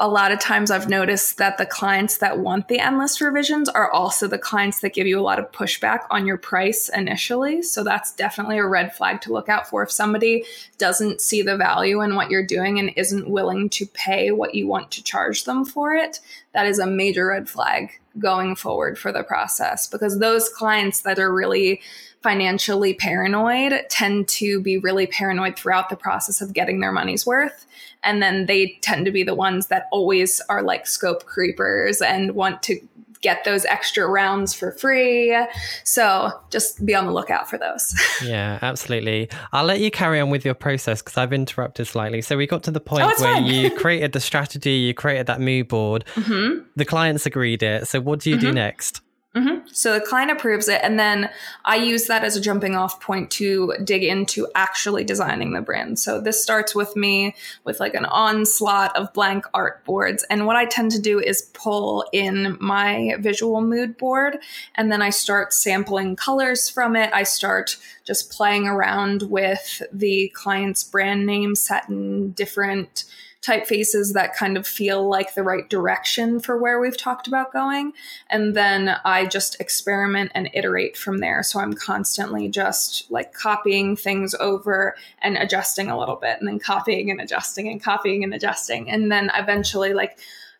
a 0.00 0.08
lot 0.08 0.30
of 0.30 0.38
times 0.38 0.70
I've 0.70 0.88
noticed 0.88 1.38
that 1.38 1.58
the 1.58 1.66
clients 1.66 2.18
that 2.18 2.38
want 2.38 2.68
the 2.68 2.78
endless 2.78 3.20
revisions 3.20 3.68
are 3.68 3.90
also 3.90 4.28
the 4.28 4.38
clients 4.38 4.80
that 4.80 4.94
give 4.94 5.08
you 5.08 5.18
a 5.18 5.22
lot 5.22 5.40
of 5.40 5.50
pushback 5.50 6.06
on 6.08 6.24
your 6.24 6.36
price 6.36 6.88
initially. 6.88 7.62
So 7.62 7.82
that's 7.82 8.12
definitely 8.12 8.58
a 8.58 8.66
red 8.66 8.94
flag 8.94 9.20
to 9.22 9.32
look 9.32 9.48
out 9.48 9.68
for. 9.68 9.82
If 9.82 9.90
somebody 9.90 10.44
doesn't 10.78 11.20
see 11.20 11.42
the 11.42 11.56
value 11.56 12.00
in 12.00 12.14
what 12.14 12.30
you're 12.30 12.46
doing 12.46 12.78
and 12.78 12.92
isn't 12.94 13.28
willing 13.28 13.68
to 13.70 13.86
pay 13.86 14.30
what 14.30 14.54
you 14.54 14.68
want 14.68 14.92
to 14.92 15.02
charge 15.02 15.44
them 15.44 15.64
for 15.64 15.94
it, 15.94 16.20
that 16.52 16.66
is 16.66 16.78
a 16.78 16.86
major 16.86 17.26
red 17.26 17.48
flag 17.48 17.90
going 18.20 18.54
forward 18.54 18.98
for 18.98 19.10
the 19.10 19.24
process 19.24 19.88
because 19.88 20.18
those 20.18 20.48
clients 20.48 21.00
that 21.00 21.18
are 21.18 21.32
really 21.32 21.80
financially 22.22 22.94
paranoid 22.94 23.72
tend 23.88 24.28
to 24.28 24.60
be 24.60 24.78
really 24.78 25.06
paranoid 25.06 25.56
throughout 25.56 25.88
the 25.88 25.96
process 25.96 26.40
of 26.40 26.52
getting 26.52 26.80
their 26.80 26.92
money's 26.92 27.26
worth. 27.26 27.66
And 28.04 28.22
then 28.22 28.46
they 28.46 28.78
tend 28.80 29.06
to 29.06 29.12
be 29.12 29.22
the 29.22 29.34
ones 29.34 29.66
that 29.68 29.88
always 29.90 30.40
are 30.48 30.62
like 30.62 30.86
scope 30.86 31.24
creepers 31.24 32.00
and 32.00 32.32
want 32.32 32.62
to 32.64 32.80
get 33.20 33.44
those 33.44 33.64
extra 33.64 34.06
rounds 34.06 34.54
for 34.54 34.72
free. 34.72 35.36
So 35.84 36.30
just 36.50 36.84
be 36.84 36.94
on 36.94 37.06
the 37.06 37.12
lookout 37.12 37.48
for 37.48 37.58
those. 37.58 37.94
yeah, 38.24 38.58
absolutely. 38.62 39.28
I'll 39.52 39.64
let 39.64 39.80
you 39.80 39.90
carry 39.90 40.20
on 40.20 40.30
with 40.30 40.44
your 40.44 40.54
process 40.54 41.02
because 41.02 41.16
I've 41.16 41.32
interrupted 41.32 41.86
slightly. 41.86 42.22
So 42.22 42.36
we 42.36 42.46
got 42.46 42.62
to 42.64 42.70
the 42.70 42.80
point 42.80 43.04
oh, 43.04 43.22
where 43.22 43.40
you 43.40 43.70
created 43.76 44.12
the 44.12 44.20
strategy, 44.20 44.72
you 44.72 44.94
created 44.94 45.26
that 45.26 45.40
mood 45.40 45.68
board, 45.68 46.04
mm-hmm. 46.14 46.62
the 46.76 46.84
clients 46.84 47.26
agreed 47.26 47.62
it. 47.62 47.88
So 47.88 48.00
what 48.00 48.20
do 48.20 48.30
you 48.30 48.36
mm-hmm. 48.36 48.46
do 48.46 48.52
next? 48.52 49.00
Mm-hmm. 49.36 49.68
So 49.70 49.92
the 49.92 50.00
client 50.00 50.30
approves 50.30 50.68
it, 50.68 50.80
and 50.82 50.98
then 50.98 51.28
I 51.64 51.76
use 51.76 52.06
that 52.06 52.24
as 52.24 52.34
a 52.34 52.40
jumping 52.40 52.74
off 52.74 52.98
point 53.00 53.30
to 53.32 53.74
dig 53.84 54.02
into 54.02 54.48
actually 54.54 55.04
designing 55.04 55.52
the 55.52 55.60
brand. 55.60 55.98
So 55.98 56.18
this 56.18 56.42
starts 56.42 56.74
with 56.74 56.96
me 56.96 57.36
with 57.62 57.78
like 57.78 57.94
an 57.94 58.06
onslaught 58.06 58.96
of 58.96 59.12
blank 59.12 59.44
art 59.52 59.84
boards. 59.84 60.24
And 60.30 60.46
what 60.46 60.56
I 60.56 60.64
tend 60.64 60.92
to 60.92 60.98
do 60.98 61.20
is 61.20 61.42
pull 61.52 62.06
in 62.12 62.56
my 62.58 63.16
visual 63.20 63.60
mood 63.60 63.98
board, 63.98 64.38
and 64.74 64.90
then 64.90 65.02
I 65.02 65.10
start 65.10 65.52
sampling 65.52 66.16
colors 66.16 66.70
from 66.70 66.96
it. 66.96 67.10
I 67.12 67.22
start 67.24 67.76
just 68.04 68.32
playing 68.32 68.66
around 68.66 69.24
with 69.24 69.82
the 69.92 70.32
client's 70.34 70.82
brand 70.82 71.26
name 71.26 71.54
set 71.54 71.88
in 71.90 72.32
different 72.32 73.04
typefaces 73.42 74.14
that 74.14 74.34
kind 74.34 74.56
of 74.56 74.66
feel 74.66 75.08
like 75.08 75.34
the 75.34 75.42
right 75.42 75.68
direction 75.70 76.40
for 76.40 76.58
where 76.58 76.80
we've 76.80 76.96
talked 76.96 77.28
about 77.28 77.52
going. 77.52 77.92
And 78.30 78.54
then 78.54 78.96
I 79.04 79.26
just 79.26 79.60
experiment 79.60 80.32
and 80.34 80.50
iterate 80.54 80.96
from 80.96 81.18
there. 81.18 81.42
So 81.42 81.60
I'm 81.60 81.72
constantly 81.72 82.48
just 82.48 83.10
like 83.10 83.32
copying 83.32 83.96
things 83.96 84.34
over 84.40 84.96
and 85.22 85.36
adjusting 85.36 85.88
a 85.88 85.98
little 85.98 86.16
bit, 86.16 86.38
and 86.40 86.48
then 86.48 86.58
copying 86.58 87.10
and 87.10 87.20
adjusting 87.20 87.68
and 87.68 87.82
copying 87.82 88.24
and 88.24 88.34
adjusting. 88.34 88.90
And 88.90 89.10
then 89.10 89.30
eventually, 89.34 89.94
like, 89.94 90.18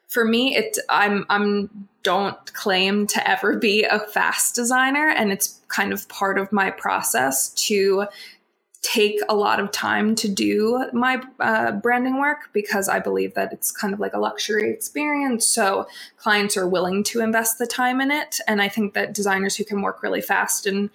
for 0.08 0.24
me 0.24 0.56
it 0.56 0.78
i'm 0.88 1.26
i'm 1.28 1.88
don't 2.02 2.52
claim 2.54 3.06
to 3.06 3.28
ever 3.28 3.58
be 3.58 3.84
a 3.84 3.98
fast 3.98 4.54
designer 4.54 5.10
and 5.10 5.30
it's 5.30 5.60
kind 5.68 5.92
of 5.92 6.08
part 6.08 6.38
of 6.38 6.50
my 6.50 6.70
process 6.70 7.50
to 7.50 8.06
take 8.92 9.20
a 9.28 9.34
lot 9.34 9.60
of 9.60 9.70
time 9.70 10.14
to 10.14 10.28
do 10.28 10.86
my 10.94 11.20
uh, 11.40 11.72
branding 11.72 12.18
work 12.18 12.48
because 12.54 12.88
I 12.88 12.98
believe 12.98 13.34
that 13.34 13.52
it's 13.52 13.70
kind 13.70 13.92
of 13.92 14.00
like 14.00 14.14
a 14.14 14.18
luxury 14.18 14.70
experience. 14.70 15.46
So 15.46 15.86
clients 16.16 16.56
are 16.56 16.66
willing 16.66 17.04
to 17.04 17.20
invest 17.20 17.58
the 17.58 17.66
time 17.66 18.00
in 18.00 18.10
it. 18.10 18.36
And 18.46 18.62
I 18.62 18.68
think 18.68 18.94
that 18.94 19.12
designers 19.12 19.56
who 19.56 19.64
can 19.64 19.82
work 19.82 20.02
really 20.02 20.22
fast 20.22 20.64
and 20.64 20.88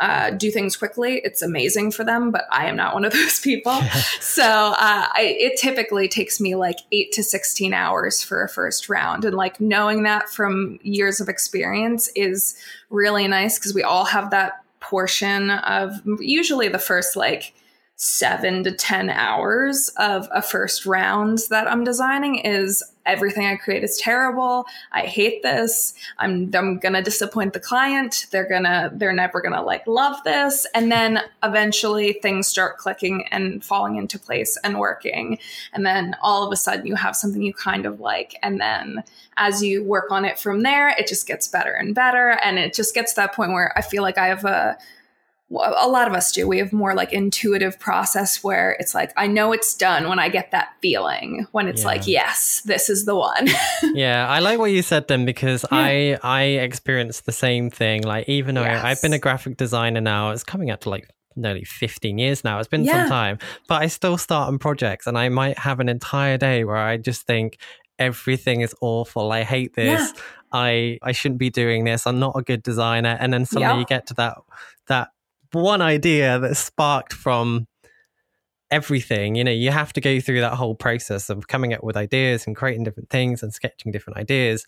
uh, 0.00 0.30
do 0.30 0.50
things 0.50 0.74
quickly, 0.74 1.20
it's 1.22 1.42
amazing 1.42 1.90
for 1.90 2.02
them. 2.02 2.30
But 2.30 2.46
I 2.50 2.66
am 2.66 2.76
not 2.76 2.94
one 2.94 3.04
of 3.04 3.12
those 3.12 3.38
people. 3.40 3.78
so 4.20 4.42
uh, 4.42 5.06
I, 5.12 5.36
it 5.38 5.58
typically 5.60 6.08
takes 6.08 6.40
me 6.40 6.54
like 6.54 6.78
eight 6.92 7.12
to 7.12 7.22
16 7.22 7.74
hours 7.74 8.22
for 8.22 8.42
a 8.42 8.48
first 8.48 8.88
round. 8.88 9.26
And 9.26 9.36
like 9.36 9.60
knowing 9.60 10.04
that 10.04 10.30
from 10.30 10.78
years 10.82 11.20
of 11.20 11.28
experience 11.28 12.08
is 12.16 12.56
really 12.88 13.28
nice 13.28 13.58
because 13.58 13.74
we 13.74 13.82
all 13.82 14.06
have 14.06 14.30
that 14.30 14.63
portion 14.84 15.50
of 15.50 15.92
usually 16.20 16.68
the 16.68 16.78
first 16.78 17.16
like 17.16 17.54
seven 17.96 18.64
to 18.64 18.72
10 18.72 19.08
hours 19.08 19.88
of 19.98 20.28
a 20.32 20.42
first 20.42 20.84
round 20.84 21.38
that 21.50 21.68
I'm 21.70 21.84
designing 21.84 22.36
is 22.36 22.82
everything 23.06 23.46
I 23.46 23.54
create 23.56 23.84
is 23.84 23.98
terrible. 23.98 24.66
I 24.90 25.02
hate 25.02 25.42
this. 25.42 25.94
I'm, 26.18 26.50
I'm 26.54 26.78
going 26.78 26.94
to 26.94 27.02
disappoint 27.02 27.52
the 27.52 27.60
client. 27.60 28.26
They're 28.30 28.48
going 28.48 28.64
to, 28.64 28.90
they're 28.92 29.12
never 29.12 29.40
going 29.40 29.54
to 29.54 29.62
like 29.62 29.86
love 29.86 30.16
this. 30.24 30.66
And 30.74 30.90
then 30.90 31.20
eventually 31.42 32.14
things 32.14 32.48
start 32.48 32.78
clicking 32.78 33.26
and 33.30 33.64
falling 33.64 33.96
into 33.96 34.18
place 34.18 34.58
and 34.64 34.80
working. 34.80 35.38
And 35.72 35.86
then 35.86 36.16
all 36.20 36.44
of 36.44 36.52
a 36.52 36.56
sudden 36.56 36.86
you 36.86 36.96
have 36.96 37.14
something 37.14 37.42
you 37.42 37.54
kind 37.54 37.86
of 37.86 38.00
like. 38.00 38.36
And 38.42 38.60
then 38.60 39.04
as 39.36 39.62
you 39.62 39.84
work 39.84 40.10
on 40.10 40.24
it 40.24 40.38
from 40.38 40.62
there, 40.62 40.88
it 40.88 41.06
just 41.06 41.28
gets 41.28 41.46
better 41.46 41.72
and 41.72 41.94
better. 41.94 42.38
And 42.42 42.58
it 42.58 42.74
just 42.74 42.94
gets 42.94 43.12
to 43.12 43.20
that 43.20 43.34
point 43.34 43.52
where 43.52 43.76
I 43.76 43.82
feel 43.82 44.02
like 44.02 44.18
I 44.18 44.28
have 44.28 44.44
a, 44.44 44.78
a 45.50 45.88
lot 45.88 46.08
of 46.08 46.14
us 46.14 46.32
do. 46.32 46.48
We 46.48 46.58
have 46.58 46.72
more 46.72 46.94
like 46.94 47.12
intuitive 47.12 47.78
process 47.78 48.42
where 48.42 48.76
it's 48.80 48.94
like, 48.94 49.12
I 49.16 49.26
know 49.26 49.52
it's 49.52 49.74
done 49.74 50.08
when 50.08 50.18
I 50.18 50.28
get 50.28 50.50
that 50.52 50.74
feeling, 50.80 51.46
when 51.52 51.68
it's 51.68 51.82
yeah. 51.82 51.86
like, 51.86 52.06
yes, 52.06 52.62
this 52.64 52.88
is 52.88 53.04
the 53.04 53.14
one. 53.14 53.48
yeah, 53.94 54.26
I 54.28 54.40
like 54.40 54.58
what 54.58 54.70
you 54.72 54.82
said 54.82 55.06
then 55.08 55.24
because 55.24 55.64
yeah. 55.70 55.78
I 55.78 56.18
I 56.22 56.42
experienced 56.42 57.26
the 57.26 57.32
same 57.32 57.70
thing. 57.70 58.02
Like 58.02 58.28
even 58.28 58.54
though 58.54 58.62
yes. 58.62 58.84
I've 58.84 59.02
been 59.02 59.12
a 59.12 59.18
graphic 59.18 59.56
designer 59.56 60.00
now, 60.00 60.30
it's 60.30 60.44
coming 60.44 60.70
up 60.70 60.80
to 60.80 60.90
like 60.90 61.08
nearly 61.36 61.64
15 61.64 62.18
years 62.18 62.44
now. 62.44 62.58
It's 62.58 62.68
been 62.68 62.84
yeah. 62.84 63.02
some 63.02 63.08
time, 63.08 63.38
but 63.68 63.82
I 63.82 63.88
still 63.88 64.16
start 64.16 64.48
on 64.48 64.58
projects 64.58 65.06
and 65.06 65.18
I 65.18 65.28
might 65.28 65.58
have 65.58 65.80
an 65.80 65.88
entire 65.88 66.38
day 66.38 66.64
where 66.64 66.76
I 66.76 66.96
just 66.96 67.26
think 67.26 67.58
everything 67.98 68.60
is 68.60 68.74
awful. 68.80 69.30
I 69.30 69.42
hate 69.42 69.74
this. 69.74 70.12
I 70.52 70.98
I 71.02 71.12
shouldn't 71.12 71.38
be 71.38 71.50
doing 71.50 71.84
this. 71.84 72.06
I'm 72.06 72.18
not 72.18 72.36
a 72.36 72.42
good 72.42 72.62
designer. 72.62 73.16
And 73.20 73.32
then 73.32 73.44
suddenly 73.44 73.80
you 73.80 73.86
get 73.86 74.06
to 74.06 74.14
that 74.14 74.38
that 74.86 75.08
one 75.54 75.82
idea 75.82 76.38
that 76.38 76.56
sparked 76.56 77.12
from 77.12 77.66
everything. 78.70 79.36
You 79.36 79.44
know, 79.44 79.52
you 79.52 79.70
have 79.70 79.92
to 79.92 80.00
go 80.00 80.20
through 80.20 80.40
that 80.40 80.54
whole 80.54 80.74
process 80.74 81.30
of 81.30 81.46
coming 81.46 81.72
up 81.72 81.84
with 81.84 81.96
ideas 81.96 82.46
and 82.46 82.56
creating 82.56 82.84
different 82.84 83.10
things 83.10 83.42
and 83.42 83.54
sketching 83.54 83.92
different 83.92 84.18
ideas. 84.18 84.66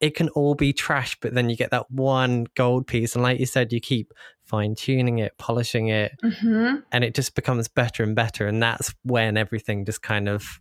It 0.00 0.14
can 0.14 0.28
all 0.30 0.54
be 0.54 0.72
trash, 0.72 1.16
but 1.20 1.34
then 1.34 1.50
you 1.50 1.56
get 1.56 1.70
that 1.70 1.90
one 1.90 2.46
gold 2.54 2.86
piece. 2.86 3.14
And 3.14 3.22
like 3.22 3.40
you 3.40 3.46
said, 3.46 3.72
you 3.72 3.80
keep 3.80 4.12
fine 4.44 4.74
tuning 4.74 5.18
it, 5.18 5.36
polishing 5.38 5.88
it, 5.88 6.12
mm-hmm. 6.22 6.76
and 6.92 7.04
it 7.04 7.14
just 7.14 7.34
becomes 7.34 7.68
better 7.68 8.02
and 8.02 8.14
better. 8.14 8.46
And 8.46 8.62
that's 8.62 8.94
when 9.02 9.36
everything 9.36 9.84
just 9.84 10.02
kind 10.02 10.28
of, 10.28 10.60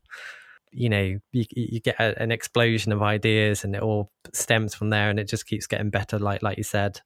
you 0.72 0.90
know, 0.90 1.20
you, 1.32 1.46
you 1.52 1.80
get 1.80 2.00
a, 2.00 2.20
an 2.22 2.32
explosion 2.32 2.92
of 2.92 3.02
ideas 3.02 3.64
and 3.64 3.76
it 3.76 3.82
all 3.82 4.12
stems 4.34 4.76
from 4.76 4.90
there 4.90 5.10
and 5.10 5.20
it 5.20 5.28
just 5.28 5.48
keeps 5.48 5.68
getting 5.68 5.90
better, 5.90 6.20
like, 6.20 6.42
like 6.42 6.58
you 6.58 6.64
said. 6.64 7.02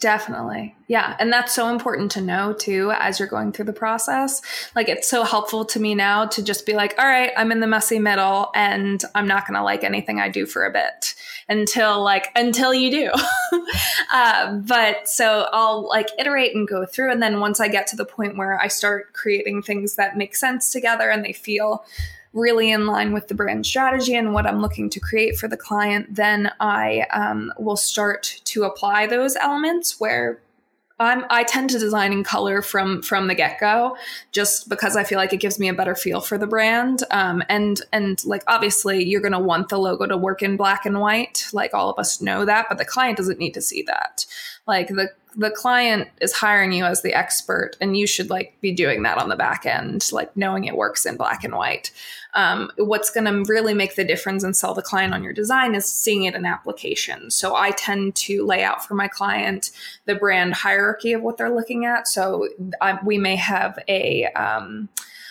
Definitely. 0.00 0.76
Yeah. 0.86 1.16
And 1.18 1.32
that's 1.32 1.52
so 1.52 1.70
important 1.70 2.12
to 2.12 2.20
know 2.20 2.52
too 2.52 2.92
as 2.92 3.18
you're 3.18 3.26
going 3.26 3.50
through 3.50 3.64
the 3.64 3.72
process. 3.72 4.40
Like 4.76 4.88
it's 4.88 5.10
so 5.10 5.24
helpful 5.24 5.64
to 5.64 5.80
me 5.80 5.96
now 5.96 6.26
to 6.26 6.42
just 6.42 6.66
be 6.66 6.74
like, 6.74 6.94
all 6.98 7.04
right, 7.04 7.32
I'm 7.36 7.50
in 7.50 7.58
the 7.58 7.66
messy 7.66 7.98
middle 7.98 8.52
and 8.54 9.02
I'm 9.16 9.26
not 9.26 9.44
going 9.44 9.56
to 9.56 9.62
like 9.62 9.82
anything 9.82 10.20
I 10.20 10.28
do 10.28 10.46
for 10.46 10.64
a 10.64 10.70
bit 10.70 11.16
until 11.48 12.00
like, 12.00 12.28
until 12.36 12.72
you 12.72 12.92
do. 12.92 13.10
uh, 14.12 14.52
but 14.58 15.08
so 15.08 15.48
I'll 15.52 15.88
like 15.88 16.10
iterate 16.16 16.54
and 16.54 16.68
go 16.68 16.86
through. 16.86 17.10
And 17.10 17.20
then 17.20 17.40
once 17.40 17.58
I 17.58 17.66
get 17.66 17.88
to 17.88 17.96
the 17.96 18.04
point 18.04 18.36
where 18.36 18.60
I 18.60 18.68
start 18.68 19.14
creating 19.14 19.62
things 19.62 19.96
that 19.96 20.16
make 20.16 20.36
sense 20.36 20.70
together 20.70 21.10
and 21.10 21.24
they 21.24 21.32
feel 21.32 21.84
really 22.32 22.70
in 22.70 22.86
line 22.86 23.12
with 23.12 23.28
the 23.28 23.34
brand 23.34 23.66
strategy 23.66 24.14
and 24.14 24.32
what 24.32 24.46
I'm 24.46 24.60
looking 24.60 24.90
to 24.90 25.00
create 25.00 25.38
for 25.38 25.48
the 25.48 25.56
client, 25.56 26.14
then 26.14 26.50
I 26.60 27.06
um, 27.12 27.52
will 27.58 27.76
start 27.76 28.40
to 28.44 28.64
apply 28.64 29.06
those 29.06 29.36
elements 29.36 29.98
where 29.98 30.40
I'm, 31.00 31.24
I 31.30 31.44
tend 31.44 31.70
to 31.70 31.78
design 31.78 32.12
in 32.12 32.24
color 32.24 32.60
from 32.60 33.02
from 33.02 33.28
the 33.28 33.34
get 33.34 33.60
go, 33.60 33.96
just 34.32 34.68
because 34.68 34.96
I 34.96 35.04
feel 35.04 35.16
like 35.16 35.32
it 35.32 35.36
gives 35.36 35.58
me 35.58 35.68
a 35.68 35.74
better 35.74 35.94
feel 35.94 36.20
for 36.20 36.38
the 36.38 36.46
brand. 36.46 37.04
Um, 37.10 37.42
and 37.48 37.80
and 37.92 38.24
like 38.24 38.42
obviously 38.48 39.04
you're 39.04 39.20
gonna 39.20 39.38
want 39.38 39.68
the 39.68 39.78
logo 39.78 40.06
to 40.06 40.16
work 40.16 40.42
in 40.42 40.56
black 40.56 40.86
and 40.86 41.00
white, 41.00 41.46
like 41.52 41.72
all 41.72 41.90
of 41.90 41.98
us 41.98 42.20
know 42.20 42.44
that, 42.44 42.66
but 42.68 42.78
the 42.78 42.84
client 42.84 43.16
doesn't 43.16 43.38
need 43.38 43.54
to 43.54 43.62
see 43.62 43.82
that. 43.82 44.26
Like 44.66 44.88
the 44.88 45.10
the 45.38 45.50
client 45.52 46.08
is 46.20 46.32
hiring 46.32 46.72
you 46.72 46.84
as 46.84 47.02
the 47.02 47.14
expert 47.14 47.76
and 47.80 47.96
you 47.96 48.08
should 48.08 48.28
like 48.28 48.60
be 48.60 48.72
doing 48.72 49.04
that 49.04 49.18
on 49.18 49.28
the 49.28 49.36
back 49.36 49.64
end 49.64 50.10
like 50.10 50.36
knowing 50.36 50.64
it 50.64 50.76
works 50.76 51.06
in 51.06 51.16
black 51.16 51.44
and 51.44 51.54
white. 51.54 51.92
Um, 52.34 52.72
what's 52.76 53.10
going 53.10 53.24
to 53.24 53.50
really 53.50 53.72
make 53.72 53.94
the 53.94 54.04
difference 54.04 54.42
and 54.42 54.56
sell 54.56 54.74
the 54.74 54.82
client 54.82 55.14
on 55.14 55.22
your 55.22 55.32
design 55.32 55.76
is 55.76 55.86
seeing 55.86 56.24
it 56.24 56.34
in 56.34 56.44
application. 56.44 57.30
So 57.30 57.54
i 57.54 57.70
tend 57.70 58.16
to 58.16 58.44
lay 58.44 58.64
out 58.64 58.84
for 58.84 58.94
my 58.94 59.06
client 59.06 59.70
the 60.06 60.16
brand 60.16 60.54
hierarchy 60.54 61.12
of 61.12 61.22
what 61.22 61.36
they're 61.36 61.54
looking 61.54 61.84
at. 61.84 62.08
So 62.08 62.48
I, 62.80 62.98
we 63.04 63.16
may 63.16 63.36
have 63.36 63.78
a 63.88 64.26
um, 64.32 64.88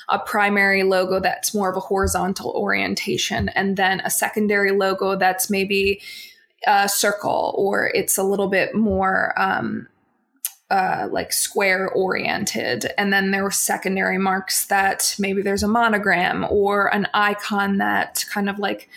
a 0.09 0.19
primary 0.19 0.83
logo 0.83 1.19
that's 1.19 1.53
more 1.53 1.69
of 1.69 1.75
a 1.75 1.81
horizontal 1.81 2.51
orientation 2.51 3.49
and 3.49 3.75
then 3.75 3.99
a 4.05 4.09
secondary 4.09 4.71
logo 4.71 5.17
that's 5.17 5.49
maybe 5.49 6.01
a 6.65 6.87
circle 6.87 7.53
or 7.57 7.91
it's 7.93 8.17
a 8.17 8.23
little 8.23 8.47
bit 8.47 8.73
more 8.73 9.33
um, 9.37 9.85
uh, 10.69 11.07
like 11.11 11.31
square 11.31 11.89
oriented. 11.89 12.87
And 12.97 13.13
then 13.13 13.31
there 13.31 13.43
were 13.43 13.51
secondary 13.51 14.17
marks 14.17 14.65
that 14.67 15.15
maybe 15.17 15.41
there's 15.41 15.63
a 15.63 15.67
monogram 15.67 16.45
or 16.49 16.93
an 16.93 17.07
icon 17.13 17.77
that 17.77 18.25
kind 18.29 18.49
of 18.49 18.59
like 18.59 18.89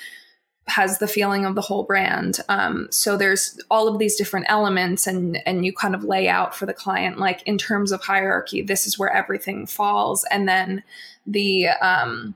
has 0.70 0.98
the 0.98 1.08
feeling 1.08 1.44
of 1.44 1.54
the 1.54 1.60
whole 1.60 1.82
brand. 1.82 2.40
Um, 2.48 2.88
so 2.90 3.16
there's 3.16 3.58
all 3.70 3.88
of 3.88 3.98
these 3.98 4.16
different 4.16 4.46
elements, 4.48 5.06
and 5.06 5.38
and 5.46 5.64
you 5.64 5.72
kind 5.72 5.94
of 5.94 6.04
lay 6.04 6.28
out 6.28 6.54
for 6.54 6.66
the 6.66 6.74
client, 6.74 7.18
like 7.18 7.42
in 7.44 7.58
terms 7.58 7.92
of 7.92 8.02
hierarchy, 8.02 8.62
this 8.62 8.86
is 8.86 8.98
where 8.98 9.10
everything 9.10 9.66
falls, 9.66 10.24
and 10.30 10.48
then 10.48 10.82
the 11.26 11.68
um, 11.68 12.34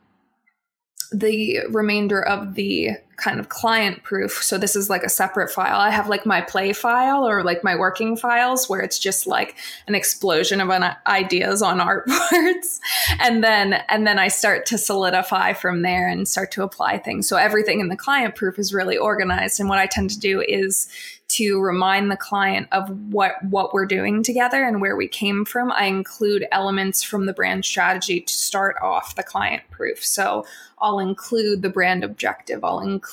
the 1.12 1.60
remainder 1.70 2.20
of 2.20 2.54
the 2.54 2.90
kind 3.16 3.38
of 3.38 3.48
client 3.48 4.02
proof. 4.02 4.42
So 4.42 4.58
this 4.58 4.76
is 4.76 4.90
like 4.90 5.02
a 5.02 5.08
separate 5.08 5.50
file. 5.50 5.78
I 5.78 5.90
have 5.90 6.08
like 6.08 6.26
my 6.26 6.40
play 6.40 6.72
file 6.72 7.26
or 7.28 7.42
like 7.42 7.62
my 7.62 7.76
working 7.76 8.16
files 8.16 8.68
where 8.68 8.80
it's 8.80 8.98
just 8.98 9.26
like 9.26 9.56
an 9.86 9.94
explosion 9.94 10.60
of 10.60 10.70
ideas 11.06 11.62
on 11.62 11.78
artboards. 11.80 12.80
and 13.20 13.42
then 13.42 13.74
and 13.88 14.06
then 14.06 14.18
I 14.18 14.28
start 14.28 14.66
to 14.66 14.78
solidify 14.78 15.52
from 15.52 15.82
there 15.82 16.08
and 16.08 16.26
start 16.26 16.50
to 16.52 16.62
apply 16.62 16.98
things. 16.98 17.28
So 17.28 17.36
everything 17.36 17.80
in 17.80 17.88
the 17.88 17.96
client 17.96 18.34
proof 18.34 18.58
is 18.58 18.74
really 18.74 18.96
organized. 18.96 19.60
And 19.60 19.68
what 19.68 19.78
I 19.78 19.86
tend 19.86 20.10
to 20.10 20.18
do 20.18 20.40
is 20.40 20.88
to 21.26 21.60
remind 21.60 22.10
the 22.10 22.16
client 22.16 22.68
of 22.70 22.88
what 23.12 23.42
what 23.44 23.72
we're 23.72 23.86
doing 23.86 24.22
together 24.22 24.62
and 24.62 24.80
where 24.80 24.96
we 24.96 25.08
came 25.08 25.44
from 25.44 25.72
i 25.72 25.84
include 25.84 26.46
elements 26.52 27.02
from 27.02 27.26
the 27.26 27.32
brand 27.32 27.64
strategy 27.64 28.20
to 28.20 28.32
start 28.32 28.76
off 28.82 29.16
the 29.16 29.22
client 29.22 29.62
proof 29.70 30.04
so 30.04 30.44
i'll 30.78 30.98
include 30.98 31.62
the 31.62 31.70
brand 31.70 32.04
objective 32.04 32.62
i'll 32.62 32.80
include 32.80 33.03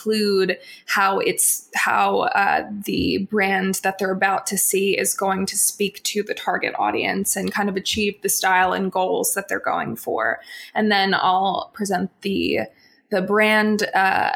how 0.85 1.19
it's 1.19 1.69
how 1.75 2.21
uh, 2.21 2.67
the 2.85 3.27
brand 3.29 3.75
that 3.83 3.97
they're 3.99 4.11
about 4.11 4.47
to 4.47 4.57
see 4.57 4.97
is 4.97 5.13
going 5.13 5.45
to 5.45 5.57
speak 5.57 6.01
to 6.03 6.23
the 6.23 6.33
target 6.33 6.73
audience 6.79 7.35
and 7.35 7.51
kind 7.51 7.69
of 7.69 7.75
achieve 7.75 8.21
the 8.21 8.29
style 8.29 8.73
and 8.73 8.91
goals 8.91 9.33
that 9.33 9.47
they're 9.47 9.59
going 9.59 9.95
for 9.95 10.39
and 10.73 10.91
then 10.91 11.13
i'll 11.13 11.69
present 11.73 12.09
the 12.21 12.61
the 13.09 13.21
brand 13.21 13.83
uh, 13.93 14.31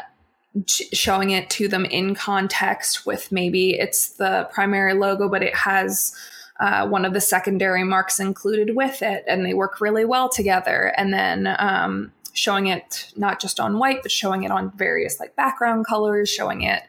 showing 0.66 1.30
it 1.30 1.50
to 1.50 1.68
them 1.68 1.84
in 1.84 2.14
context 2.14 3.04
with 3.04 3.30
maybe 3.30 3.70
it's 3.70 4.10
the 4.10 4.48
primary 4.52 4.94
logo, 4.94 5.28
but 5.28 5.42
it 5.42 5.54
has 5.54 6.14
uh, 6.60 6.86
one 6.88 7.04
of 7.04 7.12
the 7.12 7.20
secondary 7.20 7.84
marks 7.84 8.18
included 8.18 8.74
with 8.74 9.02
it, 9.02 9.24
and 9.28 9.44
they 9.44 9.52
work 9.52 9.80
really 9.80 10.04
well 10.04 10.28
together. 10.28 10.92
And 10.96 11.12
then 11.12 11.54
um, 11.58 12.12
showing 12.36 12.66
it 12.66 13.12
not 13.16 13.40
just 13.40 13.58
on 13.58 13.78
white, 13.78 14.02
but 14.02 14.12
showing 14.12 14.44
it 14.44 14.50
on 14.50 14.70
various 14.76 15.18
like 15.18 15.34
background 15.36 15.86
colors, 15.86 16.28
showing 16.28 16.62
it 16.62 16.82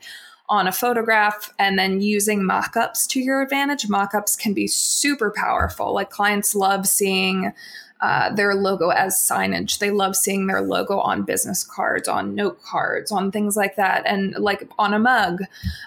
on 0.49 0.67
a 0.67 0.71
photograph 0.71 1.53
and 1.59 1.77
then 1.77 1.99
using 1.99 2.45
mock-ups 2.45 3.05
to 3.05 3.19
your 3.19 3.41
advantage 3.41 3.89
mock-ups 3.89 4.35
can 4.35 4.53
be 4.53 4.65
super 4.65 5.29
powerful 5.29 5.93
like 5.93 6.09
clients 6.09 6.55
love 6.55 6.87
seeing 6.87 7.51
uh, 7.99 8.31
their 8.33 8.53
logo 8.53 8.89
as 8.89 9.15
signage. 9.15 9.79
They 9.79 9.89
love 9.89 10.15
seeing 10.15 10.47
their 10.47 10.61
logo 10.61 10.99
on 10.99 11.23
business 11.23 11.63
cards, 11.63 12.07
on 12.07 12.35
note 12.35 12.61
cards, 12.61 13.11
on 13.11 13.31
things 13.31 13.57
like 13.57 13.75
that, 13.75 14.03
and 14.05 14.35
like 14.37 14.69
on 14.77 14.93
a 14.93 14.99
mug. 14.99 15.41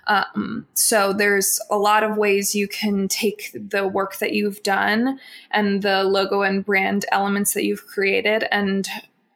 Um, 0.09 0.67
so 0.75 1.13
there's 1.13 1.61
a 1.71 1.79
lot 1.79 2.03
of 2.03 2.17
ways 2.17 2.55
you 2.55 2.67
can 2.67 3.07
take 3.07 3.53
the 3.55 3.87
work 3.87 4.17
that 4.17 4.33
you've 4.33 4.63
done 4.63 5.21
and 5.51 5.83
the 5.83 6.03
logo 6.03 6.43
and 6.43 6.65
brand 6.65 7.05
elements 7.13 7.55
that 7.55 7.65
you've 7.65 7.87
created 7.87 8.45
and 8.51 8.89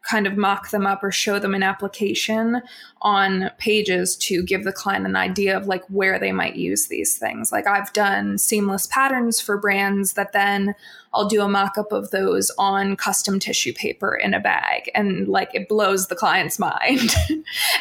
kind 0.04 0.26
of 0.26 0.36
mock 0.36 0.70
them 0.70 0.86
up 0.86 1.02
or 1.02 1.10
show 1.10 1.38
them 1.38 1.54
an 1.54 1.62
application 1.62 2.62
on 3.04 3.50
pages 3.58 4.16
to 4.16 4.42
give 4.42 4.64
the 4.64 4.72
client 4.72 5.04
an 5.04 5.14
idea 5.14 5.54
of 5.54 5.66
like 5.66 5.84
where 5.88 6.18
they 6.18 6.32
might 6.32 6.56
use 6.56 6.88
these 6.88 7.18
things. 7.18 7.52
Like 7.52 7.66
I've 7.66 7.92
done 7.92 8.38
seamless 8.38 8.86
patterns 8.86 9.40
for 9.42 9.58
brands 9.58 10.14
that 10.14 10.32
then 10.32 10.74
I'll 11.12 11.28
do 11.28 11.42
a 11.42 11.48
mock 11.48 11.76
up 11.76 11.92
of 11.92 12.10
those 12.10 12.50
on 12.58 12.96
custom 12.96 13.38
tissue 13.38 13.74
paper 13.74 14.14
in 14.14 14.32
a 14.32 14.40
bag 14.40 14.90
and 14.94 15.28
like 15.28 15.50
it 15.52 15.68
blows 15.68 16.08
the 16.08 16.16
client's 16.16 16.58
mind. 16.58 17.14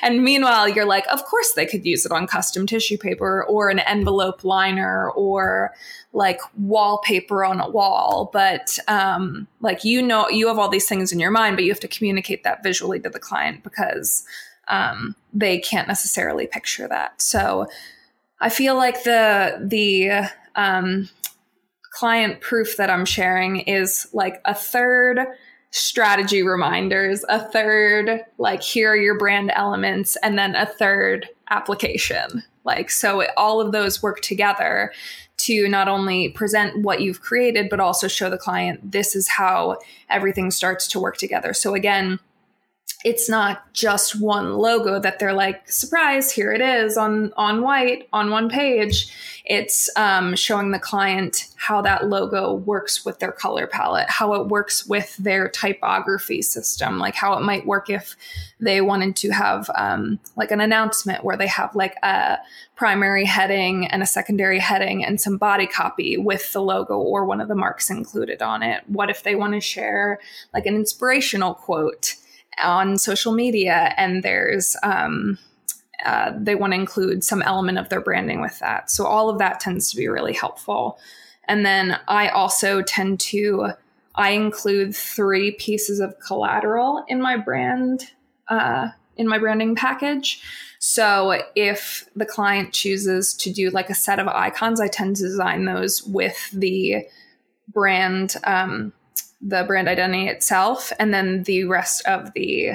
and 0.01 0.23
meanwhile, 0.23 0.67
you're 0.67 0.85
like, 0.85 1.07
of 1.07 1.23
course 1.23 1.53
they 1.53 1.65
could 1.65 1.85
use 1.85 2.05
it 2.05 2.11
on 2.11 2.27
custom 2.27 2.67
tissue 2.67 2.97
paper 2.97 3.45
or 3.45 3.69
an 3.69 3.79
envelope 3.79 4.43
liner 4.43 5.09
or 5.11 5.73
like 6.11 6.41
wallpaper 6.57 7.45
on 7.45 7.61
a 7.61 7.69
wall. 7.69 8.29
But 8.33 8.77
um, 8.89 9.47
like, 9.61 9.85
you 9.85 10.01
know, 10.01 10.27
you 10.27 10.49
have 10.49 10.59
all 10.59 10.69
these 10.69 10.87
things 10.87 11.13
in 11.13 11.19
your 11.21 11.31
mind, 11.31 11.55
but 11.55 11.63
you 11.63 11.71
have 11.71 11.79
to 11.79 11.87
communicate 11.87 12.43
that 12.43 12.61
visually 12.61 12.99
to 12.99 13.09
the 13.09 13.19
client 13.19 13.63
because 13.63 14.25
um, 14.67 15.15
they 15.33 15.59
can't 15.59 15.87
necessarily 15.87 16.47
picture 16.47 16.87
that. 16.87 17.21
So 17.21 17.67
I 18.39 18.49
feel 18.49 18.75
like 18.75 19.03
the, 19.03 19.59
the, 19.65 20.29
um, 20.55 21.09
client 21.93 22.41
proof 22.41 22.75
that 22.77 22.89
I'm 22.89 23.05
sharing 23.05 23.59
is 23.59 24.07
like 24.13 24.41
a 24.45 24.55
third 24.55 25.19
strategy 25.69 26.43
reminders, 26.43 27.23
a 27.29 27.39
third 27.39 28.25
like 28.37 28.61
here 28.61 28.91
are 28.91 28.95
your 28.95 29.17
brand 29.17 29.51
elements, 29.55 30.17
and 30.17 30.37
then 30.37 30.55
a 30.55 30.65
third 30.65 31.29
application. 31.49 32.43
Like 32.63 32.89
so, 32.89 33.21
it, 33.21 33.29
all 33.37 33.61
of 33.61 33.71
those 33.71 34.01
work 34.01 34.21
together 34.21 34.91
to 35.37 35.67
not 35.67 35.87
only 35.87 36.29
present 36.29 36.83
what 36.83 37.01
you've 37.01 37.21
created, 37.21 37.69
but 37.69 37.79
also 37.79 38.07
show 38.07 38.29
the 38.29 38.37
client 38.37 38.91
this 38.91 39.15
is 39.15 39.27
how 39.27 39.77
everything 40.09 40.51
starts 40.51 40.87
to 40.89 40.99
work 40.99 41.17
together. 41.17 41.53
So 41.53 41.75
again 41.75 42.19
it's 43.03 43.29
not 43.29 43.71
just 43.73 44.19
one 44.19 44.53
logo 44.53 44.99
that 44.99 45.19
they're 45.19 45.33
like 45.33 45.69
surprise 45.69 46.31
here 46.31 46.53
it 46.53 46.61
is 46.61 46.97
on 46.97 47.33
on 47.35 47.61
white 47.61 48.07
on 48.13 48.31
one 48.31 48.49
page. 48.49 49.13
It's 49.45 49.89
um, 49.97 50.37
showing 50.37 50.71
the 50.71 50.79
client 50.79 51.49
how 51.57 51.81
that 51.81 52.07
logo 52.07 52.53
works 52.53 53.03
with 53.03 53.19
their 53.19 53.33
color 53.33 53.67
palette 53.67 54.09
how 54.09 54.33
it 54.35 54.47
works 54.47 54.85
with 54.85 55.17
their 55.17 55.49
typography 55.49 56.41
system 56.41 56.97
like 56.97 57.15
how 57.15 57.33
it 57.33 57.41
might 57.41 57.65
work 57.65 57.89
if 57.89 58.15
they 58.61 58.79
wanted 58.79 59.17
to 59.17 59.31
have 59.31 59.69
um, 59.75 60.17
like 60.37 60.51
an 60.51 60.61
announcement 60.61 61.25
where 61.25 61.35
they 61.35 61.47
have 61.47 61.75
like 61.75 61.95
a 62.03 62.37
primary 62.75 63.25
heading 63.25 63.85
and 63.87 64.01
a 64.01 64.05
secondary 64.05 64.59
heading 64.59 65.03
and 65.03 65.19
some 65.19 65.37
body 65.37 65.67
copy 65.67 66.15
with 66.15 66.53
the 66.53 66.61
logo 66.61 66.97
or 66.97 67.25
one 67.25 67.41
of 67.41 67.49
the 67.49 67.55
marks 67.55 67.89
included 67.89 68.41
on 68.41 68.63
it. 68.63 68.83
What 68.87 69.09
if 69.09 69.23
they 69.23 69.35
want 69.35 69.53
to 69.53 69.59
share 69.59 70.19
like 70.53 70.65
an 70.65 70.75
inspirational 70.75 71.53
quote 71.53 72.15
on 72.61 72.97
social 72.97 73.33
media 73.33 73.93
and 73.97 74.23
there's 74.23 74.75
um, 74.83 75.37
uh, 76.05 76.33
they 76.37 76.55
want 76.55 76.73
to 76.73 76.79
include 76.79 77.23
some 77.23 77.41
element 77.41 77.77
of 77.77 77.89
their 77.89 78.01
branding 78.01 78.41
with 78.41 78.59
that. 78.59 78.91
So 78.91 79.05
all 79.05 79.29
of 79.29 79.37
that 79.39 79.59
tends 79.59 79.89
to 79.91 79.97
be 79.97 80.07
really 80.07 80.33
helpful. 80.33 80.99
And 81.47 81.65
then 81.65 81.99
i 82.07 82.29
also 82.29 82.81
tend 82.81 83.19
to 83.19 83.71
i 84.15 84.29
include 84.29 84.95
three 84.95 85.51
pieces 85.51 85.99
of 85.99 86.17
collateral 86.19 87.03
in 87.07 87.21
my 87.21 87.35
brand 87.37 88.11
uh, 88.47 88.89
in 89.15 89.27
my 89.27 89.37
branding 89.37 89.75
package. 89.75 90.41
So 90.79 91.41
if 91.55 92.09
the 92.15 92.25
client 92.25 92.73
chooses 92.73 93.33
to 93.35 93.53
do 93.53 93.69
like 93.69 93.89
a 93.89 93.95
set 93.95 94.19
of 94.19 94.27
icons 94.27 94.79
i 94.79 94.87
tend 94.87 95.17
to 95.17 95.23
design 95.23 95.65
those 95.65 96.03
with 96.03 96.49
the 96.51 97.05
brand 97.67 98.35
um, 98.43 98.93
the 99.45 99.63
brand 99.65 99.87
identity 99.87 100.27
itself, 100.27 100.93
and 100.99 101.13
then 101.13 101.43
the 101.43 101.65
rest 101.65 102.05
of 102.05 102.33
the 102.33 102.73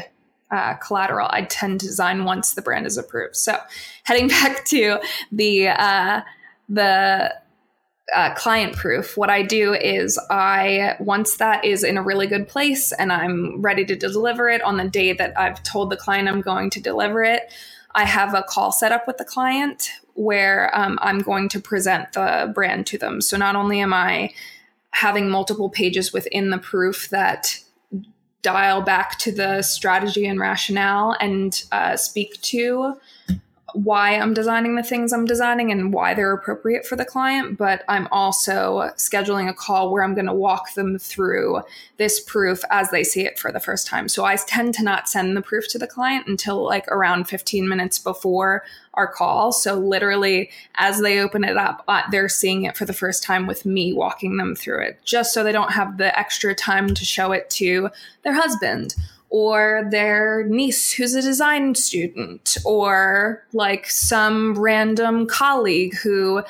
uh, 0.51 0.75
collateral 0.75 1.29
I 1.31 1.43
tend 1.43 1.81
to 1.81 1.87
design 1.87 2.25
once 2.25 2.55
the 2.55 2.63
brand 2.63 2.87
is 2.87 2.97
approved. 2.97 3.37
So, 3.37 3.57
heading 4.05 4.29
back 4.29 4.65
to 4.67 4.99
the 5.33 5.69
uh, 5.69 6.23
the 6.69 7.35
uh, 8.15 8.35
client 8.35 8.75
proof, 8.75 9.17
what 9.17 9.31
I 9.31 9.43
do 9.43 9.75
is 9.75 10.19
I 10.31 10.97
once 10.99 11.37
that 11.37 11.65
is 11.65 11.85
in 11.85 11.99
a 11.99 12.03
really 12.03 12.27
good 12.27 12.49
place 12.49 12.93
and 12.93 13.13
I'm 13.13 13.61
ready 13.61 13.85
to 13.85 13.97
deliver 13.97 14.49
it 14.49 14.63
on 14.63 14.79
the 14.79 14.89
day 14.89 15.13
that 15.13 15.39
I've 15.39 15.63
told 15.63 15.91
the 15.91 15.97
client 15.97 16.29
I'm 16.29 16.41
going 16.41 16.71
to 16.71 16.81
deliver 16.81 17.23
it. 17.23 17.53
I 17.95 18.05
have 18.05 18.35
a 18.35 18.43
call 18.43 18.73
set 18.73 18.93
up 18.93 19.07
with 19.07 19.19
the 19.19 19.25
client 19.25 19.91
where 20.15 20.75
um, 20.77 20.99
I'm 21.03 21.19
going 21.19 21.49
to 21.51 21.61
present 21.61 22.13
the 22.13 22.51
brand 22.55 22.87
to 22.89 22.99
them. 22.99 23.21
So 23.21 23.37
not 23.37 23.57
only 23.57 23.81
am 23.81 23.93
I 23.93 24.33
having 24.99 25.29
multiple 25.29 25.71
pages 25.71 26.13
within 26.13 26.51
the 26.51 26.59
proof 26.59 27.09
that 27.11 27.61
dial 28.43 28.83
back 28.83 29.17
to 29.17 29.31
the 29.31 29.63
strategy 29.63 30.27
and 30.27 30.41
rationale 30.41 31.17
and 31.21 31.63
uh, 31.71 31.97
speak 31.97 32.41
to 32.43 32.97
why 33.75 34.15
I'm 34.15 34.33
designing 34.33 34.77
the 34.77 34.83
things 34.83 35.13
I'm 35.13 35.27
designing 35.27 35.71
and 35.71 35.93
why 35.93 36.15
they're 36.15 36.33
appropriate 36.33 36.87
for 36.87 36.97
the 36.97 37.05
client, 37.05 37.59
but 37.59 37.85
I'm 37.87 38.09
also 38.11 38.91
scheduling 38.97 39.49
a 39.49 39.55
call 39.55 39.93
where 39.93 40.03
I'm 40.03 40.15
going 40.15 40.27
to 40.27 40.33
walk 40.33 40.75
them 40.75 40.99
through 40.99 41.61
this 41.99 42.19
proof 42.19 42.63
as 42.71 42.91
they 42.91 43.05
see 43.05 43.27
it 43.27 43.39
for 43.39 43.53
the 43.53 43.61
first 43.61 43.87
time. 43.87 44.09
So 44.09 44.25
I 44.25 44.37
tend 44.37 44.75
to 44.75 44.83
not 44.83 45.09
send 45.09 45.37
the 45.37 45.43
proof 45.43 45.69
to 45.69 45.79
the 45.79 45.87
client 45.87 46.27
until 46.27 46.65
like 46.65 46.89
around 46.89 47.25
15 47.25 47.69
minutes 47.69 47.99
before 47.99 48.65
our 48.95 49.07
call. 49.07 49.53
So 49.53 49.75
literally, 49.75 50.51
as 50.77 51.01
they 51.01 51.21
open 51.21 51.45
it 51.45 51.57
up, 51.57 51.85
uh, 51.89 52.03
they're 52.11 52.29
seeing 52.29 52.65
it 52.65 52.77
for 52.77 52.87
the 52.87 52.93
first 52.93 53.23
time 53.23 53.47
with 53.47 53.67
me 53.67 53.93
walking 53.93 54.39
them 54.39 54.55
through 54.55 54.83
it, 54.83 54.99
just 55.05 55.35
so 55.35 55.45
they 55.45 55.53
don't 55.53 55.73
have 55.73 55.99
the 55.99 56.19
extra 56.19 56.55
time 56.55 56.95
to 56.95 57.05
show 57.05 57.33
it 57.33 57.51
to 57.51 57.91
their 58.23 58.35
husband 58.35 58.95
or 59.31 59.87
their 59.91 60.45
niece 60.49 60.93
who's 60.93 61.15
a 61.15 61.23
design 61.23 61.75
student, 61.75 62.57
or 62.65 63.45
like 63.53 63.89
some 63.91 64.59
random 64.59 65.27
colleague 65.27 65.95
who 65.97 66.43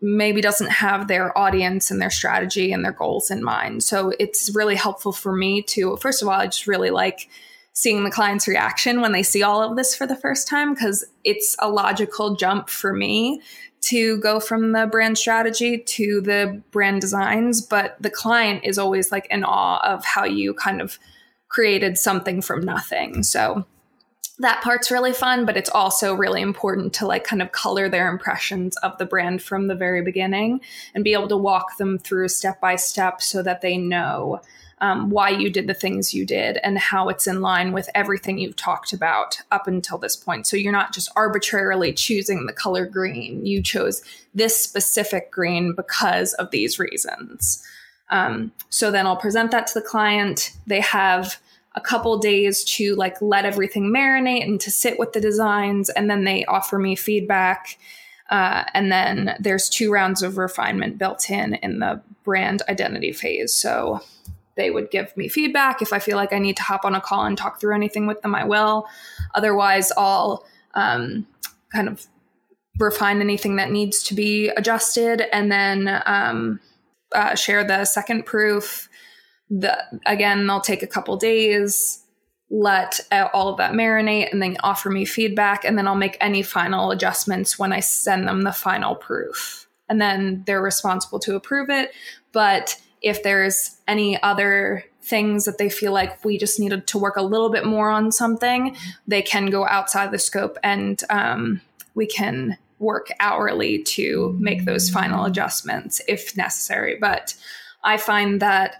maybe 0.00 0.40
doesn't 0.40 0.70
have 0.70 1.08
their 1.08 1.36
audience 1.36 1.90
and 1.90 2.00
their 2.00 2.10
strategy 2.10 2.72
and 2.72 2.84
their 2.84 2.92
goals 2.92 3.30
in 3.30 3.42
mind. 3.42 3.82
So 3.82 4.12
it's 4.18 4.54
really 4.54 4.74
helpful 4.74 5.12
for 5.12 5.34
me 5.34 5.62
to, 5.62 5.96
first 5.96 6.20
of 6.20 6.28
all, 6.28 6.34
I 6.34 6.46
just 6.46 6.66
really 6.66 6.90
like 6.90 7.28
seeing 7.72 8.04
the 8.04 8.10
client's 8.10 8.46
reaction 8.46 9.00
when 9.00 9.12
they 9.12 9.22
see 9.22 9.42
all 9.42 9.62
of 9.62 9.76
this 9.76 9.96
for 9.96 10.06
the 10.06 10.16
first 10.16 10.46
time 10.46 10.74
because 10.74 11.04
it's 11.24 11.56
a 11.58 11.68
logical 11.68 12.36
jump 12.36 12.68
for 12.68 12.92
me 12.92 13.40
to 13.80 14.18
go 14.18 14.40
from 14.40 14.72
the 14.72 14.86
brand 14.86 15.18
strategy 15.18 15.78
to 15.78 16.20
the 16.20 16.62
brand 16.70 17.00
designs 17.00 17.60
but 17.60 17.96
the 18.00 18.08
client 18.08 18.64
is 18.64 18.78
always 18.78 19.10
like 19.10 19.26
in 19.28 19.44
awe 19.44 19.80
of 19.84 20.04
how 20.04 20.24
you 20.24 20.54
kind 20.54 20.80
of 20.80 20.98
created 21.54 21.96
something 21.96 22.42
from 22.42 22.60
nothing. 22.64 23.22
So 23.22 23.64
that 24.40 24.60
part's 24.60 24.90
really 24.90 25.12
fun, 25.12 25.46
but 25.46 25.56
it's 25.56 25.70
also 25.70 26.12
really 26.12 26.42
important 26.42 26.92
to 26.94 27.06
like 27.06 27.22
kind 27.22 27.40
of 27.40 27.52
color 27.52 27.88
their 27.88 28.10
impressions 28.10 28.76
of 28.78 28.98
the 28.98 29.06
brand 29.06 29.40
from 29.40 29.68
the 29.68 29.76
very 29.76 30.02
beginning 30.02 30.60
and 30.96 31.04
be 31.04 31.12
able 31.12 31.28
to 31.28 31.36
walk 31.36 31.76
them 31.76 31.96
through 31.96 32.26
step 32.26 32.60
by 32.60 32.74
step 32.74 33.22
so 33.22 33.40
that 33.40 33.60
they 33.60 33.76
know 33.76 34.40
um, 34.80 35.10
why 35.10 35.28
you 35.28 35.48
did 35.48 35.68
the 35.68 35.74
things 35.74 36.12
you 36.12 36.26
did 36.26 36.58
and 36.64 36.76
how 36.76 37.08
it's 37.08 37.28
in 37.28 37.40
line 37.40 37.70
with 37.70 37.88
everything 37.94 38.38
you've 38.38 38.56
talked 38.56 38.92
about 38.92 39.40
up 39.52 39.68
until 39.68 39.96
this 39.96 40.16
point. 40.16 40.48
So 40.48 40.56
you're 40.56 40.72
not 40.72 40.92
just 40.92 41.12
arbitrarily 41.14 41.92
choosing 41.92 42.46
the 42.46 42.52
color 42.52 42.84
green. 42.84 43.46
You 43.46 43.62
chose 43.62 44.02
this 44.34 44.60
specific 44.60 45.30
green 45.30 45.72
because 45.72 46.32
of 46.34 46.50
these 46.50 46.80
reasons. 46.80 47.64
Um, 48.10 48.52
so 48.68 48.90
then 48.90 49.06
I'll 49.06 49.16
present 49.16 49.50
that 49.50 49.66
to 49.68 49.74
the 49.74 49.86
client. 49.86 50.52
They 50.66 50.80
have 50.80 51.40
a 51.74 51.80
couple 51.80 52.16
days 52.18 52.62
to 52.64 52.94
like 52.94 53.20
let 53.20 53.44
everything 53.44 53.92
marinate 53.92 54.44
and 54.44 54.60
to 54.60 54.70
sit 54.70 54.98
with 54.98 55.12
the 55.12 55.20
designs 55.20 55.88
and 55.90 56.08
then 56.08 56.24
they 56.24 56.44
offer 56.44 56.78
me 56.78 56.94
feedback. 56.94 57.78
Uh, 58.30 58.64
and 58.72 58.90
then 58.90 59.36
there's 59.40 59.68
two 59.68 59.90
rounds 59.90 60.22
of 60.22 60.38
refinement 60.38 60.98
built 60.98 61.30
in 61.30 61.54
in 61.54 61.80
the 61.80 62.00
brand 62.22 62.62
identity 62.68 63.12
phase. 63.12 63.52
So 63.52 64.00
they 64.56 64.70
would 64.70 64.90
give 64.90 65.14
me 65.16 65.26
feedback 65.28 65.82
if 65.82 65.92
i 65.92 65.98
feel 65.98 66.16
like 66.16 66.32
i 66.32 66.38
need 66.38 66.56
to 66.56 66.62
hop 66.62 66.84
on 66.84 66.94
a 66.94 67.00
call 67.00 67.24
and 67.24 67.36
talk 67.36 67.60
through 67.60 67.74
anything 67.74 68.06
with 68.06 68.22
them 68.22 68.36
i 68.36 68.44
will. 68.44 68.86
Otherwise 69.34 69.90
i'll 69.96 70.44
um, 70.74 71.26
kind 71.72 71.88
of 71.88 72.06
refine 72.78 73.20
anything 73.20 73.56
that 73.56 73.70
needs 73.70 74.02
to 74.04 74.14
be 74.14 74.48
adjusted. 74.48 75.22
And 75.32 75.50
then 75.50 76.02
um, 76.06 76.60
uh, 77.14 77.34
share 77.34 77.64
the 77.64 77.84
second 77.84 78.26
proof. 78.26 78.88
The 79.50 79.76
again 80.06 80.46
they'll 80.46 80.60
take 80.60 80.82
a 80.82 80.86
couple 80.86 81.16
days 81.16 82.00
let 82.50 83.00
all 83.32 83.48
of 83.48 83.56
that 83.56 83.72
marinate 83.72 84.30
and 84.30 84.40
then 84.40 84.56
offer 84.62 84.88
me 84.88 85.04
feedback 85.04 85.64
and 85.64 85.76
then 85.76 85.88
i'll 85.88 85.94
make 85.94 86.16
any 86.20 86.42
final 86.42 86.90
adjustments 86.92 87.58
when 87.58 87.72
i 87.72 87.80
send 87.80 88.28
them 88.28 88.42
the 88.42 88.52
final 88.52 88.94
proof. 88.94 89.66
And 89.88 90.00
then 90.00 90.44
they're 90.46 90.62
responsible 90.62 91.18
to 91.20 91.36
approve 91.36 91.68
it. 91.68 91.90
But 92.32 92.80
if 93.02 93.22
there's 93.22 93.76
any 93.86 94.20
other 94.22 94.84
things 95.02 95.44
that 95.44 95.58
they 95.58 95.68
feel 95.68 95.92
like 95.92 96.24
we 96.24 96.38
just 96.38 96.58
needed 96.58 96.86
to 96.86 96.98
work 96.98 97.16
a 97.16 97.22
little 97.22 97.50
bit 97.50 97.66
more 97.66 97.90
on 97.90 98.10
something 98.10 98.74
they 99.06 99.20
can 99.20 99.46
go 99.46 99.66
outside 99.66 100.10
the 100.10 100.18
scope 100.18 100.56
and 100.62 101.02
um, 101.10 101.60
we 101.94 102.06
can 102.06 102.56
work 102.84 103.08
hourly 103.20 103.82
to 103.82 104.36
make 104.38 104.64
those 104.64 104.90
final 104.90 105.24
adjustments 105.24 106.00
if 106.06 106.36
necessary 106.36 106.96
but 107.00 107.34
i 107.82 107.96
find 107.96 108.40
that 108.40 108.76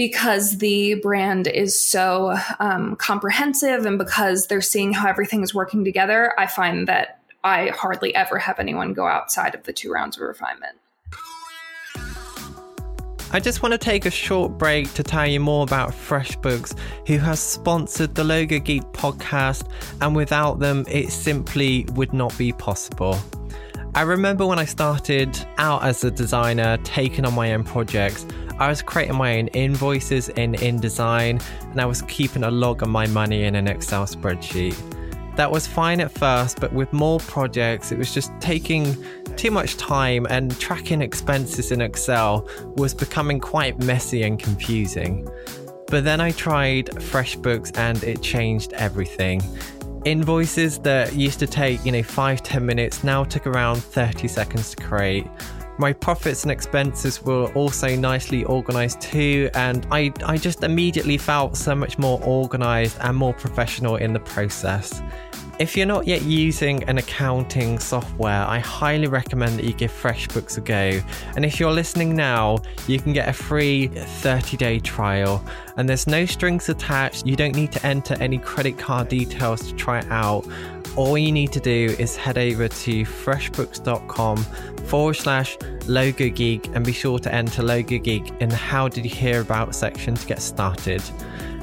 because 0.00 0.56
the 0.58 0.94
brand 0.94 1.46
is 1.46 1.78
so 1.78 2.34
um, 2.58 2.96
comprehensive 2.96 3.84
and 3.84 3.98
because 3.98 4.46
they're 4.46 4.62
seeing 4.62 4.94
how 4.94 5.06
everything 5.06 5.42
is 5.42 5.54
working 5.54 5.84
together, 5.84 6.32
I 6.38 6.46
find 6.46 6.88
that 6.88 7.20
I 7.44 7.68
hardly 7.68 8.14
ever 8.14 8.38
have 8.38 8.58
anyone 8.58 8.94
go 8.94 9.06
outside 9.06 9.54
of 9.54 9.64
the 9.64 9.74
two 9.74 9.92
rounds 9.92 10.16
of 10.16 10.22
refinement. 10.22 10.78
I 13.32 13.38
just 13.38 13.62
want 13.62 13.70
to 13.70 13.78
take 13.78 14.06
a 14.06 14.10
short 14.10 14.58
break 14.58 14.92
to 14.94 15.04
tell 15.04 15.24
you 15.24 15.38
more 15.38 15.62
about 15.62 15.90
FreshBooks, 15.90 16.76
who 17.06 17.18
has 17.18 17.38
sponsored 17.38 18.16
the 18.16 18.24
Logo 18.24 18.58
Geek 18.58 18.82
podcast, 18.92 19.70
and 20.00 20.16
without 20.16 20.58
them, 20.58 20.84
it 20.88 21.12
simply 21.12 21.86
would 21.92 22.12
not 22.12 22.36
be 22.36 22.52
possible. 22.52 23.16
I 23.94 24.02
remember 24.02 24.46
when 24.46 24.58
I 24.58 24.64
started 24.64 25.38
out 25.58 25.84
as 25.84 26.02
a 26.02 26.10
designer, 26.10 26.76
taking 26.82 27.24
on 27.24 27.34
my 27.34 27.54
own 27.54 27.62
projects, 27.62 28.26
I 28.58 28.68
was 28.68 28.82
creating 28.82 29.16
my 29.16 29.38
own 29.38 29.46
invoices 29.48 30.28
in 30.30 30.54
InDesign 30.54 31.40
and 31.62 31.80
I 31.80 31.86
was 31.86 32.02
keeping 32.02 32.42
a 32.42 32.50
log 32.50 32.82
of 32.82 32.88
my 32.88 33.06
money 33.06 33.44
in 33.44 33.54
an 33.54 33.68
Excel 33.68 34.06
spreadsheet. 34.06 34.76
That 35.36 35.52
was 35.52 35.68
fine 35.68 36.00
at 36.00 36.10
first, 36.10 36.60
but 36.60 36.72
with 36.72 36.92
more 36.92 37.20
projects, 37.20 37.92
it 37.92 37.96
was 37.96 38.12
just 38.12 38.32
taking 38.40 38.96
too 39.36 39.50
much 39.50 39.76
time 39.76 40.26
and 40.30 40.58
tracking 40.58 41.02
expenses 41.02 41.72
in 41.72 41.80
Excel 41.80 42.48
was 42.76 42.94
becoming 42.94 43.40
quite 43.40 43.78
messy 43.82 44.22
and 44.22 44.38
confusing. 44.38 45.28
But 45.88 46.04
then 46.04 46.20
I 46.20 46.30
tried 46.30 46.86
FreshBooks 46.86 47.76
and 47.76 48.02
it 48.04 48.22
changed 48.22 48.72
everything. 48.74 49.42
Invoices 50.04 50.78
that 50.78 51.14
used 51.14 51.40
to 51.40 51.46
take, 51.46 51.84
you 51.84 51.92
know, 51.92 52.02
five 52.02 52.42
ten 52.42 52.64
minutes 52.64 53.04
now 53.04 53.24
took 53.24 53.46
around 53.46 53.78
30 53.78 54.28
seconds 54.28 54.70
to 54.74 54.82
create. 54.82 55.26
My 55.78 55.92
profits 55.92 56.42
and 56.42 56.52
expenses 56.52 57.22
were 57.22 57.50
also 57.54 57.96
nicely 57.96 58.44
organized 58.44 59.00
too, 59.00 59.48
and 59.54 59.86
I, 59.90 60.12
I 60.26 60.36
just 60.36 60.62
immediately 60.62 61.16
felt 61.16 61.56
so 61.56 61.74
much 61.74 61.98
more 61.98 62.22
organized 62.22 62.98
and 63.00 63.16
more 63.16 63.32
professional 63.32 63.96
in 63.96 64.12
the 64.12 64.20
process. 64.20 65.02
If 65.60 65.76
you're 65.76 65.84
not 65.84 66.06
yet 66.06 66.22
using 66.22 66.82
an 66.84 66.96
accounting 66.96 67.78
software, 67.78 68.46
I 68.46 68.60
highly 68.60 69.08
recommend 69.08 69.58
that 69.58 69.66
you 69.66 69.74
give 69.74 69.92
FreshBooks 69.92 70.56
a 70.56 70.62
go. 70.62 71.02
And 71.36 71.44
if 71.44 71.60
you're 71.60 71.70
listening 71.70 72.16
now, 72.16 72.60
you 72.86 72.98
can 72.98 73.12
get 73.12 73.28
a 73.28 73.32
free 73.34 73.88
30 73.88 74.56
day 74.56 74.78
trial. 74.78 75.44
And 75.76 75.86
there's 75.86 76.06
no 76.06 76.24
strings 76.24 76.70
attached, 76.70 77.26
you 77.26 77.36
don't 77.36 77.54
need 77.54 77.72
to 77.72 77.86
enter 77.86 78.16
any 78.20 78.38
credit 78.38 78.78
card 78.78 79.08
details 79.08 79.68
to 79.68 79.74
try 79.76 79.98
it 79.98 80.10
out 80.10 80.46
all 80.96 81.16
you 81.16 81.30
need 81.30 81.52
to 81.52 81.60
do 81.60 81.94
is 82.00 82.16
head 82.16 82.36
over 82.36 82.66
to 82.66 83.04
freshbooks.com 83.04 84.36
forward 84.86 85.14
slash 85.14 85.56
logo 85.86 86.28
geek 86.28 86.66
and 86.74 86.84
be 86.84 86.92
sure 86.92 87.18
to 87.18 87.32
enter 87.32 87.62
logo 87.62 87.96
geek 87.96 88.28
in 88.40 88.48
the 88.48 88.56
how 88.56 88.88
did 88.88 89.04
you 89.04 89.10
hear 89.10 89.40
about 89.40 89.72
section 89.72 90.16
to 90.16 90.26
get 90.26 90.42
started. 90.42 91.00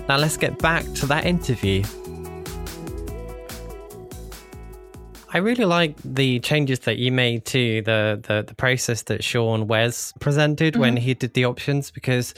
Now 0.08 0.16
let's 0.18 0.38
get 0.38 0.58
back 0.60 0.86
to 0.94 1.06
that 1.08 1.26
interview. 1.26 1.84
I 5.30 5.40
really 5.40 5.66
like 5.66 5.96
the 6.04 6.40
changes 6.40 6.80
that 6.80 6.98
you 6.98 7.12
made 7.12 7.46
to 7.48 7.82
the 7.82 8.22
the, 8.26 8.44
the 8.48 8.56
process 8.56 9.04
that 9.04 9.24
Sean 9.24 9.68
Wes 9.68 10.14
presented 10.20 10.74
mm-hmm. 10.74 10.82
when 10.82 10.98
he 10.98 11.14
did 11.14 11.34
the 11.34 11.46
options 11.46 11.92
because 11.92 12.34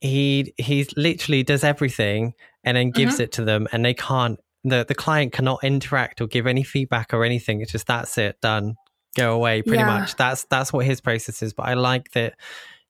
he 0.00 0.52
he 0.56 0.86
literally 0.96 1.42
does 1.42 1.64
everything 1.64 2.34
and 2.64 2.76
then 2.76 2.90
gives 2.90 3.14
mm-hmm. 3.14 3.22
it 3.22 3.32
to 3.32 3.44
them 3.44 3.68
and 3.72 3.84
they 3.84 3.94
can't 3.94 4.38
the 4.64 4.84
the 4.86 4.94
client 4.94 5.32
cannot 5.32 5.62
interact 5.62 6.20
or 6.20 6.26
give 6.26 6.46
any 6.46 6.62
feedback 6.62 7.14
or 7.14 7.24
anything. 7.24 7.60
It's 7.60 7.72
just 7.72 7.86
that's 7.86 8.18
it, 8.18 8.40
done, 8.40 8.74
go 9.16 9.32
away. 9.32 9.62
Pretty 9.62 9.78
yeah. 9.78 9.98
much. 9.98 10.16
That's 10.16 10.44
that's 10.44 10.72
what 10.72 10.84
his 10.84 11.00
process 11.00 11.42
is. 11.42 11.52
But 11.52 11.66
I 11.66 11.74
like 11.74 12.10
that 12.12 12.34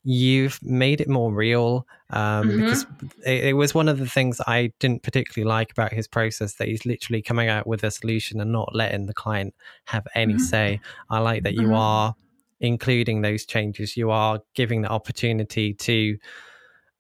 you've 0.09 0.63
made 0.63 1.01
it 1.01 1.09
more 1.09 1.35
real 1.35 1.85
um, 2.11 2.49
mm-hmm. 2.49 2.61
because 2.61 2.87
it, 3.27 3.47
it, 3.47 3.53
was 3.55 3.75
one 3.75 3.89
of 3.89 3.99
the 3.99 4.07
things 4.07 4.41
I 4.47 4.73
didn't 4.79 5.03
particularly 5.03 5.49
like 5.49 5.73
about 5.73 5.93
his 5.93 6.07
process 6.07 6.55
that 6.55 6.69
he's 6.69 6.87
literally 6.87 7.23
coming 7.23 7.49
out 7.49 7.67
with 7.67 7.83
a 7.83 7.91
solution 7.91 8.41
and 8.41 8.53
not 8.53 8.73
letting 8.73 9.07
the 9.07 9.15
client 9.15 9.53
have 9.87 10.07
any 10.15 10.35
mm-hmm. 10.35 10.43
say. 10.43 10.81
I 11.11 11.19
like 11.19 11.43
that 11.43 11.55
you 11.55 11.63
mm-hmm. 11.63 11.75
are 11.75 12.15
including 12.61 13.23
those 13.23 13.45
changes. 13.45 13.97
You 13.97 14.13
are 14.13 14.39
giving 14.55 14.83
the 14.83 14.91
opportunity 14.91 15.75
to 15.75 16.17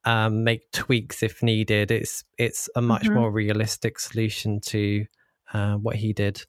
um, 0.04 0.42
make 0.42 0.72
tweaks 0.72 1.22
if 1.22 1.44
needed. 1.44 1.92
It's 1.92 2.24
it's 2.38 2.68
a 2.74 2.82
much 2.82 3.04
mm-hmm. 3.04 3.14
more 3.14 3.30
realistic 3.30 4.00
solution 4.00 4.60
to 4.62 5.06
uh, 5.52 5.74
what 5.74 5.94
he 5.94 6.12
did. 6.12 6.42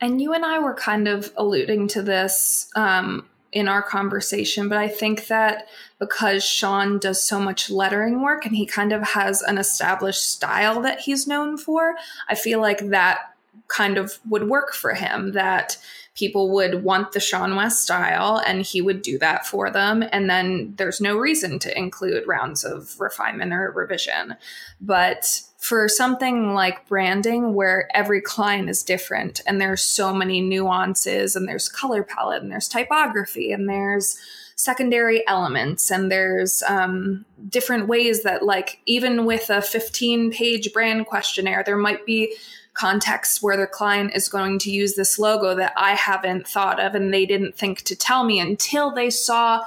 And 0.00 0.22
you 0.22 0.32
and 0.32 0.44
I 0.44 0.58
were 0.58 0.74
kind 0.74 1.06
of 1.06 1.30
alluding 1.36 1.88
to 1.88 2.02
this 2.02 2.70
um, 2.76 3.28
in 3.52 3.68
our 3.68 3.82
conversation, 3.82 4.68
but 4.68 4.78
I 4.78 4.88
think 4.88 5.26
that 5.26 5.68
because 5.98 6.42
Sean 6.42 6.98
does 6.98 7.22
so 7.22 7.38
much 7.38 7.70
lettering 7.70 8.22
work 8.22 8.46
and 8.46 8.56
he 8.56 8.66
kind 8.66 8.92
of 8.92 9.02
has 9.02 9.42
an 9.42 9.58
established 9.58 10.22
style 10.22 10.80
that 10.80 11.00
he's 11.00 11.26
known 11.26 11.58
for, 11.58 11.94
I 12.28 12.34
feel 12.34 12.60
like 12.60 12.88
that 12.88 13.34
kind 13.68 13.98
of 13.98 14.18
would 14.28 14.48
work 14.48 14.72
for 14.72 14.94
him. 14.94 15.32
That 15.32 15.76
people 16.14 16.52
would 16.52 16.82
want 16.82 17.12
the 17.12 17.20
Sean 17.20 17.56
Wes 17.56 17.80
style 17.80 18.42
and 18.46 18.62
he 18.62 18.82
would 18.82 19.02
do 19.02 19.18
that 19.18 19.46
for 19.46 19.70
them. 19.70 20.04
And 20.12 20.28
then 20.28 20.74
there's 20.76 21.00
no 21.00 21.16
reason 21.16 21.58
to 21.60 21.78
include 21.78 22.26
rounds 22.26 22.64
of 22.64 23.00
refinement 23.00 23.52
or 23.52 23.70
revision. 23.70 24.36
But 24.80 25.42
for 25.62 25.88
something 25.88 26.54
like 26.54 26.88
branding 26.88 27.54
where 27.54 27.88
every 27.94 28.20
client 28.20 28.68
is 28.68 28.82
different 28.82 29.40
and 29.46 29.60
there's 29.60 29.80
so 29.80 30.12
many 30.12 30.40
nuances 30.40 31.36
and 31.36 31.46
there's 31.46 31.68
color 31.68 32.02
palette 32.02 32.42
and 32.42 32.50
there's 32.50 32.66
typography 32.66 33.52
and 33.52 33.68
there's 33.68 34.18
secondary 34.56 35.24
elements 35.28 35.88
and 35.88 36.10
there's 36.10 36.64
um, 36.64 37.24
different 37.48 37.86
ways 37.86 38.24
that 38.24 38.44
like 38.44 38.80
even 38.86 39.24
with 39.24 39.50
a 39.50 39.62
15 39.62 40.32
page 40.32 40.72
brand 40.72 41.06
questionnaire 41.06 41.62
there 41.64 41.76
might 41.76 42.04
be 42.04 42.34
contexts 42.74 43.40
where 43.40 43.56
the 43.56 43.64
client 43.64 44.10
is 44.16 44.28
going 44.28 44.58
to 44.58 44.72
use 44.72 44.96
this 44.96 45.16
logo 45.16 45.54
that 45.54 45.72
I 45.76 45.94
haven't 45.94 46.48
thought 46.48 46.80
of 46.80 46.96
and 46.96 47.14
they 47.14 47.24
didn't 47.24 47.54
think 47.54 47.82
to 47.82 47.94
tell 47.94 48.24
me 48.24 48.40
until 48.40 48.92
they 48.92 49.10
saw 49.10 49.62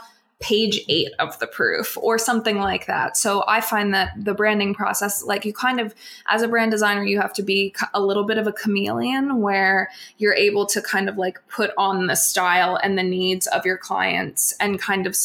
page 0.45 0.79
eight 0.89 1.11
of 1.17 1.39
the 1.39 1.47
proof 1.47 1.97
or 1.97 2.19
something 2.19 2.59
like 2.59 2.85
that. 2.85 3.17
So 3.17 3.43
I 3.47 3.61
find 3.61 3.95
that 3.95 4.11
the 4.15 4.35
branding 4.35 4.75
process, 4.75 5.23
like 5.23 5.43
you 5.43 5.53
kind 5.53 5.79
of, 5.79 5.95
as 6.27 6.43
a 6.43 6.47
brand 6.47 6.69
designer, 6.69 7.03
you 7.03 7.19
have 7.19 7.33
to 7.33 7.41
be 7.41 7.73
a 7.95 7.99
little 7.99 8.25
bit 8.25 8.37
of 8.37 8.45
a 8.45 8.51
chameleon 8.51 9.41
where 9.41 9.89
you're 10.19 10.35
able 10.35 10.67
to 10.67 10.83
kind 10.83 11.09
of 11.09 11.17
like 11.17 11.39
put 11.47 11.71
on 11.79 12.05
the 12.05 12.15
style 12.15 12.75
and 12.75 12.95
the 12.95 13.01
needs 13.01 13.47
of 13.47 13.65
your 13.65 13.79
clients 13.79 14.53
and 14.59 14.79
kind 14.79 15.07
of 15.07 15.17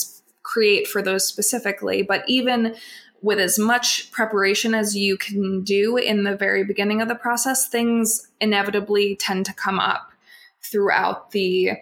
create 0.42 0.88
for 0.88 1.02
those 1.02 1.28
specifically. 1.28 2.02
But 2.02 2.24
even 2.26 2.74
with 3.20 3.38
as 3.38 3.58
much 3.58 4.10
preparation 4.12 4.74
as 4.74 4.96
you 4.96 5.18
can 5.18 5.62
do 5.62 5.98
in 5.98 6.24
the 6.24 6.34
very 6.34 6.64
beginning 6.64 7.02
of 7.02 7.08
the 7.08 7.14
process, 7.14 7.68
things 7.68 8.26
inevitably 8.40 9.16
tend 9.16 9.44
to 9.44 9.52
come 9.52 9.78
up 9.78 10.12
throughout 10.62 11.32
the 11.32 11.72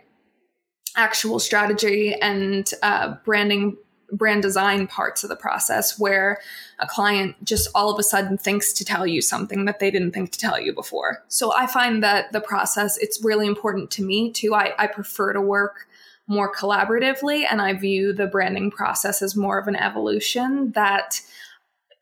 actual 0.98 1.38
strategy 1.38 2.14
and 2.14 2.70
uh, 2.82 3.14
branding 3.24 3.76
brand 4.10 4.42
design 4.42 4.86
parts 4.86 5.22
of 5.22 5.28
the 5.28 5.36
process 5.36 5.98
where 5.98 6.40
a 6.80 6.86
client 6.86 7.36
just 7.44 7.68
all 7.74 7.90
of 7.90 7.98
a 7.98 8.02
sudden 8.02 8.38
thinks 8.38 8.72
to 8.72 8.84
tell 8.84 9.06
you 9.06 9.20
something 9.20 9.64
that 9.66 9.80
they 9.80 9.90
didn't 9.90 10.12
think 10.12 10.32
to 10.32 10.38
tell 10.38 10.58
you 10.58 10.72
before. 10.72 11.22
So 11.28 11.54
I 11.54 11.66
find 11.66 12.02
that 12.02 12.32
the 12.32 12.40
process, 12.40 12.96
it's 12.98 13.22
really 13.22 13.46
important 13.46 13.90
to 13.92 14.02
me 14.02 14.32
too. 14.32 14.54
I, 14.54 14.72
I 14.78 14.86
prefer 14.86 15.34
to 15.34 15.40
work 15.40 15.86
more 16.26 16.52
collaboratively 16.52 17.44
and 17.50 17.60
I 17.60 17.74
view 17.74 18.12
the 18.12 18.26
branding 18.26 18.70
process 18.70 19.22
as 19.22 19.36
more 19.36 19.58
of 19.58 19.68
an 19.68 19.76
evolution 19.76 20.72
that, 20.72 21.20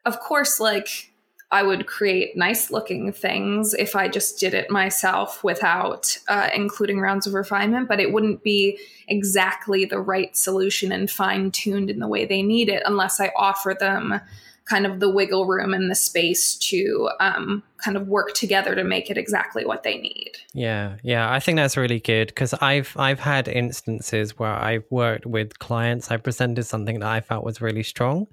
of 0.04 0.20
course, 0.20 0.58
like 0.58 1.12
I 1.52 1.62
would 1.62 1.86
create 1.86 2.36
nice 2.36 2.72
looking 2.72 3.12
things 3.12 3.72
if 3.72 3.94
I 3.94 4.08
just 4.08 4.40
did 4.40 4.52
it 4.52 4.68
myself 4.68 5.44
without 5.44 6.18
uh, 6.28 6.48
including 6.54 6.98
rounds 6.98 7.26
of 7.26 7.34
refinement, 7.34 7.88
but 7.88 8.00
it 8.00 8.12
wouldn't 8.12 8.42
be 8.42 8.78
exactly 9.06 9.84
the 9.84 10.00
right 10.00 10.36
solution 10.36 10.90
and 10.90 11.08
fine 11.08 11.52
tuned 11.52 11.88
in 11.88 12.00
the 12.00 12.08
way 12.08 12.24
they 12.24 12.42
need 12.42 12.68
it 12.68 12.82
unless 12.84 13.20
I 13.20 13.30
offer 13.36 13.76
them 13.78 14.20
kind 14.68 14.84
of 14.84 14.98
the 14.98 15.08
wiggle 15.08 15.46
room 15.46 15.72
and 15.72 15.90
the 15.90 15.94
space 15.94 16.56
to 16.56 17.08
um, 17.20 17.62
kind 17.78 17.96
of 17.96 18.08
work 18.08 18.34
together 18.34 18.74
to 18.74 18.82
make 18.82 19.10
it 19.10 19.16
exactly 19.16 19.64
what 19.64 19.84
they 19.84 19.96
need. 19.98 20.32
Yeah, 20.54 20.96
yeah, 21.04 21.30
I 21.30 21.38
think 21.38 21.56
that's 21.56 21.76
really 21.76 22.00
good 22.00 22.28
because 22.28 22.52
I've 22.54 22.92
I've 22.96 23.20
had 23.20 23.46
instances 23.46 24.38
where 24.38 24.52
I've 24.52 24.84
worked 24.90 25.24
with 25.24 25.58
clients. 25.58 26.10
I 26.10 26.16
presented 26.16 26.64
something 26.64 27.00
that 27.00 27.08
I 27.08 27.20
felt 27.20 27.44
was 27.44 27.60
really 27.60 27.84
strong, 27.84 28.26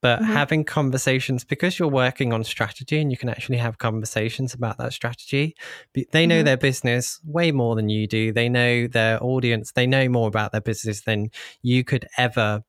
but 0.00 0.20
mm-hmm. 0.20 0.32
having 0.32 0.64
conversations 0.64 1.44
because 1.44 1.78
you're 1.78 1.88
working 1.88 2.32
on 2.32 2.44
strategy 2.44 3.00
and 3.00 3.10
you 3.10 3.16
can 3.16 3.28
actually 3.28 3.58
have 3.58 3.78
conversations 3.78 4.54
about 4.54 4.78
that 4.78 4.92
strategy. 4.92 5.56
They 6.12 6.26
know 6.26 6.36
mm-hmm. 6.36 6.44
their 6.44 6.56
business 6.56 7.18
way 7.24 7.50
more 7.50 7.74
than 7.74 7.88
you 7.88 8.06
do. 8.06 8.32
They 8.32 8.48
know 8.48 8.86
their 8.86 9.22
audience. 9.22 9.72
They 9.72 9.86
know 9.86 10.08
more 10.08 10.28
about 10.28 10.52
their 10.52 10.60
business 10.60 11.00
than 11.00 11.30
you 11.62 11.82
could 11.82 12.06
ever 12.16 12.62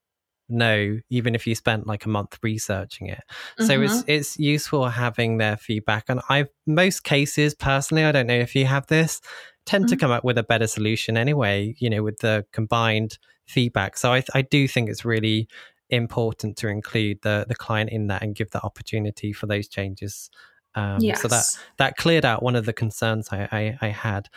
know 0.52 1.00
even 1.10 1.36
if 1.36 1.48
you 1.48 1.56
spent 1.56 1.88
like 1.88 2.06
a 2.06 2.10
month 2.10 2.38
researching 2.42 3.08
it 3.08 3.24
mm-hmm. 3.30 3.66
so 3.66 3.82
it's 3.82 3.98
mm-hmm. 3.98 4.12
it's 4.12 4.40
useful 4.40 4.88
having 4.88 5.38
their 5.38 5.58
feedback 5.58 6.06
and 6.08 6.22
i've 6.30 6.50
most 6.66 7.04
cases 7.04 7.54
personally 7.54 8.04
i 8.04 8.12
don't 8.12 8.28
know 8.28 8.34
if 8.34 8.56
you 8.56 8.66
have 8.66 8.86
this 8.88 9.22
tend 9.66 9.86
mm-hmm. 9.86 9.90
to 9.90 9.98
come 9.98 10.12
up 10.12 10.24
with 10.24 10.38
a 10.38 10.44
better 10.44 10.68
solution 10.68 11.18
anyway 11.18 11.74
you 11.80 11.90
know 11.90 12.04
with 12.04 12.20
the 12.20 12.46
combined 12.52 13.18
feedback 13.46 13.98
so 13.98 14.14
i 14.14 14.24
i 14.34 14.42
do 14.42 14.68
think 14.68 14.90
it's 14.90 15.06
really 15.06 15.48
important 15.90 16.56
to 16.58 16.68
include 16.68 17.20
the 17.22 17.46
the 17.48 17.56
client 17.56 17.90
in 17.90 18.08
that 18.08 18.22
and 18.22 18.36
give 18.36 18.50
the 18.52 18.64
opportunity 18.64 19.34
for 19.34 19.48
those 19.48 19.68
changes 19.68 20.30
um, 20.74 21.02
yes. 21.02 21.22
so 21.22 21.28
that 21.28 21.44
that 21.78 21.98
cleared 21.98 22.24
out 22.24 22.42
one 22.42 22.56
of 22.56 22.66
the 22.66 22.72
concerns 22.72 23.28
i 23.32 23.48
i, 23.52 23.78
I 23.82 23.88
had 23.90 24.30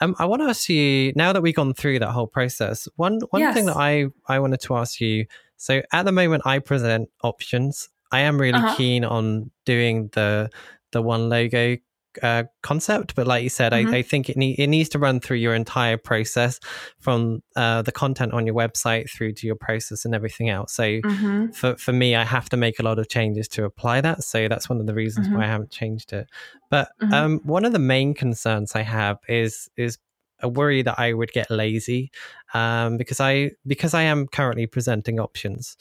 um, 0.00 0.14
I 0.18 0.26
want 0.26 0.42
to 0.42 0.48
ask 0.48 0.68
you 0.68 1.12
now 1.16 1.32
that 1.32 1.42
we've 1.42 1.54
gone 1.54 1.72
through 1.72 2.00
that 2.00 2.10
whole 2.10 2.26
process. 2.26 2.88
One 2.96 3.20
one 3.30 3.40
yes. 3.40 3.54
thing 3.54 3.66
that 3.66 3.76
I 3.76 4.06
I 4.28 4.38
wanted 4.40 4.60
to 4.62 4.76
ask 4.76 5.00
you 5.00 5.26
so 5.56 5.82
at 5.92 6.04
the 6.04 6.12
moment, 6.12 6.42
I 6.46 6.58
present 6.58 7.08
options. 7.22 7.88
I 8.12 8.20
am 8.20 8.40
really 8.40 8.58
uh-huh. 8.58 8.76
keen 8.76 9.04
on 9.04 9.50
doing 9.64 10.10
the 10.12 10.50
the 10.92 11.02
one 11.02 11.28
logo 11.28 11.76
uh, 12.22 12.44
concept, 12.62 13.14
but 13.14 13.26
like 13.26 13.42
you 13.42 13.48
said, 13.48 13.72
mm-hmm. 13.72 13.94
I, 13.94 13.98
I, 13.98 14.02
think 14.02 14.28
it, 14.30 14.36
need, 14.36 14.58
it 14.58 14.68
needs 14.68 14.88
to 14.90 14.98
run 14.98 15.20
through 15.20 15.36
your 15.38 15.54
entire 15.54 15.96
process 15.96 16.58
from 16.98 17.42
uh, 17.54 17.82
the 17.82 17.92
content 17.92 18.32
on 18.32 18.46
your 18.46 18.54
website 18.54 19.10
through 19.10 19.32
to 19.34 19.46
your 19.46 19.56
process 19.56 20.04
and 20.04 20.14
everything 20.14 20.48
else. 20.48 20.72
So 20.72 20.84
mm-hmm. 20.84 21.48
for, 21.48 21.76
for 21.76 21.92
me, 21.92 22.14
I 22.14 22.24
have 22.24 22.48
to 22.50 22.56
make 22.56 22.78
a 22.78 22.82
lot 22.82 22.98
of 22.98 23.08
changes 23.08 23.48
to 23.48 23.64
apply 23.64 24.00
that. 24.02 24.24
So 24.24 24.48
that's 24.48 24.68
one 24.68 24.80
of 24.80 24.86
the 24.86 24.94
reasons 24.94 25.26
mm-hmm. 25.26 25.36
why 25.36 25.44
I 25.44 25.48
haven't 25.48 25.70
changed 25.70 26.12
it. 26.12 26.28
But 26.70 26.88
mm-hmm. 27.02 27.14
um, 27.14 27.40
one 27.44 27.64
of 27.64 27.72
the 27.72 27.78
main 27.78 28.14
concerns 28.14 28.72
I 28.74 28.82
have 28.82 29.18
is 29.28 29.68
is 29.76 29.98
a 30.40 30.48
worry 30.48 30.82
that 30.82 30.98
I 30.98 31.12
would 31.12 31.32
get 31.32 31.50
lazy 31.50 32.10
um, 32.54 32.96
because 32.96 33.20
I 33.20 33.52
because 33.66 33.94
I 33.94 34.02
am 34.02 34.26
currently 34.26 34.66
presenting 34.66 35.20
options. 35.20 35.76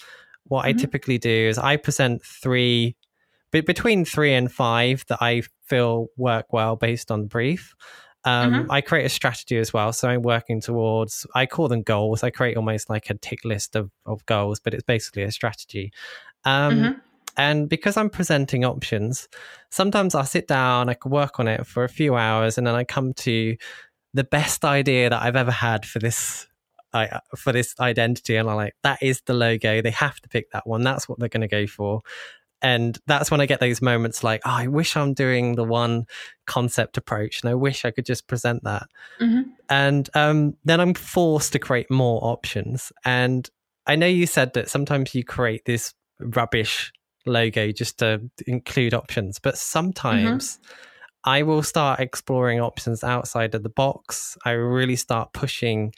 What 0.46 0.66
mm-hmm. 0.66 0.78
I 0.78 0.82
typically 0.82 1.18
do 1.18 1.30
is 1.30 1.58
I 1.58 1.78
present 1.78 2.24
three, 2.24 2.96
but 3.52 3.66
between 3.66 4.06
three 4.06 4.34
and 4.34 4.52
five 4.52 5.06
that 5.08 5.20
I 5.22 5.44
feel 5.66 6.08
work 6.18 6.54
well 6.54 6.76
based 6.76 7.12
on 7.12 7.28
brief. 7.28 7.74
Um, 8.24 8.54
mm-hmm. 8.54 8.72
I 8.72 8.82
create 8.82 9.06
a 9.06 9.10
strategy 9.10 9.58
as 9.58 9.72
well. 9.72 9.94
So 9.94 10.10
I'm 10.10 10.24
working 10.24 10.60
towards, 10.60 11.28
I 11.36 11.46
call 11.46 11.68
them 11.68 11.84
goals. 11.84 12.24
I 12.24 12.32
create 12.32 12.58
almost 12.58 12.90
like 12.90 13.12
a 13.12 13.14
tick 13.14 13.46
list 13.46 13.76
of, 13.76 13.92
of 14.08 14.26
goals, 14.26 14.60
but 14.60 14.74
it's 14.74 14.84
basically 14.84 15.22
a 15.22 15.32
strategy. 15.32 15.92
Um, 16.44 16.74
mm-hmm. 16.74 17.00
And 17.38 17.70
because 17.70 17.98
I'm 17.98 18.10
presenting 18.10 18.64
options, 18.64 19.28
sometimes 19.70 20.16
I'll 20.16 20.26
sit 20.26 20.48
down, 20.48 20.90
I 20.90 20.94
can 20.94 21.12
work 21.12 21.40
on 21.40 21.48
it 21.48 21.68
for 21.68 21.84
a 21.84 21.90
few 21.90 22.16
hours, 22.16 22.58
and 22.58 22.66
then 22.66 22.76
I 22.76 22.84
come 22.84 23.14
to 23.14 23.58
the 24.16 24.24
best 24.24 24.64
idea 24.64 25.10
that 25.10 25.22
I've 25.22 25.36
ever 25.36 25.52
had 25.52 25.86
for 25.86 26.00
this 26.00 26.48
I, 26.94 27.20
for 27.36 27.52
this 27.52 27.76
identity. 27.80 28.38
And 28.38 28.50
I'm 28.50 28.56
like 28.56 28.76
that 28.84 29.00
is 29.04 29.22
the 29.26 29.34
logo. 29.34 29.82
They 29.82 29.92
have 29.92 30.20
to 30.22 30.30
pick 30.30 30.52
that 30.52 30.66
one. 30.66 30.82
That's 30.82 31.08
what 31.08 31.20
they're 31.20 31.30
going 31.30 31.42
to 31.42 31.48
go 31.48 31.68
for. 31.68 32.02
And 32.62 32.98
that's 33.06 33.30
when 33.30 33.42
I 33.42 33.46
get 33.46 33.60
those 33.60 33.82
moments 33.82 34.24
like 34.24 34.42
oh, 34.46 34.52
I 34.52 34.68
wish 34.68 34.96
I'm 34.96 35.14
doing 35.14 35.56
the 35.56 35.66
one 35.66 36.06
concept 36.48 36.98
approach 36.98 37.42
and 37.44 37.50
I 37.50 37.54
wish 37.54 37.84
I 37.84 37.92
could 37.92 38.06
just 38.06 38.28
present 38.28 38.64
that. 38.64 38.88
Mm-hmm. 39.20 39.50
and 39.70 40.10
um, 40.16 40.56
then 40.64 40.80
I'm 40.80 40.94
forced 40.94 41.52
to 41.54 41.60
create 41.60 41.92
more 41.92 42.24
options. 42.24 42.94
And 43.04 43.48
I 43.86 43.98
know 43.98 44.08
you 44.08 44.26
said 44.26 44.54
that 44.54 44.70
sometimes 44.70 45.14
you 45.14 45.24
create 45.24 45.66
this 45.66 45.94
rubbish 46.20 46.94
logo 47.26 47.72
just 47.72 47.98
to 47.98 48.22
include 48.46 48.94
options 48.94 49.40
but 49.40 49.58
sometimes 49.58 50.58
mm-hmm 50.58 50.92
I 51.26 51.42
will 51.42 51.64
start 51.64 52.00
exploring 52.00 52.62
options 52.62 53.04
outside 53.04 53.56
of 53.56 53.64
the 53.64 53.70
box. 53.70 54.38
I 54.46 54.52
really 54.52 54.96
start 54.96 55.34
pushing 55.34 55.94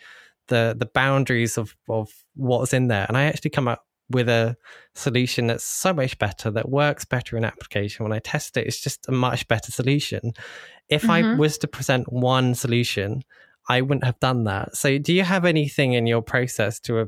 the 0.47 0.75
the 0.77 0.85
boundaries 0.85 1.57
of 1.57 1.75
of 1.89 2.09
what's 2.35 2.73
in 2.73 2.87
there, 2.87 3.05
and 3.07 3.17
I 3.17 3.25
actually 3.25 3.51
come 3.51 3.67
up 3.67 3.83
with 4.09 4.29
a 4.29 4.55
solution 4.95 5.47
that's 5.47 5.65
so 5.65 5.93
much 5.93 6.17
better 6.17 6.49
that 6.51 6.69
works 6.69 7.03
better 7.03 7.35
in 7.35 7.43
application. 7.43 8.03
When 8.05 8.13
I 8.13 8.19
test 8.19 8.55
it, 8.55 8.65
it's 8.65 8.79
just 8.79 9.07
a 9.09 9.11
much 9.11 9.47
better 9.49 9.71
solution. 9.71 10.31
If 10.87 11.03
mm-hmm. 11.03 11.11
I 11.11 11.35
was 11.35 11.57
to 11.59 11.67
present 11.67 12.11
one 12.11 12.55
solution, 12.55 13.23
I 13.67 13.81
wouldn't 13.81 14.05
have 14.05 14.19
done 14.21 14.45
that. 14.45 14.77
So, 14.77 14.97
do 14.97 15.13
you 15.13 15.23
have 15.23 15.43
anything 15.43 15.93
in 15.93 16.07
your 16.07 16.21
process 16.21 16.79
to 16.81 17.01
a- 17.01 17.07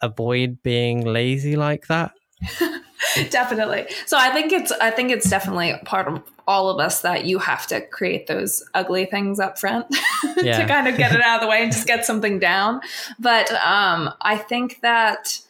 avoid 0.00 0.62
being 0.62 1.04
lazy 1.04 1.54
like 1.54 1.86
that? 1.86 2.12
definitely. 3.30 3.86
So 4.06 4.16
I 4.18 4.30
think 4.30 4.52
it's 4.52 4.72
I 4.72 4.90
think 4.90 5.10
it's 5.10 5.28
definitely 5.28 5.74
part 5.84 6.08
of 6.08 6.22
all 6.46 6.70
of 6.70 6.80
us 6.80 7.02
that 7.02 7.26
you 7.26 7.38
have 7.38 7.66
to 7.66 7.80
create 7.80 8.26
those 8.26 8.62
ugly 8.74 9.04
things 9.04 9.38
up 9.38 9.58
front 9.58 9.86
to 10.22 10.64
kind 10.66 10.88
of 10.88 10.96
get 10.96 11.14
it 11.14 11.20
out 11.20 11.36
of 11.36 11.42
the 11.42 11.48
way 11.48 11.62
and 11.62 11.72
just 11.72 11.86
get 11.86 12.04
something 12.04 12.38
down. 12.38 12.80
But 13.18 13.50
um 13.64 14.12
I 14.20 14.36
think 14.36 14.80
that 14.80 15.40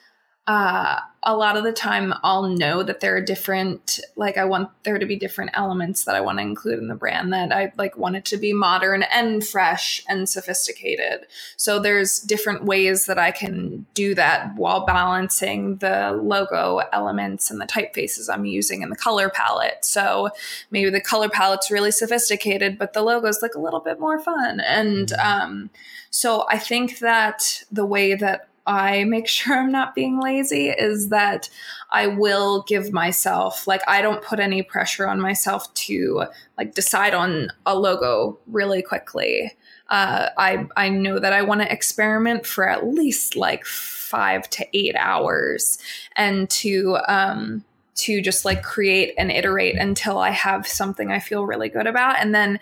uh, 0.48 0.98
a 1.24 1.36
lot 1.36 1.58
of 1.58 1.64
the 1.64 1.72
time 1.72 2.14
I'll 2.22 2.48
know 2.48 2.82
that 2.82 3.00
there 3.00 3.14
are 3.16 3.20
different, 3.20 4.00
like 4.16 4.38
I 4.38 4.46
want 4.46 4.70
there 4.84 4.98
to 4.98 5.04
be 5.04 5.14
different 5.14 5.50
elements 5.52 6.04
that 6.04 6.14
I 6.14 6.22
want 6.22 6.38
to 6.38 6.42
include 6.42 6.78
in 6.78 6.88
the 6.88 6.94
brand 6.94 7.34
that 7.34 7.52
I 7.52 7.70
like 7.76 7.98
want 7.98 8.16
it 8.16 8.24
to 8.26 8.38
be 8.38 8.54
modern 8.54 9.02
and 9.02 9.46
fresh 9.46 10.02
and 10.08 10.26
sophisticated. 10.26 11.26
So 11.58 11.78
there's 11.78 12.20
different 12.20 12.64
ways 12.64 13.04
that 13.06 13.18
I 13.18 13.30
can 13.30 13.84
do 13.92 14.14
that 14.14 14.54
while 14.56 14.86
balancing 14.86 15.76
the 15.76 16.12
logo 16.12 16.78
elements 16.94 17.50
and 17.50 17.60
the 17.60 17.66
typefaces 17.66 18.32
I'm 18.32 18.46
using 18.46 18.82
and 18.82 18.90
the 18.90 18.96
color 18.96 19.28
palette. 19.28 19.84
So 19.84 20.30
maybe 20.70 20.88
the 20.88 21.00
color 21.00 21.28
palette's 21.28 21.70
really 21.70 21.90
sophisticated, 21.90 22.78
but 22.78 22.94
the 22.94 23.02
logo's 23.02 23.42
like 23.42 23.54
a 23.54 23.60
little 23.60 23.80
bit 23.80 24.00
more 24.00 24.18
fun. 24.18 24.60
And 24.60 25.08
mm-hmm. 25.08 25.42
um, 25.42 25.70
so 26.08 26.46
I 26.48 26.58
think 26.58 27.00
that 27.00 27.64
the 27.70 27.84
way 27.84 28.14
that 28.14 28.48
I 28.68 29.04
make 29.04 29.26
sure 29.36 29.56
I'm 29.56 29.72
not 29.72 29.94
being 29.94 30.20
lazy 30.20 30.68
is 30.68 31.08
that 31.08 31.50
I 31.90 32.06
will 32.06 32.62
give 32.68 32.92
myself 32.92 33.66
like 33.66 33.80
I 33.88 34.02
don't 34.02 34.22
put 34.22 34.38
any 34.38 34.62
pressure 34.62 35.08
on 35.08 35.20
myself 35.20 35.72
to 35.74 36.24
like 36.56 36.74
decide 36.74 37.14
on 37.14 37.48
a 37.66 37.76
logo 37.76 38.38
really 38.46 38.82
quickly. 38.82 39.56
Uh, 39.88 40.28
I 40.36 40.68
I 40.76 40.90
know 40.90 41.18
that 41.18 41.32
I 41.32 41.42
want 41.42 41.62
to 41.62 41.72
experiment 41.72 42.46
for 42.46 42.68
at 42.68 42.86
least 42.86 43.36
like 43.36 43.64
five 43.64 44.48
to 44.50 44.66
eight 44.76 44.94
hours, 44.96 45.78
and 46.14 46.48
to 46.50 46.98
um, 47.08 47.64
to 47.94 48.20
just 48.20 48.44
like 48.44 48.62
create 48.62 49.14
and 49.16 49.30
iterate 49.32 49.76
until 49.76 50.18
I 50.18 50.30
have 50.30 50.68
something 50.68 51.10
I 51.10 51.20
feel 51.20 51.46
really 51.46 51.70
good 51.70 51.86
about, 51.86 52.16
and 52.18 52.34
then 52.34 52.60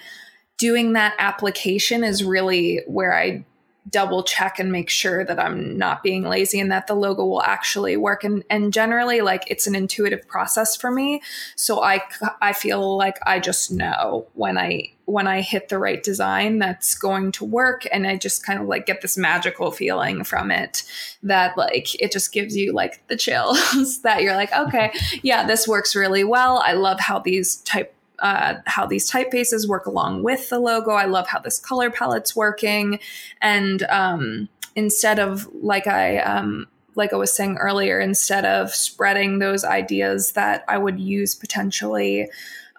doing 0.56 0.92
that 0.92 1.14
application 1.18 2.04
is 2.04 2.22
really 2.22 2.82
where 2.86 3.12
I 3.12 3.44
double 3.88 4.22
check 4.22 4.58
and 4.58 4.72
make 4.72 4.90
sure 4.90 5.24
that 5.24 5.38
I'm 5.38 5.78
not 5.78 6.02
being 6.02 6.24
lazy 6.24 6.58
and 6.58 6.70
that 6.72 6.86
the 6.86 6.94
logo 6.94 7.24
will 7.24 7.42
actually 7.42 7.96
work. 7.96 8.24
And, 8.24 8.44
and 8.50 8.72
generally, 8.72 9.20
like 9.20 9.44
it's 9.48 9.66
an 9.66 9.74
intuitive 9.74 10.26
process 10.26 10.76
for 10.76 10.90
me. 10.90 11.22
So 11.54 11.82
I, 11.82 12.02
I 12.42 12.52
feel 12.52 12.96
like 12.96 13.18
I 13.26 13.38
just 13.38 13.70
know 13.70 14.26
when 14.34 14.58
I, 14.58 14.92
when 15.04 15.28
I 15.28 15.40
hit 15.40 15.68
the 15.68 15.78
right 15.78 16.02
design 16.02 16.58
that's 16.58 16.94
going 16.96 17.30
to 17.32 17.44
work. 17.44 17.86
And 17.92 18.06
I 18.06 18.16
just 18.16 18.44
kind 18.44 18.60
of 18.60 18.66
like 18.66 18.86
get 18.86 19.02
this 19.02 19.16
magical 19.16 19.70
feeling 19.70 20.24
from 20.24 20.50
it 20.50 20.82
that 21.22 21.56
like 21.56 22.00
it 22.00 22.10
just 22.10 22.32
gives 22.32 22.56
you 22.56 22.72
like 22.72 23.06
the 23.06 23.16
chills 23.16 24.00
that 24.02 24.22
you're 24.22 24.34
like, 24.34 24.52
okay, 24.52 24.92
yeah, 25.22 25.46
this 25.46 25.68
works 25.68 25.94
really 25.94 26.24
well. 26.24 26.58
I 26.64 26.72
love 26.72 26.98
how 26.98 27.20
these 27.20 27.56
type 27.58 27.95
uh, 28.20 28.54
how 28.66 28.86
these 28.86 29.10
typefaces 29.10 29.68
work 29.68 29.86
along 29.86 30.22
with 30.22 30.48
the 30.48 30.58
logo. 30.58 30.92
I 30.92 31.04
love 31.06 31.28
how 31.28 31.38
this 31.38 31.58
color 31.58 31.90
palette's 31.90 32.34
working. 32.34 32.98
And 33.40 33.82
um, 33.84 34.48
instead 34.74 35.18
of 35.18 35.48
like 35.54 35.86
I 35.86 36.18
um, 36.18 36.66
like 36.94 37.12
I 37.12 37.16
was 37.16 37.32
saying 37.32 37.58
earlier, 37.58 38.00
instead 38.00 38.44
of 38.44 38.74
spreading 38.74 39.38
those 39.38 39.64
ideas 39.64 40.32
that 40.32 40.64
I 40.66 40.78
would 40.78 40.98
use 40.98 41.34
potentially 41.34 42.28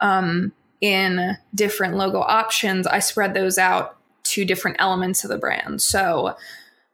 um, 0.02 0.52
in 0.82 1.38
different 1.54 1.96
logo 1.96 2.22
options, 2.22 2.88
I 2.88 3.00
spread 3.00 3.34
those 3.34 3.58
out 3.58 3.98
to 4.24 4.44
different 4.44 4.78
elements 4.80 5.24
of 5.24 5.30
the 5.30 5.38
brand. 5.38 5.82
So 5.82 6.36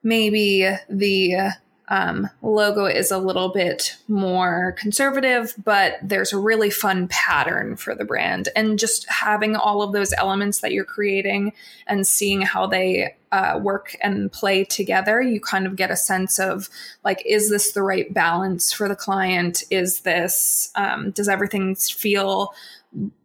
maybe 0.04 0.70
the 0.90 1.54
um, 1.90 2.30
logo 2.42 2.86
is 2.86 3.12
a 3.12 3.18
little 3.18 3.50
bit 3.50 3.98
more 4.08 4.76
conservative, 4.78 5.54
but 5.64 5.96
there's 6.02 6.32
a 6.32 6.38
really 6.38 6.70
fun 6.70 7.08
pattern 7.10 7.76
for 7.76 7.94
the 7.94 8.06
brand. 8.06 8.50
And 8.56 8.80
just 8.80 9.10
having 9.10 9.56
all 9.56 9.82
of 9.82 9.92
those 9.92 10.14
elements 10.14 10.62
that 10.62 10.72
you're 10.72 10.86
creating 10.86 11.54
and 11.86 12.08
seeing 12.08 12.42
how 12.42 12.68
they 12.68 13.16
uh, 13.32 13.60
work 13.62 13.98
and 14.02 14.32
play 14.32 14.64
together, 14.64 15.22
you 15.22 15.42
kind 15.42 15.66
of 15.66 15.76
get 15.76 15.92
a 15.92 15.98
sense 15.98 16.40
of 16.40 16.70
like, 17.04 17.22
is 17.26 17.50
this 17.50 17.74
the 17.74 17.84
right 17.84 18.14
balance 18.14 18.72
for 18.72 18.88
the 18.88 18.96
client? 18.96 19.64
Is 19.70 20.02
this, 20.02 20.72
um, 20.76 21.12
does 21.12 21.28
everything 21.28 21.76
feel 21.76 22.54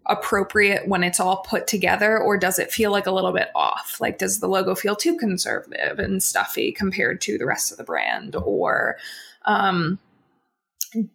appropriate 0.06 0.88
when 0.88 1.04
it's 1.04 1.20
all 1.20 1.38
put 1.38 1.66
together 1.66 2.18
or 2.18 2.38
does 2.38 2.58
it 2.58 2.72
feel 2.72 2.90
like 2.90 3.06
a 3.06 3.10
little 3.10 3.32
bit 3.32 3.50
off? 3.54 3.98
Like 4.00 4.18
does 4.18 4.40
the 4.40 4.48
logo 4.48 4.74
feel 4.74 4.96
too 4.96 5.16
conservative 5.16 5.98
and 5.98 6.22
stuffy 6.22 6.72
compared 6.72 7.20
to 7.22 7.36
the 7.36 7.46
rest 7.46 7.70
of 7.70 7.78
the 7.78 7.84
brand? 7.84 8.34
Or 8.34 8.96
um, 9.44 9.98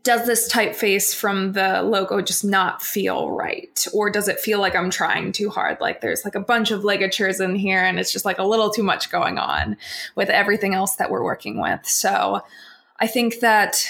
does 0.03 0.27
this 0.27 0.51
typeface 0.51 1.15
from 1.15 1.53
the 1.53 1.81
logo 1.81 2.21
just 2.21 2.45
not 2.45 2.83
feel 2.83 3.31
right? 3.31 3.85
Or 3.93 4.11
does 4.11 4.27
it 4.27 4.39
feel 4.39 4.59
like 4.59 4.75
i'm 4.75 4.91
trying 4.91 5.31
too 5.31 5.49
hard? 5.49 5.81
Like 5.81 6.01
there's 6.01 6.23
like 6.23 6.35
a 6.35 6.39
bunch 6.39 6.69
of 6.69 6.83
ligatures 6.83 7.39
in 7.39 7.55
here 7.55 7.83
and 7.83 7.99
it's 7.99 8.13
just 8.13 8.25
like 8.25 8.37
a 8.37 8.43
little 8.43 8.69
too 8.69 8.83
much 8.83 9.09
going 9.09 9.39
on 9.39 9.75
with 10.15 10.29
everything 10.29 10.75
else 10.75 10.97
that 10.97 11.09
we're 11.09 11.23
working 11.23 11.59
with. 11.59 11.85
So 11.87 12.41
i 12.99 13.07
think 13.07 13.39
that 13.39 13.87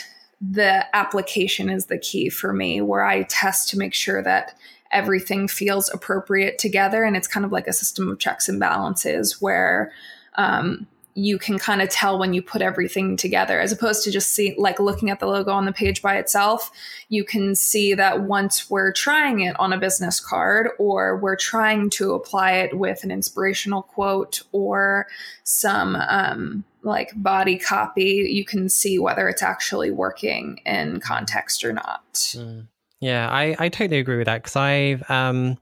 the 0.51 0.85
application 0.95 1.69
is 1.69 1.85
the 1.85 1.97
key 1.97 2.29
for 2.29 2.51
me 2.51 2.81
where 2.81 3.03
i 3.03 3.23
test 3.23 3.69
to 3.69 3.77
make 3.77 3.93
sure 3.93 4.21
that 4.21 4.57
everything 4.93 5.47
feels 5.47 5.89
appropriate 5.89 6.57
together. 6.57 7.03
And 7.03 7.17
it's 7.17 7.27
kind 7.27 7.45
of 7.45 7.51
like 7.51 7.67
a 7.67 7.73
system 7.73 8.09
of 8.09 8.19
checks 8.19 8.47
and 8.47 8.59
balances 8.59 9.41
where 9.41 9.91
um, 10.35 10.87
you 11.15 11.37
can 11.37 11.59
kind 11.59 11.81
of 11.81 11.89
tell 11.89 12.17
when 12.17 12.33
you 12.33 12.41
put 12.41 12.61
everything 12.61 13.17
together 13.17 13.59
as 13.59 13.71
opposed 13.71 14.03
to 14.03 14.11
just 14.11 14.29
see 14.29 14.55
like 14.57 14.79
looking 14.79 15.09
at 15.09 15.19
the 15.19 15.27
logo 15.27 15.51
on 15.51 15.65
the 15.65 15.71
page 15.71 16.01
by 16.01 16.17
itself 16.17 16.71
you 17.07 17.23
can 17.23 17.53
see 17.53 17.93
that 17.93 18.23
once 18.23 18.67
we're 18.67 18.91
trying 18.91 19.41
it 19.41 19.55
on 19.59 19.71
a 19.71 19.77
business 19.77 20.19
card 20.19 20.69
or 20.79 21.17
we're 21.17 21.35
trying 21.35 21.87
to 21.87 22.13
apply 22.13 22.53
it 22.53 22.79
with 22.79 23.03
an 23.03 23.11
inspirational 23.11 23.83
quote 23.83 24.41
or 24.53 25.05
some 25.43 25.95
um, 25.95 26.63
like 26.83 27.11
body 27.15 27.57
copy 27.57 28.27
you 28.29 28.45
can 28.45 28.67
see 28.67 28.99
whether 28.99 29.29
it's 29.29 29.41
actually 29.41 29.89
working 29.89 30.59
in 30.65 30.99
context 30.99 31.63
or 31.63 31.73
not 31.73 32.13
mm. 32.35 32.67
Yeah, 33.03 33.29
I, 33.29 33.53
I 33.59 33.67
totally 33.67 33.99
agree 33.99 34.15
with 34.15 34.27
that 34.27 34.43
because 34.43 34.55
I've 34.55 35.09
um, 35.11 35.57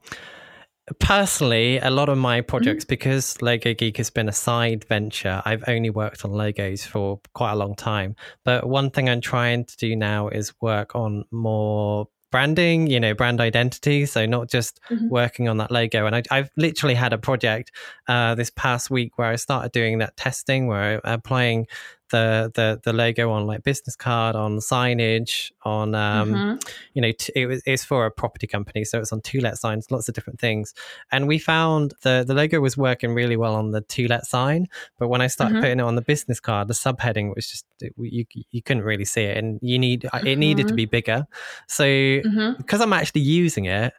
personally 1.00 1.78
a 1.78 1.90
lot 1.90 2.08
of 2.08 2.16
my 2.16 2.40
projects 2.40 2.84
mm-hmm. 2.84 2.90
because 2.90 3.42
Logo 3.42 3.74
Geek 3.74 3.96
has 3.96 4.10
been 4.10 4.28
a 4.28 4.32
side 4.32 4.84
venture. 4.84 5.42
I've 5.44 5.64
only 5.66 5.90
worked 5.90 6.24
on 6.24 6.30
logos 6.30 6.84
for 6.84 7.20
quite 7.34 7.50
a 7.50 7.56
long 7.56 7.74
time, 7.74 8.14
but 8.44 8.68
one 8.68 8.90
thing 8.90 9.08
I'm 9.08 9.20
trying 9.20 9.64
to 9.64 9.76
do 9.76 9.96
now 9.96 10.28
is 10.28 10.54
work 10.60 10.94
on 10.94 11.24
more 11.32 12.06
branding, 12.32 12.88
you 12.88 12.98
know, 12.98 13.14
brand 13.14 13.40
identity. 13.40 14.06
So 14.06 14.26
not 14.26 14.50
just 14.50 14.80
mm-hmm. 14.90 15.08
working 15.08 15.48
on 15.48 15.58
that 15.58 15.70
logo. 15.70 16.06
And 16.06 16.16
I, 16.16 16.36
have 16.36 16.50
literally 16.56 16.94
had 16.94 17.12
a 17.12 17.18
project 17.18 17.70
uh, 18.08 18.34
this 18.34 18.50
past 18.50 18.90
week 18.90 19.16
where 19.16 19.28
I 19.28 19.36
started 19.36 19.70
doing 19.70 19.98
that 19.98 20.16
testing, 20.16 20.66
where 20.66 21.00
I'm 21.04 21.14
applying 21.14 21.68
the 22.12 22.52
the 22.54 22.80
the 22.84 22.92
logo 22.92 23.30
on 23.32 23.46
like 23.46 23.64
business 23.64 23.96
card, 23.96 24.36
on 24.36 24.58
signage, 24.58 25.50
on 25.64 25.94
um, 25.94 26.32
mm-hmm. 26.32 26.68
you 26.94 27.02
know, 27.02 27.10
t- 27.10 27.32
it 27.34 27.46
was 27.46 27.62
it's 27.66 27.84
for 27.84 28.06
a 28.06 28.10
property 28.10 28.46
company, 28.46 28.84
so 28.84 29.00
it's 29.00 29.12
on 29.12 29.20
two 29.22 29.40
let 29.40 29.58
signs, 29.58 29.90
lots 29.90 30.08
of 30.08 30.14
different 30.14 30.38
things. 30.38 30.74
And 31.10 31.26
we 31.26 31.38
found 31.38 31.94
the 32.02 32.24
the 32.24 32.34
logo 32.34 32.60
was 32.60 32.76
working 32.76 33.14
really 33.14 33.36
well 33.36 33.56
on 33.56 33.72
the 33.72 33.80
two 33.80 34.06
let 34.06 34.26
sign, 34.26 34.68
but 34.98 35.08
when 35.08 35.20
I 35.20 35.26
started 35.26 35.54
mm-hmm. 35.54 35.62
putting 35.62 35.80
it 35.80 35.84
on 35.84 35.96
the 35.96 36.02
business 36.02 36.38
card, 36.38 36.68
the 36.68 36.74
subheading 36.74 37.34
was 37.34 37.48
just 37.48 37.66
it, 37.80 37.92
you 37.98 38.24
you 38.50 38.62
couldn't 38.62 38.84
really 38.84 39.06
see 39.06 39.24
it, 39.24 39.36
and 39.36 39.58
you 39.62 39.78
need 39.78 40.02
mm-hmm. 40.02 40.26
it 40.26 40.36
needed 40.36 40.62
to 40.62 40.68
mm-hmm. 40.68 40.76
be 40.76 40.84
bigger. 40.84 41.26
So 41.66 41.84
mm-hmm. 41.84 42.52
because 42.58 42.80
I'm 42.80 42.92
actually 42.92 43.22
using 43.22 43.64
it. 43.64 43.94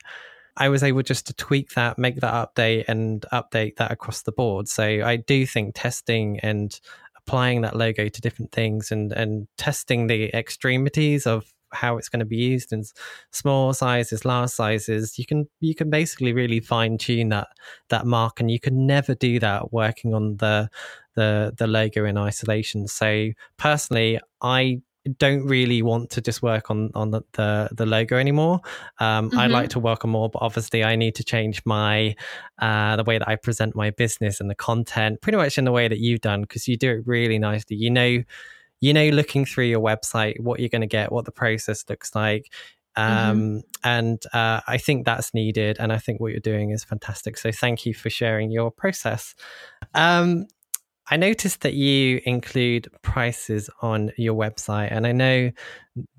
I 0.56 0.70
was 0.70 0.84
able 0.84 1.02
just 1.02 1.26
to 1.26 1.34
tweak 1.34 1.72
that, 1.74 1.98
make 1.98 2.18
that 2.18 2.32
update, 2.32 2.86
and 2.88 3.26
update 3.34 3.78
that 3.78 3.92
across 3.92 4.22
the 4.22 4.32
board. 4.32 4.68
So 4.68 4.84
I 4.84 5.16
do 5.16 5.48
think 5.48 5.74
testing 5.74 6.40
and 6.42 6.80
applying 7.26 7.62
that 7.62 7.76
logo 7.76 8.08
to 8.10 8.22
different 8.22 8.52
things 8.52 8.92
and 8.92 9.12
and 9.14 9.48
testing 9.58 10.08
the 10.08 10.36
extremities 10.36 11.26
of 11.26 11.54
how 11.74 11.98
it's 11.98 12.10
going 12.10 12.20
to 12.20 12.26
be 12.26 12.38
used 12.38 12.72
in 12.72 12.84
small 13.32 13.74
sizes, 13.74 14.26
large 14.26 14.50
sizes. 14.50 15.18
You 15.18 15.26
can 15.26 15.48
you 15.60 15.76
can 15.76 15.90
basically 15.90 16.34
really 16.34 16.60
fine 16.60 16.98
tune 16.98 17.30
that 17.30 17.48
that 17.90 18.06
mark, 18.06 18.40
and 18.40 18.50
you 18.50 18.60
can 18.60 18.86
never 18.86 19.16
do 19.16 19.40
that 19.40 19.74
working 19.74 20.14
on 20.14 20.38
the 20.38 20.70
the 21.16 21.54
the 21.58 21.68
logo 21.68 22.06
in 22.06 22.18
isolation. 22.18 22.88
So 22.88 23.30
personally, 23.58 24.20
I 24.42 24.82
don't 25.18 25.46
really 25.46 25.82
want 25.82 26.12
to 26.12 26.22
just 26.22 26.42
work 26.42 26.72
on 26.72 26.90
on 26.96 27.12
the 27.12 27.22
the, 27.34 27.70
the 27.72 27.86
logo 27.86 28.18
anymore. 28.18 28.62
Um, 29.00 29.30
mm-hmm. 29.30 29.40
I 29.40 29.48
like 29.48 29.70
to 29.70 29.80
work 29.80 30.06
on 30.06 30.12
more, 30.12 30.30
but 30.30 30.42
obviously 30.42 30.84
I 30.84 30.96
need 30.96 31.16
to 31.16 31.24
change 31.24 31.62
my 31.66 32.16
uh, 32.60 32.96
the 32.96 33.04
way 33.04 33.18
that 33.18 33.28
I 33.28 33.36
present 33.36 33.76
my 33.76 33.92
business 33.92 34.40
and 34.40 34.50
the 34.50 34.56
content, 34.56 35.22
pretty 35.22 35.38
much 35.38 35.58
in 35.58 35.66
the 35.66 35.72
way 35.72 35.88
that 35.88 36.00
you've 36.00 36.22
done, 36.22 36.42
because 36.42 36.68
you 36.68 36.78
do 36.78 36.92
it 36.92 37.04
really 37.06 37.40
nicely. 37.40 37.76
You 37.76 37.90
know, 37.90 38.24
you 38.80 38.94
know, 38.94 39.10
looking 39.10 39.46
through 39.46 39.66
your 39.66 39.82
website, 39.82 40.40
what 40.40 40.60
you're 40.60 40.70
going 40.70 40.82
to 40.82 40.88
get, 40.88 41.12
what 41.12 41.26
the 41.26 41.32
process 41.32 41.86
looks 41.90 42.16
like. 42.16 42.52
Mm-hmm. 42.98 43.30
Um, 43.30 43.40
mm-hmm. 43.40 43.60
And 43.84 44.24
uh, 44.34 44.62
I 44.68 44.78
think 44.78 45.06
that's 45.06 45.34
needed. 45.34 45.78
And 45.80 45.92
I 45.92 45.98
think 45.98 46.20
what 46.20 46.32
you're 46.32 46.40
doing 46.40 46.72
is 46.72 46.84
fantastic. 46.84 47.38
So 47.38 47.52
thank 47.52 47.86
you 47.86 47.94
for 47.94 48.10
sharing 48.10 48.52
your 48.52 48.72
process. 48.72 49.36
Um, 49.94 50.48
I 51.12 51.18
noticed 51.18 51.62
that 51.62 51.74
you 51.74 52.22
include 52.26 52.88
prices 53.02 53.70
on 53.82 54.12
your 54.18 54.36
website, 54.36 54.90
and 54.92 55.06
I 55.06 55.12
know 55.12 55.52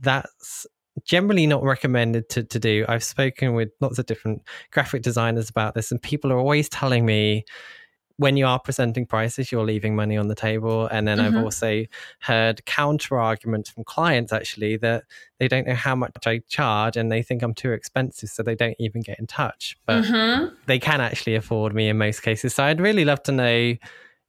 that's 0.01 0.67
generally 1.05 1.47
not 1.47 1.63
recommended 1.63 2.29
to, 2.31 2.45
to 2.45 2.59
do. 2.59 2.85
I've 2.89 3.03
spoken 3.03 3.55
with 3.55 3.71
lots 3.81 3.99
of 3.99 4.07
different 4.07 4.43
graphic 4.71 5.03
designers 5.03 5.51
about 5.51 5.75
this, 5.75 5.91
and 5.91 6.01
people 6.01 6.33
are 6.33 6.39
always 6.39 6.69
telling 6.69 7.07
me 7.07 7.45
when 8.17 8.37
you 8.37 8.47
are 8.47 8.61
presenting 8.61 9.07
prices, 9.07 9.51
you're 9.51 9.65
leaving 9.65 9.97
money 9.97 10.17
on 10.17 10.29
the 10.29 10.35
table. 10.37 10.87
And 10.87 11.09
then 11.09 11.19
mm-hmm. 11.19 11.37
I've 11.37 11.45
also 11.45 11.85
heard 12.21 12.65
counter 12.65 13.19
arguments 13.19 13.71
from 13.71 13.83
clients 13.85 14.33
actually 14.33 14.77
that 14.79 15.05
they 15.39 15.49
don't 15.49 15.67
know 15.67 15.75
how 15.75 15.97
much 15.97 16.13
I 16.25 16.41
charge 16.49 16.97
and 16.97 17.11
they 17.11 17.23
think 17.23 17.43
I'm 17.43 17.55
too 17.55 17.73
expensive, 17.73 18.29
so 18.29 18.43
they 18.43 18.55
don't 18.55 18.77
even 18.79 19.01
get 19.01 19.19
in 19.19 19.27
touch. 19.27 19.77
But 19.85 20.05
mm-hmm. 20.05 20.55
they 20.67 20.79
can 20.79 21.01
actually 21.01 21.35
afford 21.35 21.75
me 21.75 21.89
in 21.89 21.99
most 21.99 22.21
cases. 22.21 22.55
So 22.55 22.63
I'd 22.63 22.81
really 22.81 23.05
love 23.05 23.23
to 23.25 23.33
know 23.33 23.75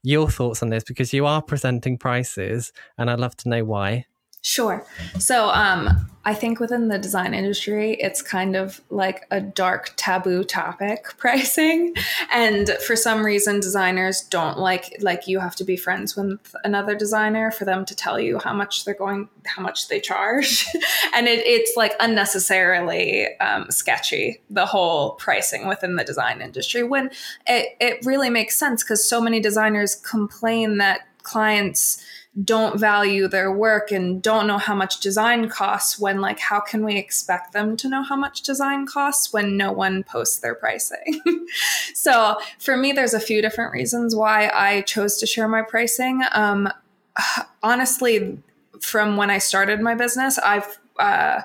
your 0.06 0.30
thoughts 0.30 0.64
on 0.64 0.70
this 0.70 0.84
because 0.84 1.14
you 1.14 1.26
are 1.26 1.42
presenting 1.42 1.98
prices 1.98 2.72
and 2.98 3.10
I'd 3.10 3.20
love 3.20 3.36
to 3.38 3.50
know 3.50 3.64
why. 3.66 4.06
Sure. 4.46 4.86
So, 5.18 5.50
um, 5.50 6.08
I 6.24 6.36
think 6.36 6.60
within 6.60 6.88
the 6.88 7.00
design 7.00 7.34
industry, 7.34 7.94
it's 8.00 8.22
kind 8.22 8.56
of 8.56 8.80
like 8.92 9.26
a 9.32 9.42
dark 9.42 9.94
taboo 9.96 10.44
topic 10.44 11.06
pricing. 11.18 11.96
And 12.32 12.70
for 12.86 12.96
some 12.96 13.26
reason, 13.26 13.60
designers 13.60 14.22
don't 14.22 14.60
like, 14.60 14.98
like, 15.02 15.28
you 15.28 15.40
have 15.40 15.56
to 15.56 15.64
be 15.64 15.76
friends 15.76 16.16
with 16.16 16.56
another 16.64 16.94
designer 16.96 17.50
for 17.50 17.66
them 17.66 17.86
to 17.86 17.96
tell 17.96 18.20
you 18.20 18.38
how 18.38 18.54
much 18.54 18.86
they're 18.86 18.94
going, 18.94 19.30
how 19.46 19.64
much 19.64 19.88
they 19.88 20.00
charge. 20.00 20.68
and 21.16 21.28
it, 21.28 21.44
it's 21.46 21.76
like 21.76 21.94
unnecessarily 22.00 23.36
um, 23.40 23.72
sketchy, 23.72 24.42
the 24.52 24.68
whole 24.68 25.14
pricing 25.14 25.68
within 25.68 25.96
the 25.96 26.04
design 26.04 26.40
industry, 26.40 26.84
when 26.84 27.10
it, 27.48 27.76
it 27.80 28.06
really 28.06 28.30
makes 28.30 28.56
sense 28.60 28.84
because 28.84 29.08
so 29.08 29.20
many 29.20 29.40
designers 29.40 29.96
complain 29.96 30.78
that 30.78 31.08
clients 31.26 32.02
don't 32.44 32.78
value 32.78 33.30
their 33.30 33.52
work 33.52 33.92
and 33.92 34.22
don't 34.22 34.46
know 34.46 34.58
how 34.58 34.76
much 34.76 35.00
design 35.00 35.48
costs 35.48 35.98
when 35.98 36.20
like 36.20 36.38
how 36.38 36.60
can 36.60 36.84
we 36.84 36.98
expect 36.98 37.54
them 37.54 37.78
to 37.78 37.88
know 37.88 38.04
how 38.04 38.16
much 38.16 38.42
design 38.42 38.86
costs 38.86 39.32
when 39.32 39.56
no 39.56 39.72
one 39.72 40.04
posts 40.04 40.40
their 40.40 40.56
pricing? 40.56 41.22
So 41.94 42.38
for 42.60 42.76
me 42.78 42.92
there's 42.92 43.14
a 43.14 43.20
few 43.20 43.42
different 43.42 43.72
reasons 43.72 44.16
why 44.16 44.50
i 44.54 44.82
chose 44.82 45.18
to 45.18 45.26
share 45.26 45.48
my 45.48 45.62
pricing. 45.62 46.24
Um, 46.34 46.70
honestly 47.64 48.38
from 48.82 49.18
when 49.18 49.30
i 49.30 49.38
started 49.38 49.80
my 49.80 49.96
business 49.96 50.38
i've 50.40 50.78
uh, 51.00 51.42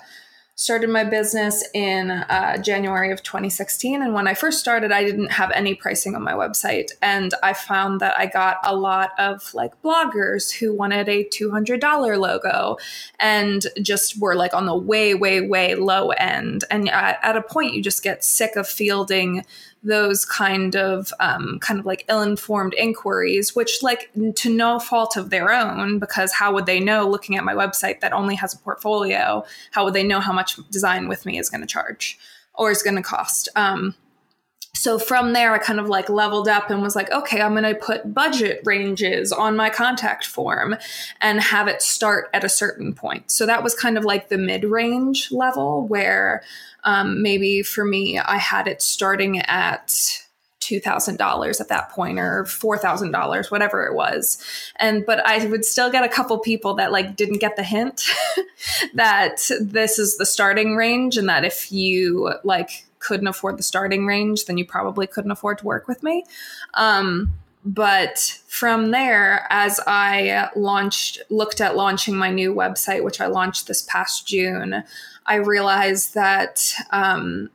started 0.61 0.91
my 0.91 1.03
business 1.03 1.65
in 1.73 2.11
uh, 2.11 2.59
January 2.59 3.11
of 3.11 3.23
2016. 3.23 4.03
And 4.03 4.13
when 4.13 4.29
I 4.29 4.35
first 4.35 4.61
started, 4.61 4.93
I 4.93 5.03
didn't 5.05 5.31
have 5.31 5.51
any 5.53 5.75
pricing 5.75 6.15
on 6.15 6.23
my 6.23 6.35
website. 6.35 6.91
And 7.01 7.33
I 7.43 7.55
found 7.55 7.99
that 8.03 8.15
I 8.19 8.27
got 8.27 8.59
a 8.63 8.77
lot 8.77 9.13
of 9.19 9.55
like 9.55 9.81
bloggers 9.81 10.53
who 10.53 10.75
wanted 10.75 11.09
a 11.09 11.25
$200 11.25 12.21
logo 12.21 12.77
and 13.19 13.67
just 13.81 14.21
were 14.21 14.35
like 14.35 14.53
on 14.53 14.67
the 14.67 14.77
way, 14.77 15.15
way, 15.15 15.41
way 15.41 15.77
low 15.77 16.11
end. 16.11 16.65
And 16.71 16.91
at, 16.91 17.19
at 17.23 17.39
a 17.39 17.43
point, 17.43 17.73
you 17.73 17.83
just 17.83 18.03
get 18.03 18.23
sick 18.23 18.55
of 18.57 18.69
fielding 18.69 19.47
those 19.83 20.25
kind 20.25 20.77
of 20.77 21.13
um, 21.21 21.59
kind 21.61 21.81
of 21.81 21.87
like 21.87 22.05
ill-informed 22.09 22.75
inquiries 22.75 23.57
which 23.57 23.83
like 23.83 24.11
to 24.37 24.55
no 24.55 24.79
fault 24.79 25.17
of 25.17 25.31
their 25.31 25.51
own 25.51 25.99
because 25.99 26.33
how 26.33 26.53
would 26.53 26.67
they 26.67 26.81
know 26.81 27.09
looking 27.09 27.37
at 27.37 27.45
my 27.45 27.55
website 27.55 28.01
that 28.01 28.13
only 28.13 28.35
has 28.35 28.53
a 28.53 28.59
portfolio 28.59 29.43
how 29.71 29.85
would 29.85 29.95
they 29.95 30.03
know 30.03 30.21
how 30.21 30.33
much 30.33 30.57
design 30.71 31.09
with 31.09 31.25
me 31.25 31.39
is 31.39 31.49
going 31.49 31.61
to 31.61 31.67
charge 31.67 32.19
or 32.55 32.71
is 32.71 32.83
going 32.83 32.97
to 32.97 33.03
cost? 33.03 33.49
Um, 33.57 33.95
so 34.73 34.99
from 34.99 35.33
there 35.33 35.53
i 35.53 35.59
kind 35.59 35.81
of 35.81 35.89
like 35.89 36.09
leveled 36.09 36.49
up 36.49 36.71
and 36.71 36.81
was 36.81 36.95
like 36.95 37.11
okay 37.11 37.41
i'm 37.41 37.53
going 37.53 37.65
to 37.65 37.75
put 37.75 38.15
budget 38.15 38.61
ranges 38.65 39.33
on 39.33 39.57
my 39.57 39.69
contact 39.69 40.25
form 40.25 40.77
and 41.21 41.41
have 41.41 41.69
it 41.69 41.83
start 41.83 42.31
at 42.33 42.45
a 42.45 42.49
certain 42.49 42.95
point. 42.95 43.31
So 43.31 43.47
that 43.47 43.63
was 43.63 43.75
kind 43.75 43.99
of 43.99 44.05
like 44.05 44.29
the 44.29 44.39
mid-range 44.39 45.33
level 45.33 45.87
where 45.87 46.43
um, 46.85 47.23
maybe 47.23 47.63
for 47.63 47.85
me, 47.85 48.19
I 48.19 48.37
had 48.37 48.67
it 48.67 48.83
starting 48.83 49.41
at 49.41 50.21
$2,000 50.61 51.61
at 51.61 51.69
that 51.69 51.91
point 51.91 52.19
or 52.19 52.45
$4,000, 52.45 53.51
whatever 53.51 53.87
it 53.87 53.95
was. 53.95 54.43
And, 54.77 55.05
but 55.05 55.25
I 55.27 55.47
would 55.47 55.65
still 55.65 55.91
get 55.91 56.05
a 56.05 56.09
couple 56.09 56.39
people 56.39 56.75
that 56.75 56.93
like 56.93 57.17
didn't 57.17 57.39
get 57.39 57.57
the 57.57 57.63
hint 57.63 58.05
that 58.95 59.51
this 59.61 59.99
is 59.99 60.17
the 60.17 60.27
starting 60.27 60.77
range 60.77 61.17
and 61.17 61.29
that 61.29 61.45
if 61.45 61.73
you 61.73 62.35
like 62.45 62.87
couldn't 62.99 63.27
afford 63.27 63.59
the 63.59 63.63
starting 63.63 64.07
range, 64.07 64.45
then 64.45 64.59
you 64.59 64.65
probably 64.65 65.07
couldn't 65.07 65.31
afford 65.31 65.59
to 65.59 65.65
work 65.65 65.89
with 65.89 66.03
me. 66.03 66.25
Um, 66.75 67.35
but 67.65 68.39
from 68.47 68.91
there, 68.91 69.47
as 69.51 69.81
I 69.87 70.49
launched, 70.57 71.21
looked 71.29 71.61
at 71.61 71.77
launching 71.77 72.17
my 72.17 72.31
new 72.31 72.55
website, 72.55 73.05
which 73.05 73.21
I 73.21 73.27
launched 73.27 73.67
this 73.67 73.83
past 73.83 74.27
June, 74.27 74.83
I 75.31 75.37
realized 75.37 76.15
that 76.15 76.75
um, 76.91 77.51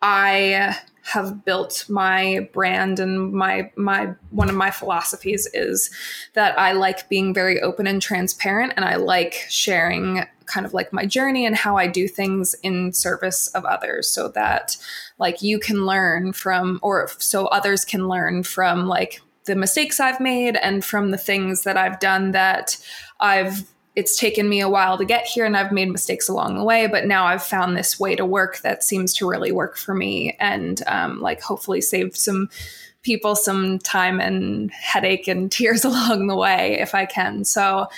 I 0.00 0.76
have 1.02 1.44
built 1.44 1.84
my 1.88 2.48
brand 2.52 3.00
and 3.00 3.32
my 3.32 3.72
my 3.74 4.14
one 4.30 4.48
of 4.48 4.54
my 4.54 4.70
philosophies 4.70 5.48
is 5.52 5.90
that 6.34 6.56
I 6.56 6.72
like 6.72 7.08
being 7.08 7.34
very 7.34 7.60
open 7.60 7.88
and 7.88 8.00
transparent 8.00 8.74
and 8.76 8.84
I 8.84 8.94
like 8.94 9.34
sharing 9.48 10.24
kind 10.46 10.64
of 10.64 10.74
like 10.74 10.92
my 10.92 11.04
journey 11.04 11.44
and 11.44 11.56
how 11.56 11.76
I 11.76 11.88
do 11.88 12.06
things 12.06 12.54
in 12.62 12.92
service 12.92 13.48
of 13.48 13.64
others 13.64 14.06
so 14.06 14.28
that 14.28 14.76
like 15.18 15.42
you 15.42 15.58
can 15.58 15.84
learn 15.84 16.32
from 16.32 16.78
or 16.82 17.10
so 17.18 17.46
others 17.46 17.84
can 17.84 18.06
learn 18.06 18.44
from 18.44 18.86
like 18.86 19.20
the 19.46 19.56
mistakes 19.56 19.98
I've 19.98 20.20
made 20.20 20.54
and 20.54 20.84
from 20.84 21.10
the 21.10 21.18
things 21.18 21.62
that 21.62 21.76
I've 21.76 21.98
done 21.98 22.30
that 22.30 22.76
I've 23.18 23.71
it's 23.94 24.18
taken 24.18 24.48
me 24.48 24.60
a 24.60 24.68
while 24.68 24.96
to 24.96 25.04
get 25.04 25.26
here 25.26 25.44
and 25.44 25.56
I've 25.56 25.72
made 25.72 25.90
mistakes 25.90 26.28
along 26.28 26.56
the 26.56 26.64
way, 26.64 26.86
but 26.86 27.06
now 27.06 27.26
I've 27.26 27.42
found 27.42 27.76
this 27.76 28.00
way 28.00 28.16
to 28.16 28.24
work 28.24 28.60
that 28.60 28.82
seems 28.82 29.12
to 29.14 29.28
really 29.28 29.52
work 29.52 29.76
for 29.76 29.94
me 29.94 30.36
and 30.40 30.82
um, 30.86 31.20
like 31.20 31.42
hopefully 31.42 31.80
save 31.80 32.16
some 32.16 32.48
people 33.02 33.36
some 33.36 33.78
time 33.78 34.20
and 34.20 34.70
headache 34.70 35.28
and 35.28 35.52
tears 35.52 35.84
along 35.84 36.26
the 36.26 36.36
way 36.36 36.78
if 36.80 36.94
I 36.94 37.04
can. 37.04 37.44
So 37.44 37.88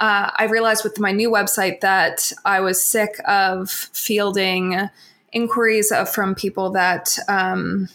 uh, 0.00 0.30
I 0.36 0.46
realized 0.50 0.82
with 0.82 0.98
my 0.98 1.12
new 1.12 1.30
website 1.30 1.80
that 1.80 2.32
I 2.44 2.60
was 2.60 2.82
sick 2.82 3.20
of 3.26 3.70
fielding 3.70 4.90
inquiries 5.32 5.92
from 6.12 6.34
people 6.34 6.70
that 6.70 7.16
um, 7.28 7.88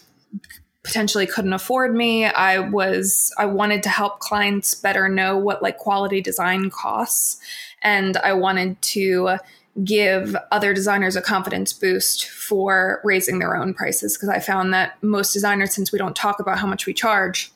potentially 0.82 1.26
couldn't 1.26 1.52
afford 1.52 1.94
me. 1.94 2.24
I 2.24 2.58
was 2.58 3.32
I 3.38 3.46
wanted 3.46 3.82
to 3.84 3.88
help 3.88 4.20
clients 4.20 4.74
better 4.74 5.08
know 5.08 5.36
what 5.36 5.62
like 5.62 5.78
quality 5.78 6.20
design 6.20 6.70
costs 6.70 7.38
and 7.82 8.16
I 8.18 8.32
wanted 8.32 8.80
to 8.82 9.36
give 9.84 10.36
other 10.50 10.74
designers 10.74 11.16
a 11.16 11.22
confidence 11.22 11.72
boost 11.72 12.28
for 12.28 13.00
raising 13.04 13.38
their 13.38 13.56
own 13.56 13.72
prices 13.72 14.16
because 14.16 14.28
I 14.28 14.40
found 14.40 14.74
that 14.74 15.00
most 15.02 15.32
designers 15.32 15.74
since 15.74 15.92
we 15.92 15.98
don't 15.98 16.16
talk 16.16 16.40
about 16.40 16.58
how 16.58 16.66
much 16.66 16.86
we 16.86 16.94
charge 16.94 17.52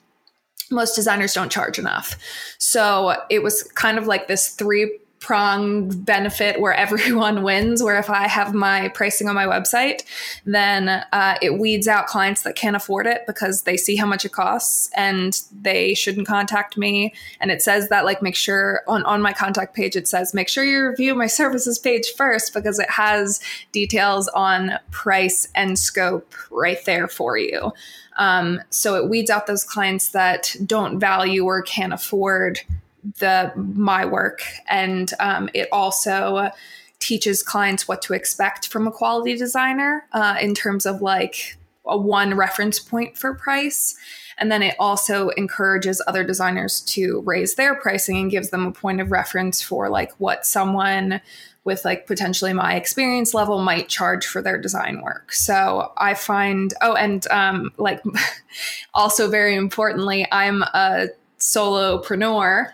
most 0.70 0.94
designers 0.94 1.34
don't 1.34 1.52
charge 1.52 1.78
enough. 1.78 2.16
So 2.58 3.16
it 3.30 3.42
was 3.42 3.62
kind 3.74 3.98
of 3.98 4.06
like 4.06 4.28
this 4.28 4.48
three 4.48 4.98
pronged 5.24 6.04
benefit 6.04 6.60
where 6.60 6.74
everyone 6.84 7.42
wins. 7.42 7.82
Where 7.82 7.98
if 7.98 8.10
I 8.10 8.28
have 8.28 8.52
my 8.52 8.88
pricing 8.88 9.26
on 9.26 9.34
my 9.34 9.46
website, 9.46 10.02
then 10.44 10.88
uh, 10.88 11.38
it 11.40 11.58
weeds 11.58 11.88
out 11.88 12.06
clients 12.06 12.42
that 12.42 12.56
can't 12.56 12.76
afford 12.76 13.06
it 13.06 13.22
because 13.26 13.62
they 13.62 13.76
see 13.78 13.96
how 13.96 14.06
much 14.06 14.24
it 14.24 14.32
costs 14.32 14.90
and 14.94 15.40
they 15.50 15.94
shouldn't 15.94 16.26
contact 16.26 16.76
me. 16.76 17.14
And 17.40 17.50
it 17.50 17.62
says 17.62 17.88
that 17.88 18.04
like 18.04 18.22
make 18.22 18.36
sure 18.36 18.82
on 18.86 19.02
on 19.04 19.22
my 19.22 19.32
contact 19.32 19.74
page 19.74 19.96
it 19.96 20.06
says 20.06 20.34
make 20.34 20.48
sure 20.48 20.62
you 20.62 20.86
review 20.88 21.14
my 21.14 21.26
services 21.26 21.78
page 21.78 22.12
first 22.16 22.52
because 22.52 22.78
it 22.78 22.90
has 22.90 23.40
details 23.72 24.28
on 24.28 24.78
price 24.90 25.48
and 25.54 25.78
scope 25.78 26.34
right 26.50 26.84
there 26.84 27.08
for 27.08 27.38
you. 27.38 27.72
Um, 28.16 28.60
so 28.70 28.94
it 28.96 29.08
weeds 29.08 29.30
out 29.30 29.46
those 29.46 29.64
clients 29.64 30.08
that 30.08 30.54
don't 30.64 31.00
value 31.00 31.44
or 31.44 31.62
can't 31.62 31.92
afford 31.92 32.60
the 33.18 33.52
my 33.56 34.04
work. 34.04 34.42
And 34.68 35.10
um, 35.20 35.48
it 35.54 35.68
also 35.72 36.50
teaches 37.00 37.42
clients 37.42 37.86
what 37.86 38.02
to 38.02 38.14
expect 38.14 38.68
from 38.68 38.86
a 38.86 38.92
quality 38.92 39.36
designer 39.36 40.06
uh, 40.12 40.36
in 40.40 40.54
terms 40.54 40.86
of 40.86 41.02
like 41.02 41.56
a 41.86 41.98
one 41.98 42.34
reference 42.34 42.78
point 42.78 43.18
for 43.18 43.34
price. 43.34 43.94
And 44.38 44.50
then 44.50 44.62
it 44.62 44.74
also 44.80 45.28
encourages 45.30 46.02
other 46.06 46.24
designers 46.24 46.80
to 46.80 47.22
raise 47.24 47.54
their 47.54 47.74
pricing 47.74 48.16
and 48.16 48.30
gives 48.30 48.50
them 48.50 48.66
a 48.66 48.72
point 48.72 49.00
of 49.00 49.12
reference 49.12 49.62
for 49.62 49.88
like 49.88 50.12
what 50.18 50.46
someone 50.46 51.20
with 51.64 51.84
like 51.84 52.06
potentially 52.06 52.52
my 52.52 52.74
experience 52.74 53.32
level 53.32 53.62
might 53.62 53.88
charge 53.88 54.26
for 54.26 54.42
their 54.42 54.58
design 54.58 55.00
work. 55.02 55.32
So 55.32 55.92
I 55.96 56.14
find, 56.14 56.74
oh, 56.82 56.94
and 56.94 57.26
um, 57.30 57.70
like 57.78 58.02
also 58.94 59.28
very 59.28 59.54
importantly, 59.54 60.26
I'm 60.30 60.62
a 60.62 61.08
solopreneur 61.38 62.72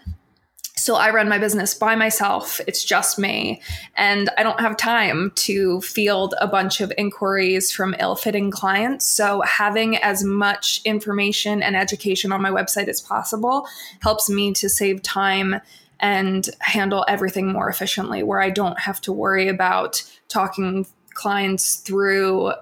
so 0.81 0.97
I 0.97 1.11
run 1.11 1.29
my 1.29 1.39
business 1.39 1.75
by 1.75 1.95
myself. 1.95 2.59
It's 2.67 2.83
just 2.83 3.19
me. 3.19 3.61
And 3.97 4.31
I 4.39 4.43
don't 4.43 4.61
have 4.61 4.79
time 4.79 5.31
to 5.37 5.83
field 5.83 6.35
a 6.41 6.47
bunch 6.47 6.81
of 6.81 6.91
inquiries 6.97 7.71
from 7.71 7.95
ill 8.01 8.17
fitting 8.17 8.51
clients. 8.51 9.07
So 9.07 9.43
having 9.43 9.99
as 9.99 10.25
much 10.25 10.81
information 10.87 11.63
and 11.63 11.77
education 11.77 12.33
on 12.33 12.41
my 12.41 12.51
website 12.51 12.89
as 12.89 13.01
possible 13.01 13.69
helps 14.01 14.31
me 14.31 14.55
to 14.55 14.71
save 14.71 15.03
time 15.03 15.57
and 16.01 16.49
handle 16.61 17.05
everything 17.07 17.53
more 17.53 17.69
efficiently, 17.69 18.23
where 18.23 18.41
I 18.41 18.49
don't 18.49 18.81
have 18.81 19.03
to 19.03 19.13
worry 19.13 19.49
about 19.49 20.03
talking 20.29 20.87
clients 21.13 21.77
through 21.77 22.55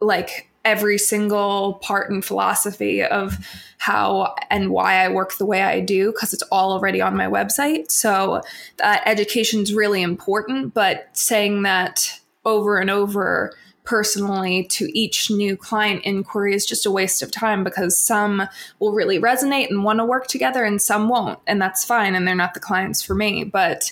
like 0.00 0.49
every 0.64 0.98
single 0.98 1.74
part 1.82 2.10
and 2.10 2.24
philosophy 2.24 3.02
of 3.02 3.38
how 3.78 4.34
and 4.50 4.70
why 4.70 5.04
I 5.04 5.08
work 5.08 5.38
the 5.38 5.46
way 5.46 5.62
I 5.62 5.80
do 5.80 6.12
because 6.12 6.34
it's 6.34 6.42
all 6.52 6.72
already 6.72 7.00
on 7.00 7.16
my 7.16 7.26
website. 7.26 7.90
So 7.90 8.42
that 8.76 9.02
education 9.06 9.60
is 9.60 9.72
really 9.74 10.02
important, 10.02 10.74
but 10.74 11.08
saying 11.12 11.62
that 11.62 12.20
over 12.44 12.78
and 12.78 12.90
over 12.90 13.52
personally 13.84 14.64
to 14.64 14.90
each 14.96 15.30
new 15.30 15.56
client 15.56 16.04
inquiry 16.04 16.54
is 16.54 16.66
just 16.66 16.86
a 16.86 16.90
waste 16.90 17.22
of 17.22 17.30
time 17.30 17.64
because 17.64 17.96
some 17.96 18.46
will 18.78 18.92
really 18.92 19.18
resonate 19.18 19.68
and 19.70 19.82
want 19.82 19.98
to 19.98 20.04
work 20.04 20.26
together 20.26 20.64
and 20.64 20.80
some 20.80 21.08
won't 21.08 21.38
and 21.46 21.60
that's 21.60 21.84
fine 21.84 22.14
and 22.14 22.28
they're 22.28 22.34
not 22.34 22.54
the 22.54 22.60
clients 22.60 23.02
for 23.02 23.14
me 23.14 23.42
but 23.42 23.90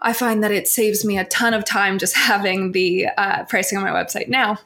I 0.00 0.12
find 0.12 0.42
that 0.42 0.50
it 0.50 0.68
saves 0.68 1.04
me 1.04 1.16
a 1.16 1.24
ton 1.24 1.54
of 1.54 1.64
time 1.64 1.98
just 1.98 2.16
having 2.30 2.72
the 2.72 3.06
uh, 3.16 3.44
pricing 3.44 3.78
on 3.78 3.84
my 3.84 3.90
website 3.90 4.28
now 4.28 4.58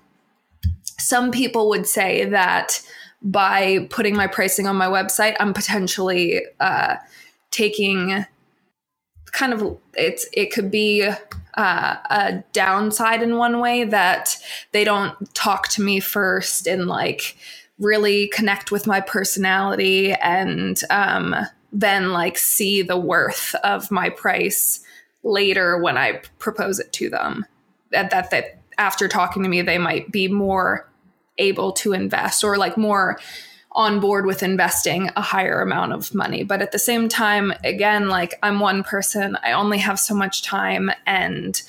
some 0.99 1.31
people 1.31 1.69
would 1.69 1.87
say 1.87 2.25
that 2.27 2.83
by 3.23 3.87
putting 3.91 4.17
my 4.17 4.27
pricing 4.27 4.67
on 4.67 4.77
my 4.77 4.87
website, 4.87 5.37
I'm 5.41 5.55
potentially 5.55 6.43
uh, 6.61 6.97
taking 7.51 8.25
kind 9.33 9.53
of 9.53 9.79
it's 9.95 10.27
it 10.33 10.53
could 10.53 10.71
be 10.71 11.03
uh, 11.59 11.97
a 12.11 12.45
downside 12.53 13.23
in 13.23 13.37
one 13.37 13.61
way 13.61 13.85
that 13.85 14.37
they 14.73 14.85
don't 14.85 15.35
talk 15.35 15.69
to 15.69 15.83
me 15.83 16.01
first 16.01 16.67
and 16.67 16.87
like 16.87 17.37
really 17.79 18.29
connect 18.29 18.71
with 18.71 18.87
my 18.87 19.01
personality 19.01 20.13
and 20.13 20.81
um, 20.91 21.35
then 21.73 22.13
like 22.13 22.39
see 22.39 22.83
the 22.83 22.97
worth 22.97 23.55
of 23.65 23.91
my 23.91 24.09
price 24.09 24.81
later 25.23 25.79
when 25.79 25.97
I 25.97 26.23
propose 26.39 26.79
it 26.79 26.93
to 26.95 27.11
them. 27.11 27.45
That 27.91 28.11
that 28.11 28.31
that 28.31 28.59
after 28.79 29.09
talking 29.09 29.43
to 29.43 29.49
me, 29.49 29.63
they 29.63 29.79
might 29.79 30.11
be 30.11 30.29
more 30.29 30.88
able 31.39 31.73
to 31.73 31.93
invest 31.93 32.45
or 32.45 32.57
like 32.57 32.77
more 32.77 33.19
on 33.73 34.01
board 34.01 34.27
with 34.27 34.43
investing 34.43 35.11
a 35.15 35.23
higher 35.23 35.61
amount 35.61 35.93
of 35.93 36.15
money. 36.15 36.43
But 36.43 36.63
at 36.63 36.73
the 36.73 36.79
same 36.79 37.09
time, 37.09 37.53
again, 37.65 38.09
like 38.09 38.35
I'm 38.43 38.61
one 38.61 38.83
person, 38.83 39.37
I 39.43 39.53
only 39.53 39.79
have 39.79 40.01
so 40.01 40.15
much 40.15 40.43
time 40.43 40.91
and 41.07 41.61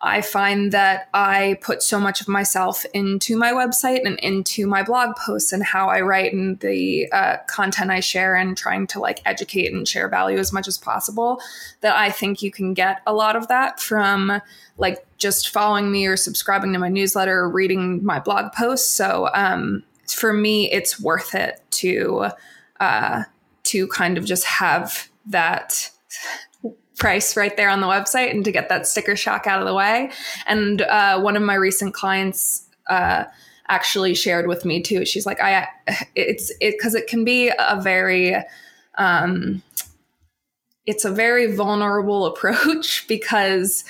I 0.00 0.20
find 0.20 0.72
that 0.72 1.08
I 1.14 1.58
put 1.62 1.82
so 1.82 1.98
much 1.98 2.20
of 2.20 2.28
myself 2.28 2.84
into 2.92 3.36
my 3.36 3.52
website 3.52 4.04
and 4.04 4.18
into 4.18 4.66
my 4.66 4.82
blog 4.82 5.16
posts 5.16 5.52
and 5.52 5.64
how 5.64 5.88
I 5.88 6.02
write 6.02 6.34
and 6.34 6.60
the 6.60 7.10
uh, 7.12 7.38
content 7.48 7.90
I 7.90 8.00
share 8.00 8.36
and 8.36 8.58
trying 8.58 8.86
to 8.88 9.00
like 9.00 9.22
educate 9.24 9.72
and 9.72 9.88
share 9.88 10.08
value 10.08 10.36
as 10.36 10.52
much 10.52 10.68
as 10.68 10.76
possible 10.76 11.40
that 11.80 11.96
I 11.96 12.10
think 12.10 12.42
you 12.42 12.50
can 12.50 12.74
get 12.74 13.00
a 13.06 13.14
lot 13.14 13.36
of 13.36 13.48
that 13.48 13.80
from 13.80 14.42
like 14.76 15.06
just 15.16 15.48
following 15.48 15.90
me 15.90 16.06
or 16.06 16.16
subscribing 16.18 16.74
to 16.74 16.78
my 16.78 16.90
newsletter 16.90 17.38
or 17.38 17.48
reading 17.48 18.04
my 18.04 18.20
blog 18.20 18.52
posts. 18.52 18.90
So 18.90 19.30
um, 19.32 19.82
for 20.06 20.34
me, 20.34 20.70
it's 20.70 21.00
worth 21.00 21.34
it 21.34 21.62
to 21.70 22.28
uh, 22.80 23.24
to 23.64 23.88
kind 23.88 24.18
of 24.18 24.26
just 24.26 24.44
have 24.44 25.08
that 25.24 25.90
price 26.98 27.36
right 27.36 27.56
there 27.56 27.68
on 27.68 27.80
the 27.80 27.86
website 27.86 28.30
and 28.30 28.44
to 28.44 28.52
get 28.52 28.68
that 28.68 28.86
sticker 28.86 29.16
shock 29.16 29.46
out 29.46 29.60
of 29.60 29.66
the 29.66 29.74
way. 29.74 30.10
And 30.46 30.82
uh, 30.82 31.20
one 31.20 31.36
of 31.36 31.42
my 31.42 31.54
recent 31.54 31.94
clients 31.94 32.66
uh, 32.88 33.24
actually 33.68 34.14
shared 34.14 34.46
with 34.46 34.64
me 34.64 34.82
too. 34.82 35.04
She's 35.04 35.26
like, 35.26 35.40
I, 35.40 35.68
it's 36.14 36.50
it 36.60 36.76
because 36.78 36.94
it 36.94 37.06
can 37.06 37.24
be 37.24 37.48
a 37.48 37.80
very, 37.80 38.36
um, 38.96 39.62
it's 40.86 41.04
a 41.04 41.10
very 41.10 41.54
vulnerable 41.54 42.26
approach 42.32 43.06
because 43.08 43.84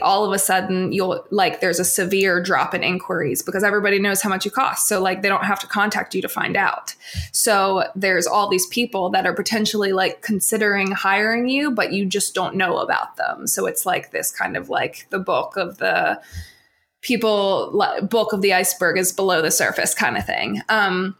all 0.00 0.24
of 0.24 0.32
a 0.32 0.38
sudden 0.38 0.92
you'll 0.92 1.26
like 1.30 1.60
there's 1.60 1.78
a 1.78 1.84
severe 1.84 2.42
drop 2.42 2.74
in 2.74 2.82
inquiries 2.82 3.42
because 3.42 3.62
everybody 3.62 3.98
knows 3.98 4.22
how 4.22 4.30
much 4.30 4.44
you 4.44 4.50
cost 4.50 4.88
so 4.88 5.00
like 5.00 5.22
they 5.22 5.28
don't 5.28 5.44
have 5.44 5.60
to 5.60 5.66
contact 5.66 6.14
you 6.14 6.22
to 6.22 6.28
find 6.28 6.56
out. 6.56 6.94
So 7.32 7.84
there's 7.94 8.26
all 8.26 8.48
these 8.48 8.66
people 8.66 9.10
that 9.10 9.26
are 9.26 9.34
potentially 9.34 9.92
like 9.92 10.22
considering 10.22 10.90
hiring 10.90 11.48
you 11.48 11.70
but 11.70 11.92
you 11.92 12.06
just 12.06 12.34
don't 12.34 12.56
know 12.56 12.78
about 12.78 13.16
them. 13.16 13.46
So 13.46 13.66
it's 13.66 13.84
like 13.84 14.10
this 14.10 14.30
kind 14.30 14.56
of 14.56 14.68
like 14.68 15.06
the 15.10 15.18
book 15.18 15.56
of 15.56 15.78
the 15.78 16.20
people 17.02 17.70
bulk 18.10 18.32
of 18.32 18.40
the 18.40 18.54
iceberg 18.54 18.96
is 18.98 19.12
below 19.12 19.42
the 19.42 19.50
surface 19.50 19.94
kind 19.94 20.16
of 20.16 20.24
thing. 20.24 20.62
Um 20.68 21.16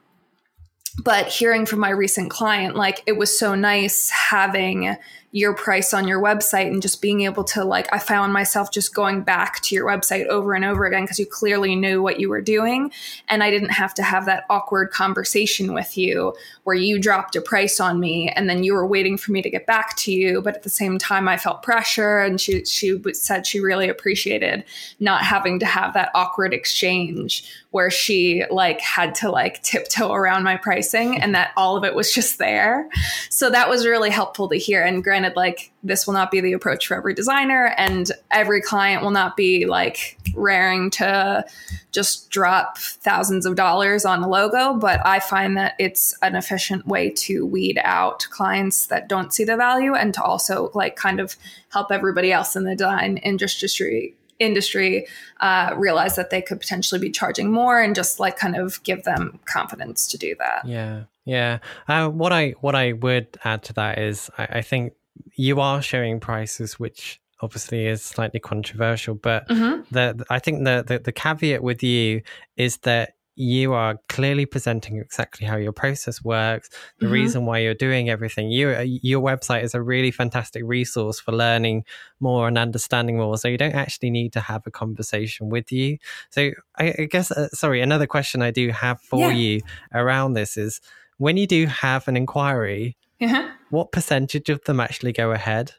but 1.02 1.26
hearing 1.26 1.66
from 1.66 1.80
my 1.80 1.90
recent 1.90 2.30
client 2.30 2.76
like 2.76 3.02
it 3.06 3.16
was 3.16 3.36
so 3.36 3.54
nice 3.54 4.08
having 4.10 4.96
your 5.34 5.52
price 5.52 5.92
on 5.92 6.06
your 6.06 6.22
website 6.22 6.68
and 6.68 6.80
just 6.80 7.02
being 7.02 7.22
able 7.22 7.42
to 7.42 7.64
like 7.64 7.92
I 7.92 7.98
found 7.98 8.32
myself 8.32 8.70
just 8.70 8.94
going 8.94 9.22
back 9.22 9.60
to 9.62 9.74
your 9.74 9.84
website 9.84 10.26
over 10.26 10.54
and 10.54 10.64
over 10.64 10.84
again 10.84 11.02
because 11.02 11.18
you 11.18 11.26
clearly 11.26 11.74
knew 11.74 12.00
what 12.00 12.20
you 12.20 12.28
were 12.28 12.40
doing. 12.40 12.92
And 13.28 13.42
I 13.42 13.50
didn't 13.50 13.70
have 13.70 13.94
to 13.94 14.04
have 14.04 14.26
that 14.26 14.44
awkward 14.48 14.92
conversation 14.92 15.74
with 15.74 15.98
you 15.98 16.36
where 16.62 16.76
you 16.76 17.00
dropped 17.00 17.34
a 17.34 17.40
price 17.40 17.80
on 17.80 17.98
me 17.98 18.28
and 18.28 18.48
then 18.48 18.62
you 18.62 18.74
were 18.74 18.86
waiting 18.86 19.18
for 19.18 19.32
me 19.32 19.42
to 19.42 19.50
get 19.50 19.66
back 19.66 19.96
to 19.96 20.12
you. 20.12 20.40
But 20.40 20.54
at 20.54 20.62
the 20.62 20.70
same 20.70 20.98
time 20.98 21.26
I 21.26 21.36
felt 21.36 21.64
pressure 21.64 22.20
and 22.20 22.40
she 22.40 22.64
she 22.64 23.02
said 23.14 23.44
she 23.44 23.58
really 23.58 23.88
appreciated 23.88 24.62
not 25.00 25.24
having 25.24 25.58
to 25.58 25.66
have 25.66 25.94
that 25.94 26.12
awkward 26.14 26.54
exchange 26.54 27.44
where 27.72 27.90
she 27.90 28.44
like 28.52 28.80
had 28.80 29.16
to 29.16 29.32
like 29.32 29.60
tiptoe 29.64 30.12
around 30.12 30.44
my 30.44 30.56
pricing 30.56 31.20
and 31.20 31.34
that 31.34 31.50
all 31.56 31.76
of 31.76 31.82
it 31.82 31.96
was 31.96 32.14
just 32.14 32.38
there. 32.38 32.88
So 33.30 33.50
that 33.50 33.68
was 33.68 33.84
really 33.84 34.10
helpful 34.10 34.48
to 34.50 34.56
hear. 34.56 34.84
And 34.84 35.02
granted 35.02 35.23
granted, 35.24 35.36
like 35.36 35.72
this 35.82 36.06
will 36.06 36.14
not 36.14 36.30
be 36.30 36.40
the 36.40 36.52
approach 36.52 36.86
for 36.86 36.96
every 36.96 37.14
designer, 37.14 37.74
and 37.76 38.10
every 38.30 38.60
client 38.60 39.02
will 39.02 39.10
not 39.10 39.36
be 39.36 39.66
like 39.66 40.18
raring 40.34 40.90
to 40.90 41.44
just 41.92 42.30
drop 42.30 42.78
thousands 42.78 43.46
of 43.46 43.56
dollars 43.56 44.04
on 44.04 44.22
a 44.22 44.28
logo. 44.28 44.74
But 44.74 45.04
I 45.06 45.20
find 45.20 45.56
that 45.56 45.74
it's 45.78 46.14
an 46.22 46.36
efficient 46.36 46.86
way 46.86 47.10
to 47.10 47.46
weed 47.46 47.78
out 47.82 48.26
clients 48.30 48.86
that 48.86 49.08
don't 49.08 49.32
see 49.32 49.44
the 49.44 49.56
value 49.56 49.94
and 49.94 50.12
to 50.14 50.22
also 50.22 50.70
like 50.74 50.96
kind 50.96 51.20
of 51.20 51.36
help 51.72 51.90
everybody 51.90 52.32
else 52.32 52.56
in 52.56 52.64
the 52.64 52.76
design 52.76 53.16
industry 53.18 54.14
industry 54.40 55.06
uh, 55.40 55.72
realize 55.76 56.16
that 56.16 56.30
they 56.30 56.42
could 56.42 56.58
potentially 56.58 57.00
be 57.00 57.08
charging 57.08 57.52
more 57.52 57.80
and 57.80 57.94
just 57.94 58.18
like 58.18 58.36
kind 58.36 58.56
of 58.56 58.82
give 58.82 59.04
them 59.04 59.38
confidence 59.44 60.08
to 60.08 60.18
do 60.18 60.34
that 60.40 60.66
yeah 60.66 61.04
yeah 61.24 61.58
uh, 61.86 62.08
what 62.08 62.32
i 62.32 62.50
what 62.60 62.74
i 62.74 62.92
would 62.92 63.26
add 63.44 63.62
to 63.62 63.72
that 63.72 63.98
is 63.98 64.30
I, 64.36 64.44
I 64.44 64.62
think 64.62 64.94
you 65.36 65.60
are 65.60 65.82
showing 65.82 66.20
prices 66.20 66.78
which 66.78 67.20
obviously 67.40 67.86
is 67.86 68.02
slightly 68.02 68.40
controversial 68.40 69.14
but 69.14 69.46
mm-hmm. 69.48 69.82
the 69.94 70.24
i 70.30 70.38
think 70.38 70.64
the, 70.64 70.84
the, 70.86 70.98
the 70.98 71.12
caveat 71.12 71.62
with 71.62 71.82
you 71.82 72.22
is 72.56 72.78
that 72.78 73.14
you 73.36 73.72
are 73.72 73.98
clearly 74.08 74.46
presenting 74.46 74.98
exactly 74.98 75.44
how 75.44 75.56
your 75.56 75.72
process 75.72 76.22
works 76.22 76.70
the 76.98 77.06
mm-hmm. 77.06 77.14
reason 77.14 77.46
why 77.46 77.58
you're 77.58 77.74
doing 77.74 78.08
everything 78.08 78.48
you, 78.50 78.70
your 79.02 79.20
website 79.20 79.64
is 79.64 79.74
a 79.74 79.82
really 79.82 80.12
fantastic 80.12 80.62
resource 80.64 81.18
for 81.18 81.32
learning 81.32 81.84
more 82.20 82.46
and 82.46 82.56
understanding 82.56 83.18
more 83.18 83.36
so 83.36 83.48
you 83.48 83.58
don't 83.58 83.74
actually 83.74 84.10
need 84.10 84.32
to 84.32 84.40
have 84.40 84.62
a 84.66 84.70
conversation 84.70 85.48
with 85.48 85.72
you 85.72 85.98
so 86.30 86.50
i, 86.78 86.94
I 86.98 87.08
guess 87.10 87.30
uh, 87.32 87.48
sorry 87.48 87.80
another 87.80 88.06
question 88.06 88.40
i 88.40 88.52
do 88.52 88.70
have 88.70 89.00
for 89.00 89.18
yeah. 89.18 89.30
you 89.30 89.60
around 89.92 90.34
this 90.34 90.56
is 90.56 90.80
when 91.18 91.36
you 91.36 91.46
do 91.46 91.66
have 91.66 92.06
an 92.06 92.16
inquiry 92.16 92.96
uh-huh. 93.20 93.48
What 93.70 93.92
percentage 93.92 94.48
of 94.48 94.62
them 94.64 94.80
actually 94.80 95.12
go 95.12 95.32
ahead? 95.32 95.72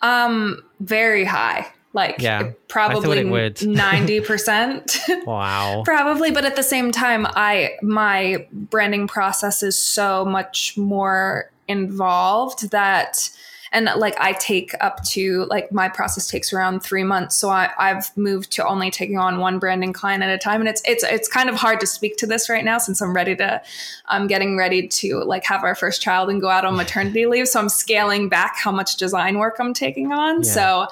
Um, 0.00 0.62
very 0.80 1.24
high. 1.24 1.72
Like 1.94 2.16
yeah, 2.20 2.52
probably 2.68 3.22
ninety 3.62 4.20
percent. 4.20 4.96
wow. 5.26 5.82
probably, 5.84 6.30
but 6.30 6.44
at 6.46 6.56
the 6.56 6.62
same 6.62 6.90
time, 6.90 7.26
I 7.28 7.72
my 7.82 8.46
branding 8.50 9.06
process 9.06 9.62
is 9.62 9.76
so 9.76 10.24
much 10.24 10.78
more 10.78 11.50
involved 11.68 12.70
that 12.70 13.30
and 13.72 13.88
like 13.96 14.14
I 14.20 14.32
take 14.34 14.72
up 14.80 15.02
to 15.04 15.46
like 15.46 15.72
my 15.72 15.88
process 15.88 16.28
takes 16.28 16.52
around 16.52 16.80
three 16.80 17.04
months. 17.04 17.36
So 17.36 17.48
I, 17.48 17.70
I've 17.78 18.14
moved 18.16 18.52
to 18.52 18.66
only 18.66 18.90
taking 18.90 19.18
on 19.18 19.38
one 19.38 19.58
branding 19.58 19.92
client 19.92 20.22
at 20.22 20.28
a 20.28 20.38
time, 20.38 20.60
and 20.60 20.68
it's 20.68 20.82
it's 20.84 21.02
it's 21.04 21.26
kind 21.26 21.48
of 21.48 21.56
hard 21.56 21.80
to 21.80 21.86
speak 21.86 22.18
to 22.18 22.26
this 22.26 22.50
right 22.50 22.64
now 22.64 22.78
since 22.78 23.00
I'm 23.00 23.14
ready 23.14 23.34
to 23.36 23.62
I'm 24.06 24.26
getting 24.26 24.58
ready 24.58 24.86
to 24.86 25.24
like 25.24 25.44
have 25.44 25.64
our 25.64 25.74
first 25.74 26.02
child 26.02 26.28
and 26.28 26.40
go 26.40 26.50
out 26.50 26.64
on 26.64 26.76
maternity 26.76 27.26
leave. 27.32 27.48
So 27.48 27.60
I'm 27.60 27.70
scaling 27.70 28.28
back 28.28 28.56
how 28.58 28.72
much 28.72 28.96
design 28.96 29.38
work 29.38 29.56
I'm 29.58 29.74
taking 29.74 30.12
on. 30.12 30.42
Yeah. 30.42 30.50
So 30.50 30.86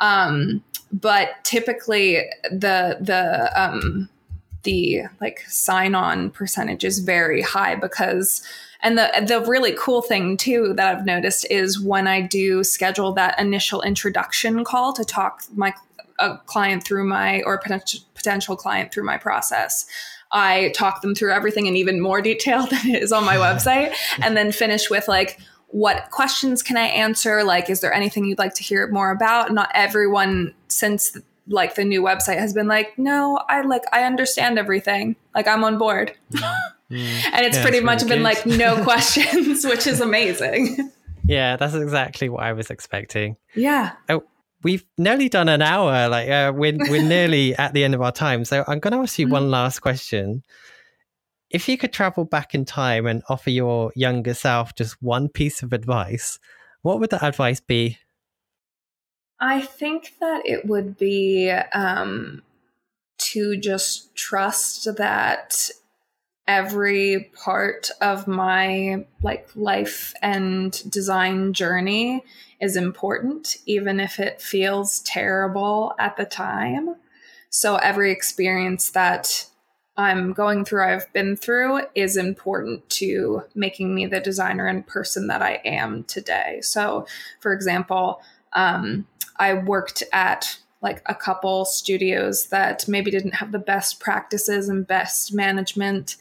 um 0.00 0.62
but 0.92 1.42
typically 1.44 2.24
the 2.50 2.98
the 3.00 3.50
um 3.60 4.08
the 4.64 5.02
like 5.20 5.40
sign 5.46 5.94
on 5.94 6.30
percentage 6.30 6.84
is 6.84 6.98
very 6.98 7.42
high 7.42 7.74
because 7.76 8.42
and 8.84 8.96
the 8.98 9.10
the 9.26 9.40
really 9.40 9.74
cool 9.76 10.02
thing 10.02 10.36
too 10.36 10.74
that 10.76 10.96
I've 10.96 11.06
noticed 11.06 11.46
is 11.50 11.80
when 11.80 12.06
I 12.06 12.20
do 12.20 12.62
schedule 12.62 13.12
that 13.14 13.40
initial 13.40 13.82
introduction 13.82 14.62
call 14.62 14.92
to 14.92 15.04
talk 15.04 15.42
my 15.54 15.74
a 16.20 16.38
client 16.46 16.84
through 16.84 17.04
my 17.04 17.42
or 17.42 17.58
potential 17.58 18.00
potential 18.14 18.56
client 18.56 18.92
through 18.92 19.04
my 19.04 19.16
process. 19.16 19.86
I 20.30 20.72
talk 20.74 21.00
them 21.00 21.14
through 21.14 21.32
everything 21.32 21.66
in 21.66 21.76
even 21.76 22.00
more 22.00 22.20
detail 22.20 22.66
than 22.70 22.90
it 22.90 23.02
is 23.02 23.10
on 23.10 23.24
my 23.24 23.36
website, 23.46 23.94
and 24.22 24.36
then 24.36 24.52
finish 24.52 24.90
with 24.90 25.08
like, 25.08 25.40
what 25.68 26.10
questions 26.10 26.62
can 26.62 26.76
I 26.76 26.84
answer? 26.84 27.42
Like, 27.42 27.68
is 27.68 27.80
there 27.80 27.92
anything 27.92 28.24
you'd 28.26 28.38
like 28.38 28.54
to 28.54 28.62
hear 28.62 28.86
more 28.88 29.10
about? 29.10 29.52
Not 29.52 29.70
everyone 29.74 30.54
since 30.68 31.16
like 31.46 31.74
the 31.74 31.84
new 31.84 32.02
website 32.02 32.38
has 32.38 32.52
been 32.52 32.68
like, 32.68 32.98
no, 32.98 33.40
I 33.48 33.62
like 33.62 33.82
I 33.92 34.04
understand 34.04 34.58
everything. 34.58 35.16
Like 35.34 35.46
I'm 35.46 35.64
on 35.64 35.78
board. 35.78 36.16
Mm. 36.32 36.42
and 37.32 37.46
it's 37.46 37.56
yeah, 37.56 37.62
pretty 37.62 37.80
much 37.80 38.06
been 38.06 38.22
like 38.22 38.46
no 38.46 38.82
questions, 38.84 39.64
which 39.64 39.86
is 39.86 40.00
amazing. 40.00 40.90
Yeah, 41.24 41.56
that's 41.56 41.74
exactly 41.74 42.28
what 42.28 42.42
I 42.42 42.52
was 42.52 42.70
expecting. 42.70 43.36
Yeah. 43.54 43.92
Oh, 44.08 44.24
we've 44.62 44.84
nearly 44.98 45.28
done 45.28 45.48
an 45.48 45.62
hour. 45.62 46.08
Like 46.08 46.28
uh, 46.28 46.52
we're 46.54 46.76
we're 46.78 47.02
nearly 47.02 47.54
at 47.56 47.72
the 47.72 47.84
end 47.84 47.94
of 47.94 48.02
our 48.02 48.12
time. 48.12 48.44
So 48.44 48.64
I'm 48.66 48.78
going 48.78 48.92
to 48.92 48.98
ask 48.98 49.18
you 49.18 49.26
mm 49.26 49.32
one 49.32 49.50
last 49.50 49.80
question. 49.80 50.42
If 51.50 51.68
you 51.68 51.78
could 51.78 51.92
travel 51.92 52.24
back 52.24 52.54
in 52.54 52.64
time 52.64 53.06
and 53.06 53.22
offer 53.28 53.50
your 53.50 53.92
younger 53.94 54.34
self 54.34 54.74
just 54.74 55.00
one 55.02 55.28
piece 55.28 55.62
of 55.62 55.72
advice, 55.72 56.38
what 56.82 57.00
would 57.00 57.10
that 57.10 57.22
advice 57.22 57.60
be? 57.60 57.98
I 59.44 59.60
think 59.60 60.14
that 60.20 60.40
it 60.46 60.64
would 60.64 60.96
be 60.96 61.50
um, 61.50 62.40
to 63.32 63.58
just 63.58 64.16
trust 64.16 64.96
that 64.96 65.68
every 66.48 67.30
part 67.34 67.90
of 68.00 68.26
my 68.26 69.04
like 69.22 69.50
life 69.54 70.14
and 70.22 70.90
design 70.90 71.52
journey 71.52 72.24
is 72.58 72.74
important 72.74 73.56
even 73.66 74.00
if 74.00 74.18
it 74.18 74.40
feels 74.40 75.00
terrible 75.00 75.94
at 75.98 76.16
the 76.16 76.24
time 76.24 76.96
so 77.50 77.76
every 77.76 78.12
experience 78.12 78.90
that 78.90 79.46
I'm 79.96 80.32
going 80.32 80.64
through, 80.64 80.82
I've 80.82 81.12
been 81.12 81.36
through, 81.36 81.82
is 81.94 82.16
important 82.16 82.88
to 82.90 83.44
making 83.54 83.94
me 83.94 84.06
the 84.06 84.18
designer 84.18 84.66
and 84.66 84.84
person 84.84 85.28
that 85.28 85.40
I 85.40 85.60
am 85.64 86.02
today. 86.02 86.58
So, 86.62 87.06
for 87.38 87.52
example, 87.52 88.20
um, 88.54 89.06
I 89.36 89.54
worked 89.54 90.02
at 90.12 90.58
like 90.82 91.02
a 91.06 91.14
couple 91.14 91.64
studios 91.64 92.48
that 92.48 92.86
maybe 92.86 93.10
didn't 93.10 93.36
have 93.36 93.52
the 93.52 93.58
best 93.58 94.00
practices 94.00 94.68
and 94.68 94.86
best 94.86 95.32
management 95.32 96.16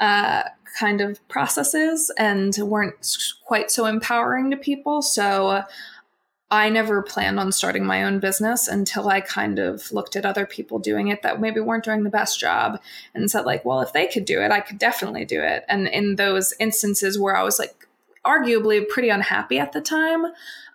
uh, 0.00 0.42
kind 0.78 1.00
of 1.00 1.26
processes 1.28 2.10
and 2.18 2.56
weren't 2.58 3.16
quite 3.44 3.70
so 3.70 3.86
empowering 3.86 4.50
to 4.50 4.56
people. 4.56 5.00
So 5.02 5.62
I 6.50 6.68
never 6.68 7.02
planned 7.02 7.38
on 7.38 7.52
starting 7.52 7.84
my 7.84 8.02
own 8.02 8.18
business 8.18 8.66
until 8.66 9.08
I 9.08 9.20
kind 9.20 9.60
of 9.60 9.92
looked 9.92 10.16
at 10.16 10.26
other 10.26 10.46
people 10.46 10.80
doing 10.80 11.08
it 11.08 11.22
that 11.22 11.40
maybe 11.40 11.60
weren't 11.60 11.84
doing 11.84 12.02
the 12.02 12.10
best 12.10 12.40
job 12.40 12.80
and 13.14 13.30
said, 13.30 13.46
like, 13.46 13.64
well, 13.64 13.80
if 13.80 13.92
they 13.92 14.08
could 14.08 14.24
do 14.24 14.40
it, 14.40 14.50
I 14.50 14.60
could 14.60 14.78
definitely 14.78 15.24
do 15.24 15.40
it. 15.40 15.64
And 15.68 15.86
in 15.86 16.16
those 16.16 16.52
instances 16.58 17.18
where 17.18 17.36
I 17.36 17.44
was 17.44 17.60
like 17.60 17.86
arguably 18.24 18.86
pretty 18.88 19.10
unhappy 19.10 19.60
at 19.60 19.72
the 19.72 19.80
time, 19.80 20.24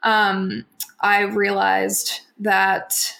um, 0.04 0.66
I 1.06 1.22
realized 1.22 2.22
that 2.40 3.14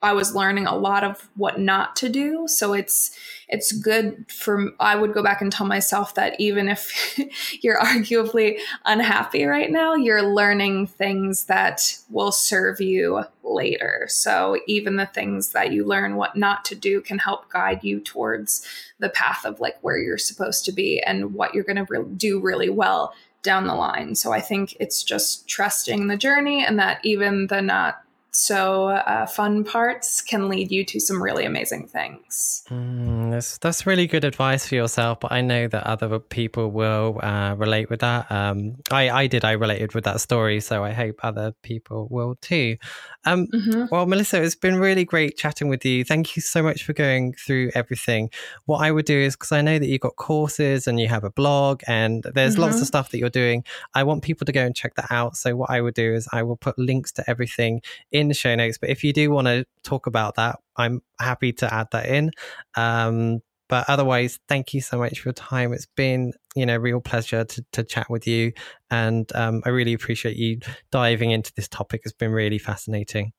I 0.00 0.14
was 0.14 0.34
learning 0.34 0.66
a 0.66 0.74
lot 0.74 1.04
of 1.04 1.28
what 1.36 1.60
not 1.60 1.94
to 1.96 2.08
do. 2.08 2.48
So 2.48 2.72
it's 2.72 3.14
it's 3.48 3.70
good 3.70 4.24
for 4.32 4.70
I 4.80 4.96
would 4.96 5.12
go 5.12 5.22
back 5.22 5.42
and 5.42 5.52
tell 5.52 5.66
myself 5.66 6.14
that 6.14 6.40
even 6.40 6.70
if 6.70 7.20
you're 7.62 7.78
arguably 7.78 8.58
unhappy 8.86 9.44
right 9.44 9.70
now, 9.70 9.94
you're 9.94 10.22
learning 10.22 10.86
things 10.86 11.44
that 11.44 11.98
will 12.08 12.32
serve 12.32 12.80
you 12.80 13.24
later. 13.42 14.06
So 14.08 14.58
even 14.66 14.96
the 14.96 15.04
things 15.04 15.50
that 15.50 15.70
you 15.70 15.84
learn 15.84 16.16
what 16.16 16.34
not 16.34 16.64
to 16.64 16.74
do 16.74 17.02
can 17.02 17.18
help 17.18 17.50
guide 17.50 17.84
you 17.84 18.00
towards 18.00 18.66
the 19.00 19.10
path 19.10 19.44
of 19.44 19.60
like 19.60 19.76
where 19.82 19.98
you're 19.98 20.16
supposed 20.16 20.64
to 20.64 20.72
be 20.72 20.98
and 21.02 21.34
what 21.34 21.52
you're 21.52 21.62
going 21.62 21.84
to 21.84 21.86
re- 21.90 22.14
do 22.16 22.40
really 22.40 22.70
well 22.70 23.12
down 23.42 23.66
the 23.66 23.74
line. 23.74 24.14
So 24.14 24.32
I 24.32 24.40
think 24.40 24.76
it's 24.78 25.02
just 25.02 25.48
trusting 25.48 26.06
the 26.06 26.16
journey 26.16 26.64
and 26.64 26.78
that 26.78 27.00
even 27.04 27.48
the 27.48 27.60
not 27.60 28.02
so 28.34 28.88
uh, 28.88 29.26
fun 29.26 29.62
parts 29.62 30.22
can 30.22 30.48
lead 30.48 30.70
you 30.70 30.84
to 30.86 30.98
some 30.98 31.22
really 31.22 31.44
amazing 31.44 31.86
things. 31.86 32.64
Mm, 32.70 33.30
that's 33.30 33.58
that's 33.58 33.86
really 33.86 34.06
good 34.06 34.24
advice 34.24 34.66
for 34.66 34.74
yourself, 34.74 35.20
but 35.20 35.32
I 35.32 35.42
know 35.42 35.68
that 35.68 35.86
other 35.86 36.18
people 36.18 36.70
will 36.70 37.20
uh, 37.22 37.54
relate 37.56 37.90
with 37.90 38.00
that. 38.00 38.30
Um, 38.32 38.76
I 38.90 39.10
I 39.10 39.26
did. 39.26 39.44
I 39.44 39.52
related 39.52 39.94
with 39.94 40.04
that 40.04 40.20
story, 40.20 40.60
so 40.60 40.82
I 40.82 40.92
hope 40.92 41.20
other 41.22 41.52
people 41.62 42.08
will 42.10 42.36
too. 42.36 42.78
Um, 43.24 43.46
mm-hmm. 43.48 43.84
Well, 43.90 44.06
Melissa, 44.06 44.42
it's 44.42 44.54
been 44.54 44.76
really 44.76 45.04
great 45.04 45.36
chatting 45.36 45.68
with 45.68 45.84
you. 45.84 46.04
Thank 46.04 46.34
you 46.34 46.42
so 46.42 46.62
much 46.62 46.84
for 46.84 46.92
going 46.92 47.34
through 47.34 47.70
everything. 47.74 48.30
What 48.64 48.78
I 48.78 48.90
would 48.90 49.04
do 49.04 49.16
is 49.16 49.36
because 49.36 49.52
I 49.52 49.60
know 49.60 49.78
that 49.78 49.86
you've 49.86 50.00
got 50.00 50.16
courses 50.16 50.86
and 50.86 50.98
you 50.98 51.08
have 51.08 51.22
a 51.22 51.30
blog 51.30 51.82
and 51.86 52.24
there's 52.34 52.54
mm-hmm. 52.54 52.62
lots 52.62 52.76
of 52.76 52.80
mm-hmm. 52.80 52.86
stuff 52.86 53.10
that 53.10 53.18
you're 53.18 53.30
doing. 53.30 53.64
I 53.94 54.02
want 54.02 54.22
people 54.22 54.44
to 54.46 54.52
go 54.52 54.64
and 54.64 54.74
check 54.74 54.94
that 54.96 55.06
out. 55.10 55.36
So 55.36 55.54
what 55.54 55.70
I 55.70 55.80
would 55.80 55.94
do 55.94 56.12
is 56.14 56.28
I 56.32 56.42
will 56.42 56.56
put 56.56 56.78
links 56.78 57.12
to 57.12 57.30
everything 57.30 57.82
in 58.10 58.21
the 58.28 58.34
show 58.34 58.54
notes. 58.54 58.78
But 58.78 58.90
if 58.90 59.04
you 59.04 59.12
do 59.12 59.30
want 59.30 59.46
to 59.46 59.64
talk 59.82 60.06
about 60.06 60.36
that, 60.36 60.58
I'm 60.76 61.02
happy 61.20 61.52
to 61.54 61.72
add 61.72 61.88
that 61.92 62.06
in. 62.06 62.30
Um, 62.76 63.40
but 63.68 63.88
otherwise, 63.88 64.38
thank 64.48 64.74
you 64.74 64.82
so 64.82 64.98
much 64.98 65.20
for 65.20 65.28
your 65.28 65.32
time. 65.32 65.72
It's 65.72 65.86
been, 65.96 66.34
you 66.54 66.66
know, 66.66 66.76
real 66.76 67.00
pleasure 67.00 67.44
to, 67.44 67.64
to 67.72 67.82
chat 67.82 68.10
with 68.10 68.26
you. 68.26 68.52
And 68.90 69.30
um, 69.34 69.62
I 69.64 69.70
really 69.70 69.94
appreciate 69.94 70.36
you 70.36 70.60
diving 70.90 71.30
into 71.30 71.52
this 71.56 71.68
topic. 71.68 72.02
It's 72.04 72.12
been 72.12 72.32
really 72.32 72.58
fascinating. 72.58 73.32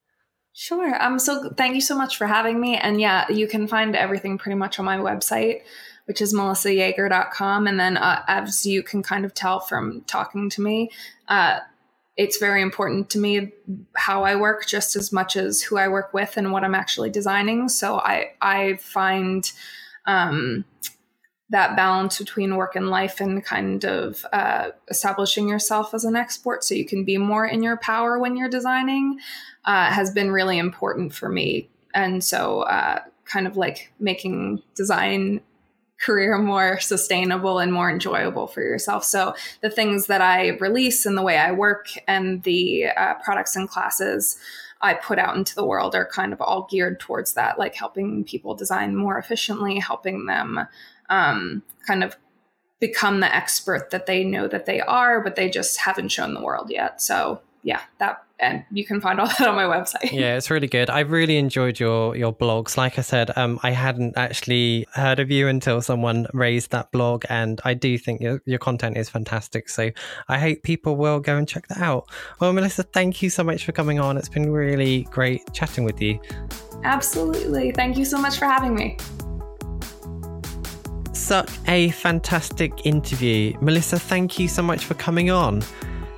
Sure. 0.54 1.00
Um, 1.04 1.20
so 1.20 1.52
thank 1.56 1.76
you 1.76 1.82
so 1.82 1.96
much 1.96 2.18
for 2.18 2.28
having 2.28 2.60
me. 2.60 2.78
And 2.78 3.02
yeah, 3.02 3.30
you 3.32 3.48
can 3.48 3.68
find 3.68 3.96
everything 3.96 4.38
pretty 4.38 4.56
much 4.56 4.80
on 4.80 4.86
my 4.86 4.98
website, 4.98 5.62
which 6.06 6.22
is 6.22 6.34
melissayeager.com. 6.34 7.68
And 7.68 7.80
then, 7.80 7.98
uh, 7.98 8.24
as 8.28 8.66
you 8.66 8.82
can 8.82 9.04
kind 9.04 9.26
of 9.26 9.34
tell 9.34 9.60
from 9.60 10.02
talking 10.08 10.50
to 10.52 10.62
me, 10.62 10.90
uh, 11.28 11.60
it's 12.16 12.38
very 12.38 12.62
important 12.62 13.10
to 13.12 13.18
me 13.18 13.52
how 13.96 14.24
I 14.24 14.36
work 14.36 14.68
just 14.68 14.96
as 14.96 15.12
much 15.12 15.36
as 15.36 15.62
who 15.62 15.78
I 15.78 15.88
work 15.88 16.14
with 16.14 16.38
and 16.38 16.52
what 16.52 16.64
I'm 16.64 16.76
actually 16.76 17.10
designing. 17.10 17.70
So 17.70 18.00
I 18.00 18.32
I 18.42 18.76
find 18.76 19.52
um, 20.06 20.66
that 21.50 21.76
balance 21.76 22.18
between 22.18 22.56
work 22.56 22.76
and 22.76 22.90
life 22.90 23.20
and 23.20 23.44
kind 23.44 23.84
of 23.86 24.26
uh, 24.34 24.70
establishing 24.90 25.48
yourself 25.48 25.94
as 25.94 26.04
an 26.04 26.16
export 26.16 26.64
so 26.64 26.76
you 26.76 26.86
can 26.86 27.04
be 27.04 27.18
more 27.18 27.46
in 27.46 27.62
your 27.62 27.78
power 27.78 28.18
when 28.18 28.36
you're 28.36 28.50
designing 28.50 29.20
uh, 29.66 29.92
has 29.92 30.12
been 30.12 30.32
really 30.32 30.58
important 30.58 31.14
for 31.14 31.30
me. 31.30 31.70
And 31.94 32.24
so, 32.24 32.62
uh, 32.62 33.00
kind 33.26 33.48
of 33.48 33.56
like 33.56 33.92
making 34.00 34.62
design 34.76 35.42
career 36.04 36.38
more 36.38 36.80
sustainable 36.80 37.60
and 37.60 37.72
more 37.72 37.90
enjoyable 37.90 38.48
for 38.48 38.62
yourself. 38.62 39.04
So 39.04 39.34
the 39.62 39.70
things 39.70 40.08
that 40.08 40.22
I 40.22 40.50
release 40.60 41.06
and 41.06 41.18
the 41.18 41.22
way 41.22 41.38
I 41.38 41.52
work 41.52 41.88
and 42.08 42.44
the 42.44 42.88
uh, 42.88 43.14
products 43.24 43.56
and 43.56 43.70
classes 43.70 44.38
I 44.82 44.96
put 44.96 45.18
out 45.18 45.38
into 45.38 45.56
the 45.56 45.66
world 45.66 45.96
are 45.96 46.06
kind 46.06 46.34
of 46.34 46.42
all 46.42 46.68
geared 46.70 47.00
towards 47.00 47.34
that, 47.34 47.58
like 47.58 47.74
helping 47.74 48.26
people 48.26 48.54
design 48.54 48.98
more 48.98 49.18
efficiently, 49.18 49.80
helping 49.80 50.26
them 50.26 50.68
um, 51.10 51.64
kind 51.88 52.04
of 52.04 52.18
become 52.82 53.22
the 53.22 53.34
expert 53.34 53.92
that 53.92 54.08
they 54.08 54.26
know 54.26 54.46
that 54.46 54.66
they 54.66 54.82
are, 54.82 55.22
but 55.22 55.38
they 55.38 55.50
just 55.50 55.80
haven't 55.80 56.10
shown 56.10 56.34
the 56.34 56.44
world 56.44 56.70
yet. 56.70 57.02
So 57.02 57.40
yeah, 57.64 57.80
that 58.00 58.24
and 58.44 58.66
you 58.72 58.86
can 58.86 59.02
find 59.02 59.20
all 59.20 59.28
that 59.40 59.48
on 59.48 59.56
my 59.56 59.64
website. 59.64 60.12
Yeah, 60.12 60.36
it's 60.36 60.50
really 60.50 60.68
good. 60.68 60.90
I've 60.90 61.12
really 61.12 61.38
enjoyed 61.38 61.80
your 61.80 62.16
your 62.16 62.34
blogs. 62.34 62.78
Like 62.78 63.00
I 63.00 63.02
said, 63.02 63.36
um, 63.38 63.60
I 63.64 63.72
hadn't 63.72 64.18
actually 64.18 64.86
heard 64.94 65.20
of 65.20 65.32
you 65.32 65.48
until 65.48 65.82
someone 65.82 66.28
raised 66.34 66.72
that 66.72 66.92
blog, 66.92 67.24
and 67.30 67.62
I 67.64 67.74
do 67.74 67.98
think 67.98 68.22
your 68.22 68.42
your 68.46 68.60
content 68.60 68.98
is 68.98 69.10
fantastic. 69.10 69.70
So 69.70 69.92
I 70.28 70.40
hope 70.40 70.64
people 70.64 70.96
will 70.96 71.20
go 71.20 71.38
and 71.38 71.48
check 71.48 71.68
that 71.68 71.80
out. 71.80 72.10
Well, 72.40 72.54
Melissa, 72.54 72.84
thank 72.84 73.22
you 73.22 73.30
so 73.30 73.44
much 73.44 73.66
for 73.66 73.72
coming 73.72 74.00
on. 74.00 74.18
It's 74.18 74.30
been 74.30 74.52
really 74.52 75.04
great 75.12 75.42
chatting 75.54 75.84
with 75.84 76.02
you. 76.02 76.20
Absolutely. 76.84 77.72
Thank 77.72 77.98
you 77.98 78.06
so 78.06 78.18
much 78.18 78.38
for 78.38 78.46
having 78.46 78.76
me. 78.76 78.98
Such 81.14 81.52
a 81.68 81.90
fantastic 81.92 82.86
interview. 82.86 83.54
Melissa, 83.62 83.98
thank 83.98 84.40
you 84.40 84.48
so 84.48 84.62
much 84.62 84.84
for 84.84 84.96
coming 84.96 85.30
on. 85.30 85.64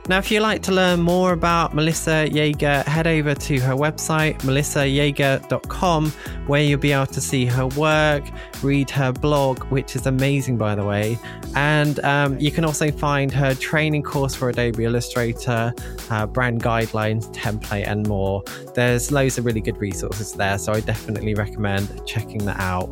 Now, 0.08 0.20
if 0.20 0.30
you'd 0.30 0.42
like 0.42 0.62
to 0.64 0.72
learn 0.72 1.02
more 1.02 1.34
about 1.34 1.74
Melissa 1.74 2.28
Yeager, 2.30 2.84
head 2.84 3.08
over 3.08 3.34
to 3.34 3.60
her 3.62 3.74
website, 3.74 4.38
melissayeager.com, 4.42 6.12
where 6.46 6.62
you'll 6.62 6.80
be 6.80 6.92
able 6.92 7.08
to 7.08 7.20
see 7.20 7.48
her 7.48 7.66
work, 7.70 8.24
read 8.62 8.92
her 8.92 9.12
blog, 9.12 9.64
which 9.72 9.96
is 9.96 10.06
amazing, 10.06 10.58
by 10.58 10.76
the 10.76 10.86
way. 10.86 11.18
And 11.56 12.00
um, 12.02 12.38
you 12.40 12.52
can 12.52 12.66
also 12.66 12.92
find 12.92 13.32
her 13.32 13.56
training 13.56 14.04
course 14.04 14.36
for 14.36 14.50
Adobe 14.50 14.84
Illustrator, 14.84 15.74
uh, 16.12 16.28
brand 16.28 16.62
guidelines, 16.62 17.34
template, 17.34 17.88
and 17.88 18.08
more. 18.08 18.44
There's 18.76 19.12
loads 19.12 19.40
of 19.40 19.46
really 19.46 19.62
good 19.62 19.78
resources 19.78 20.34
there, 20.34 20.60
so 20.60 20.74
I 20.74 20.82
definitely 20.82 21.34
recommend 21.34 22.06
checking 22.06 22.46
that 22.46 22.60
out. 22.60 22.90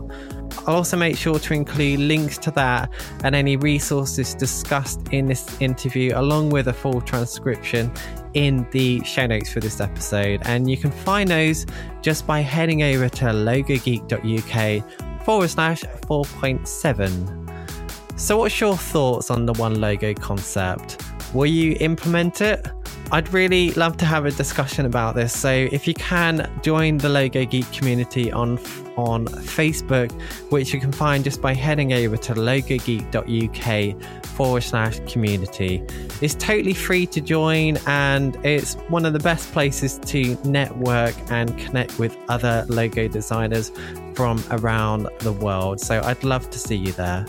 I'll 0.65 0.75
also 0.75 0.97
make 0.97 1.17
sure 1.17 1.39
to 1.39 1.53
include 1.53 1.99
links 1.99 2.37
to 2.39 2.51
that 2.51 2.89
and 3.23 3.35
any 3.35 3.57
resources 3.57 4.33
discussed 4.33 5.01
in 5.11 5.25
this 5.25 5.61
interview, 5.61 6.13
along 6.15 6.51
with 6.51 6.67
a 6.67 6.73
full 6.73 7.01
transcription 7.01 7.91
in 8.33 8.65
the 8.71 9.03
show 9.03 9.27
notes 9.27 9.51
for 9.51 9.59
this 9.59 9.81
episode. 9.81 10.41
And 10.45 10.69
you 10.69 10.77
can 10.77 10.91
find 10.91 11.29
those 11.29 11.65
just 12.01 12.25
by 12.25 12.39
heading 12.39 12.83
over 12.83 13.09
to 13.09 13.25
logogeek.uk 13.25 15.25
forward 15.25 15.49
slash 15.49 15.83
4.7. 15.83 18.19
So, 18.19 18.37
what's 18.37 18.61
your 18.61 18.77
thoughts 18.77 19.31
on 19.31 19.45
the 19.45 19.53
one 19.53 19.81
logo 19.81 20.13
concept? 20.13 21.01
Will 21.33 21.47
you 21.47 21.75
implement 21.79 22.41
it? 22.41 22.67
I'd 23.11 23.31
really 23.31 23.71
love 23.71 23.97
to 23.97 24.05
have 24.05 24.25
a 24.25 24.31
discussion 24.31 24.85
about 24.85 25.15
this. 25.15 25.37
So 25.37 25.51
if 25.51 25.87
you 25.87 25.93
can 25.93 26.51
join 26.63 26.97
the 26.97 27.09
Logo 27.09 27.45
Geek 27.45 27.71
community 27.71 28.31
on 28.31 28.57
on 28.97 29.25
Facebook, 29.25 30.11
which 30.51 30.73
you 30.73 30.79
can 30.79 30.91
find 30.91 31.23
just 31.23 31.41
by 31.41 31.53
heading 31.53 31.93
over 31.93 32.17
to 32.17 32.33
logogeek.uk 32.33 34.25
forward 34.25 34.61
slash 34.61 34.99
community. 35.11 35.83
It's 36.21 36.35
totally 36.35 36.73
free 36.73 37.05
to 37.07 37.21
join 37.21 37.77
and 37.87 38.35
it's 38.45 38.75
one 38.89 39.05
of 39.05 39.13
the 39.13 39.19
best 39.19 39.51
places 39.51 39.99
to 40.05 40.37
network 40.43 41.15
and 41.31 41.57
connect 41.57 41.99
with 41.99 42.17
other 42.29 42.65
logo 42.69 43.07
designers 43.07 43.71
from 44.15 44.43
around 44.51 45.07
the 45.19 45.33
world. 45.33 45.79
So 45.79 46.01
I'd 46.03 46.23
love 46.23 46.49
to 46.51 46.59
see 46.59 46.75
you 46.75 46.91
there. 46.93 47.25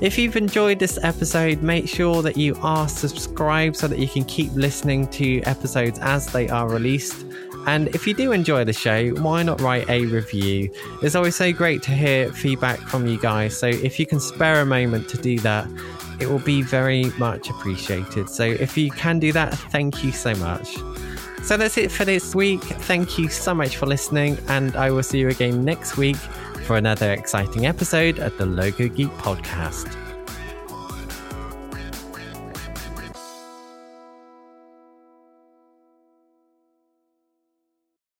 If 0.00 0.16
you've 0.16 0.36
enjoyed 0.36 0.78
this 0.78 0.98
episode, 1.02 1.62
make 1.62 1.86
sure 1.86 2.22
that 2.22 2.38
you 2.38 2.56
are 2.62 2.88
subscribed 2.88 3.76
so 3.76 3.86
that 3.86 3.98
you 3.98 4.08
can 4.08 4.24
keep 4.24 4.50
listening 4.52 5.06
to 5.08 5.42
episodes 5.42 5.98
as 5.98 6.24
they 6.32 6.48
are 6.48 6.66
released. 6.70 7.26
And 7.66 7.88
if 7.88 8.06
you 8.06 8.14
do 8.14 8.32
enjoy 8.32 8.64
the 8.64 8.72
show, 8.72 9.10
why 9.16 9.42
not 9.42 9.60
write 9.60 9.90
a 9.90 10.06
review? 10.06 10.70
It's 11.02 11.14
always 11.14 11.36
so 11.36 11.52
great 11.52 11.82
to 11.82 11.90
hear 11.90 12.32
feedback 12.32 12.78
from 12.78 13.06
you 13.06 13.18
guys. 13.18 13.58
So 13.58 13.66
if 13.66 14.00
you 14.00 14.06
can 14.06 14.20
spare 14.20 14.62
a 14.62 14.64
moment 14.64 15.06
to 15.10 15.18
do 15.18 15.38
that, 15.40 15.68
it 16.18 16.30
will 16.30 16.38
be 16.38 16.62
very 16.62 17.04
much 17.18 17.50
appreciated. 17.50 18.30
So 18.30 18.44
if 18.44 18.78
you 18.78 18.90
can 18.92 19.18
do 19.18 19.32
that, 19.32 19.52
thank 19.70 20.02
you 20.02 20.12
so 20.12 20.34
much. 20.36 20.78
So 21.42 21.58
that's 21.58 21.76
it 21.76 21.90
for 21.92 22.06
this 22.06 22.34
week. 22.34 22.62
Thank 22.62 23.18
you 23.18 23.28
so 23.28 23.52
much 23.52 23.76
for 23.76 23.84
listening, 23.84 24.38
and 24.48 24.76
I 24.76 24.90
will 24.90 25.02
see 25.02 25.18
you 25.18 25.28
again 25.28 25.62
next 25.62 25.98
week 25.98 26.16
for 26.70 26.76
another 26.76 27.10
exciting 27.10 27.66
episode 27.66 28.20
of 28.20 28.38
the 28.38 28.46
Logo 28.46 28.86
Geek 28.86 29.10
podcast. 29.18 29.99